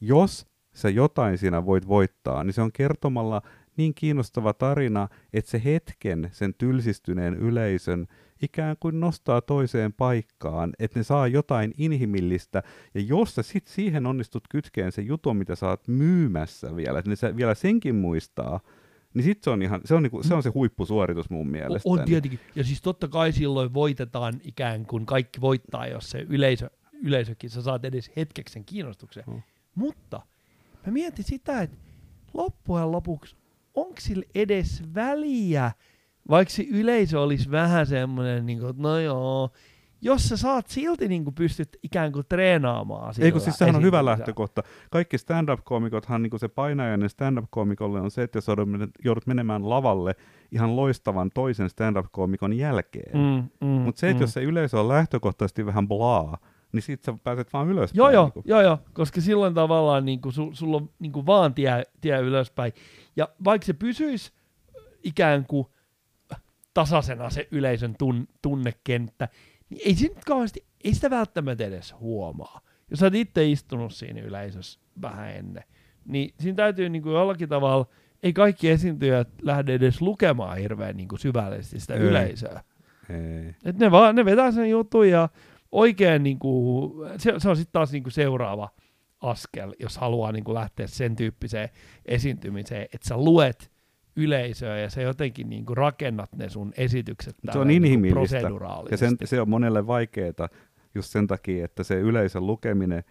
Jos 0.01 0.47
sä 0.75 0.89
jotain 0.89 1.39
siinä 1.39 1.67
voit 1.67 1.89
voittaa, 1.89 2.45
niin 2.45 2.55
se 2.55 2.63
on 2.63 2.73
kertomalla 2.73 3.43
niin 3.77 3.95
kiinnostava 3.95 4.53
tarina, 4.53 5.09
että 5.33 5.51
se 5.51 5.63
hetken 5.65 6.29
sen 6.33 6.55
tylsistyneen 6.59 7.35
yleisön 7.35 8.07
ikään 8.43 8.77
kuin 8.81 9.01
nostaa 9.01 9.41
toiseen 9.41 9.93
paikkaan, 9.93 10.73
että 10.79 10.99
ne 10.99 11.03
saa 11.03 11.27
jotain 11.27 11.75
inhimillistä, 11.79 12.63
ja 12.95 13.01
jos 13.01 13.35
sä 13.35 13.43
sit 13.43 13.67
siihen 13.67 14.07
onnistut 14.07 14.45
kytkeen 14.51 14.93
se 14.93 15.03
jutun, 15.03 15.37
mitä 15.37 15.55
sä 15.55 15.69
oot 15.69 15.89
myymässä 15.89 16.77
vielä, 16.77 16.99
että 16.99 17.11
ne 17.11 17.17
sä 17.17 17.37
vielä 17.37 17.55
senkin 17.55 17.95
muistaa, 17.95 18.61
niin 19.15 19.25
sit 19.25 19.43
se 19.43 19.51
on, 19.51 19.63
ihan, 19.63 19.81
se 19.85 19.95
on, 19.95 20.03
niinku, 20.03 20.23
se, 20.23 20.35
on 20.35 20.43
se 20.43 20.51
huippusuoritus 20.55 21.31
mun 21.31 21.49
mielestä. 21.49 21.89
On 21.89 22.05
tietenkin. 22.05 22.41
Ja 22.55 22.65
siis 22.65 22.83
totta 22.83 23.09
kai 23.09 23.33
silloin 23.33 23.75
voitetaan 23.75 24.35
ikään 24.45 24.87
kuin 24.87 25.07
kaikki 25.07 25.41
voittaa, 25.41 25.87
jos 25.87 26.11
se 26.11 26.27
yleisö, 26.29 26.71
yleisökin, 27.03 27.51
sä 27.51 27.63
saat 27.63 27.85
edes 27.85 28.11
hetkeksi 28.17 28.53
sen 28.53 28.65
kiinnostuksen. 28.65 29.25
Mm. 29.27 29.43
Mutta 29.75 30.23
mä 30.87 30.93
mietin 30.93 31.25
sitä, 31.25 31.63
että 31.63 31.77
loppujen 32.35 32.93
lopuksi, 32.93 33.37
onko 33.75 33.95
sillä 33.99 34.25
edes 34.35 34.83
väliä, 34.95 35.73
vaikka 36.31 36.55
se 36.55 36.63
yleisö 36.71 37.21
olisi 37.21 37.51
vähän 37.51 37.87
semmoinen, 37.87 38.47
niin 38.47 38.59
kuin, 38.59 38.71
että 38.71 38.83
no 38.83 38.99
joo, 38.99 39.51
jos 40.03 40.29
sä 40.29 40.37
saat 40.37 40.67
silti 40.67 41.09
niin 41.09 41.25
kuin 41.25 41.35
pystyt 41.35 41.77
ikään 41.83 42.13
kuin 42.13 42.27
treenaamaan 42.29 43.15
sillä 43.15 43.27
Ei 43.27 43.33
kun 43.33 43.41
siis 43.41 43.57
sehän 43.59 43.77
on 43.77 43.83
hyvä 43.83 44.05
lähtökohta. 44.05 44.63
Kaikki 44.91 45.19
stand-up-koomikothan 45.19 46.23
niin 46.23 46.39
se 46.39 46.49
painajainen 46.49 47.09
stand-up-koomikolle 47.09 48.01
on 48.01 48.11
se, 48.11 48.23
että 48.23 48.37
jos 48.37 48.47
joudut 48.49 48.69
mene- 48.69 48.89
joudut 49.05 49.27
menemään 49.27 49.71
lavalle 49.71 50.17
ihan 50.53 50.77
loistavan 50.77 51.31
toisen 51.35 51.71
stand-up-koomikon 51.71 52.53
jälkeen. 52.53 53.17
Mm, 53.17 53.67
Mm, 53.67 53.67
Mutta 53.67 53.99
se, 53.99 54.11
että 54.11 54.19
mm. 54.19 54.23
jos 54.23 54.33
se 54.33 54.43
yleisö 54.43 54.81
on 54.81 54.89
lähtökohtaisesti 54.89 55.67
vähän 55.67 55.89
blaa, 55.89 56.39
niin 56.73 56.83
sit 56.83 57.03
sä 57.03 57.15
pääset 57.25 57.53
vaan 57.53 57.69
ylöspäin. 57.69 57.99
Joo, 57.99 58.11
joo, 58.11 58.25
niinku. 58.25 58.43
joo, 58.45 58.63
joo, 58.63 58.79
koska 58.93 59.21
silloin 59.21 59.55
tavallaan 59.55 60.05
niin 60.05 60.21
kuin, 60.21 60.33
sul, 60.33 60.51
sulla 60.53 60.77
on 60.77 60.91
niin 60.99 61.13
kuin 61.13 61.27
vaan 61.27 61.55
tie, 61.55 61.83
tie 62.01 62.21
ylöspäin. 62.21 62.73
Ja 63.17 63.29
vaikka 63.45 63.67
se 63.67 63.73
pysyisi 63.73 64.33
ikään 65.03 65.47
kuin 65.47 65.67
tasaisena 66.75 67.31
se 67.31 67.49
yleisön 67.51 67.95
tun, 67.99 68.29
tunnekenttä, 68.43 69.29
niin 69.71 69.81
ei, 69.85 69.95
se 69.95 70.09
nyt 70.09 70.25
kauheasti, 70.25 70.65
ei 70.85 70.95
sitä 70.95 71.11
välttämättä 71.11 71.65
edes 71.65 71.95
huomaa. 72.01 72.61
Jos 72.91 73.01
sä 73.01 73.07
oot 73.07 73.15
itse 73.15 73.51
istunut 73.51 73.95
siinä 73.95 74.21
yleisössä 74.21 74.81
vähän 75.03 75.31
ennen, 75.31 75.65
niin 76.05 76.35
siinä 76.41 76.57
täytyy 76.57 76.89
niin 76.89 77.03
kuin 77.03 77.15
jollakin 77.15 77.49
tavalla, 77.49 77.87
ei 78.23 78.33
kaikki 78.33 78.71
esiintyjät 78.71 79.29
lähde 79.43 79.75
edes 79.75 80.01
lukemaan 80.01 80.59
hirveän 80.59 80.97
niin 80.97 81.09
kuin 81.09 81.19
syvällisesti 81.19 81.81
sitä 81.81 81.95
Ei. 81.95 82.01
yleisöä. 82.01 82.63
Ei. 83.11 83.55
Et 83.65 83.79
ne, 83.79 83.91
vaan, 83.91 84.15
ne 84.15 84.25
vetää 84.25 84.53
sen 84.53 84.71
jutun 84.71 85.09
ja 85.09 85.29
oikein 85.73 86.23
niinku, 86.23 86.95
se, 87.17 87.35
se 87.39 87.49
on 87.49 87.57
sitten 87.57 87.73
taas 87.73 87.93
niinku 87.93 88.11
seuraava 88.11 88.69
askel, 89.31 89.75
jos 89.79 89.99
haluaa 89.99 90.33
niinku 90.33 90.55
lähteä 90.55 90.87
sen 90.87 91.17
tyyppiseen 91.17 91.69
esiintymiseen, 92.07 92.83
että 92.83 93.09
sä 93.09 93.17
luet 93.17 93.71
yleisöä 94.17 94.79
ja 94.79 94.91
sä 94.91 95.03
jotenkin 95.03 95.49
niinku 95.49 95.75
rakennat 95.75 96.33
ne 96.37 96.49
sun 96.49 96.73
esitykset 96.77 97.37
Se 97.53 97.59
on 97.59 97.67
niinku 97.67 97.87
inhimillistä. 97.87 98.51
Ja 98.91 98.97
sen, 98.97 99.17
se 99.25 99.41
on 99.41 99.49
monelle 99.49 99.87
vaikeaa 99.87 100.49
just 100.95 101.11
sen 101.11 101.27
takia, 101.27 101.65
että 101.65 101.83
se 101.83 101.95
yleisön 101.95 102.47
lukeminen 102.47 103.05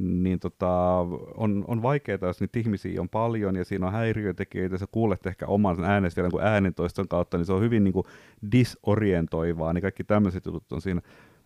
niin 0.00 0.40
tota, 0.40 0.98
on, 1.36 1.64
on 1.68 1.82
vaikeaa, 1.82 2.18
jos 2.22 2.40
niitä 2.40 2.58
ihmisiä 2.58 3.00
on 3.00 3.08
paljon 3.08 3.56
ja 3.56 3.64
siinä 3.64 3.86
on 3.86 3.92
häiriötekijöitä, 3.92 4.78
sä 4.78 4.86
kuulet 4.92 5.26
ehkä 5.26 5.46
oman 5.46 5.84
äänestä 5.84 6.14
siellä 6.14 6.28
niin 6.28 6.52
äänentoiston 6.52 7.08
kautta, 7.08 7.36
niin 7.36 7.46
se 7.46 7.52
on 7.52 7.62
hyvin 7.62 7.84
niin 7.84 7.92
kuin 7.92 8.06
disorientoivaa, 8.52 9.72
niin 9.72 9.82
kaikki 9.82 10.04
tämmöiset 10.04 10.46
jutut 10.46 10.72
on 10.72 10.80
siinä. 10.80 11.00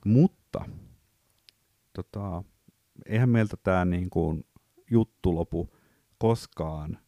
Mutta 0.05 0.64
tota, 1.93 2.45
eihän 3.07 3.28
meiltä 3.28 3.57
tämä 3.62 3.84
niin 3.84 4.11
kuin 4.11 4.44
juttu 4.90 5.34
lopu 5.34 5.76
koskaan, 6.18 6.98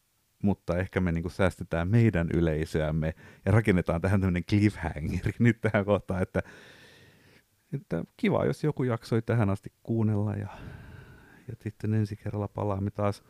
mutta 0.42 0.78
ehkä 0.78 1.01
me 1.01 1.12
niin 1.12 1.22
kuin 1.22 1.32
säästetään 1.32 1.88
meidän 1.88 2.28
yleisöämme 2.34 3.14
ja 3.47 3.53
rakennetaan 3.53 4.01
tähän 4.01 4.20
tämmöinen 4.20 4.45
cliffhanger 4.45 5.32
nyt 5.38 5.61
tähän 5.61 5.84
kohtaan, 5.84 6.22
että, 6.22 6.42
että 7.72 8.05
kiva, 8.16 8.45
jos 8.45 8.64
joku 8.64 8.84
jaksoi 8.84 9.22
tähän 9.22 9.51
asti 9.51 9.72
kuunnella 9.82 10.36
ja, 10.36 10.49
ja 11.49 11.55
sitten 11.62 11.95
ensi 11.95 12.16
kerralla 12.16 12.49
palaamme 12.49 12.90
taas, 12.90 13.22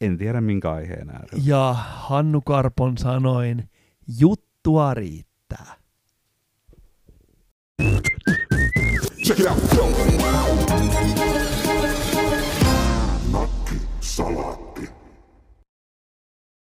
en 0.00 0.18
tiedä 0.18 0.40
minkä 0.40 0.72
aiheen 0.72 1.10
äärellä. 1.10 1.42
Ja 1.44 1.72
Hannu 1.78 2.40
Karpon 2.40 2.98
sanoin, 2.98 3.70
juttua 4.20 4.94
riittää. 4.94 5.74
Check 9.26 9.40
it 9.40 9.46
out. 9.46 10.67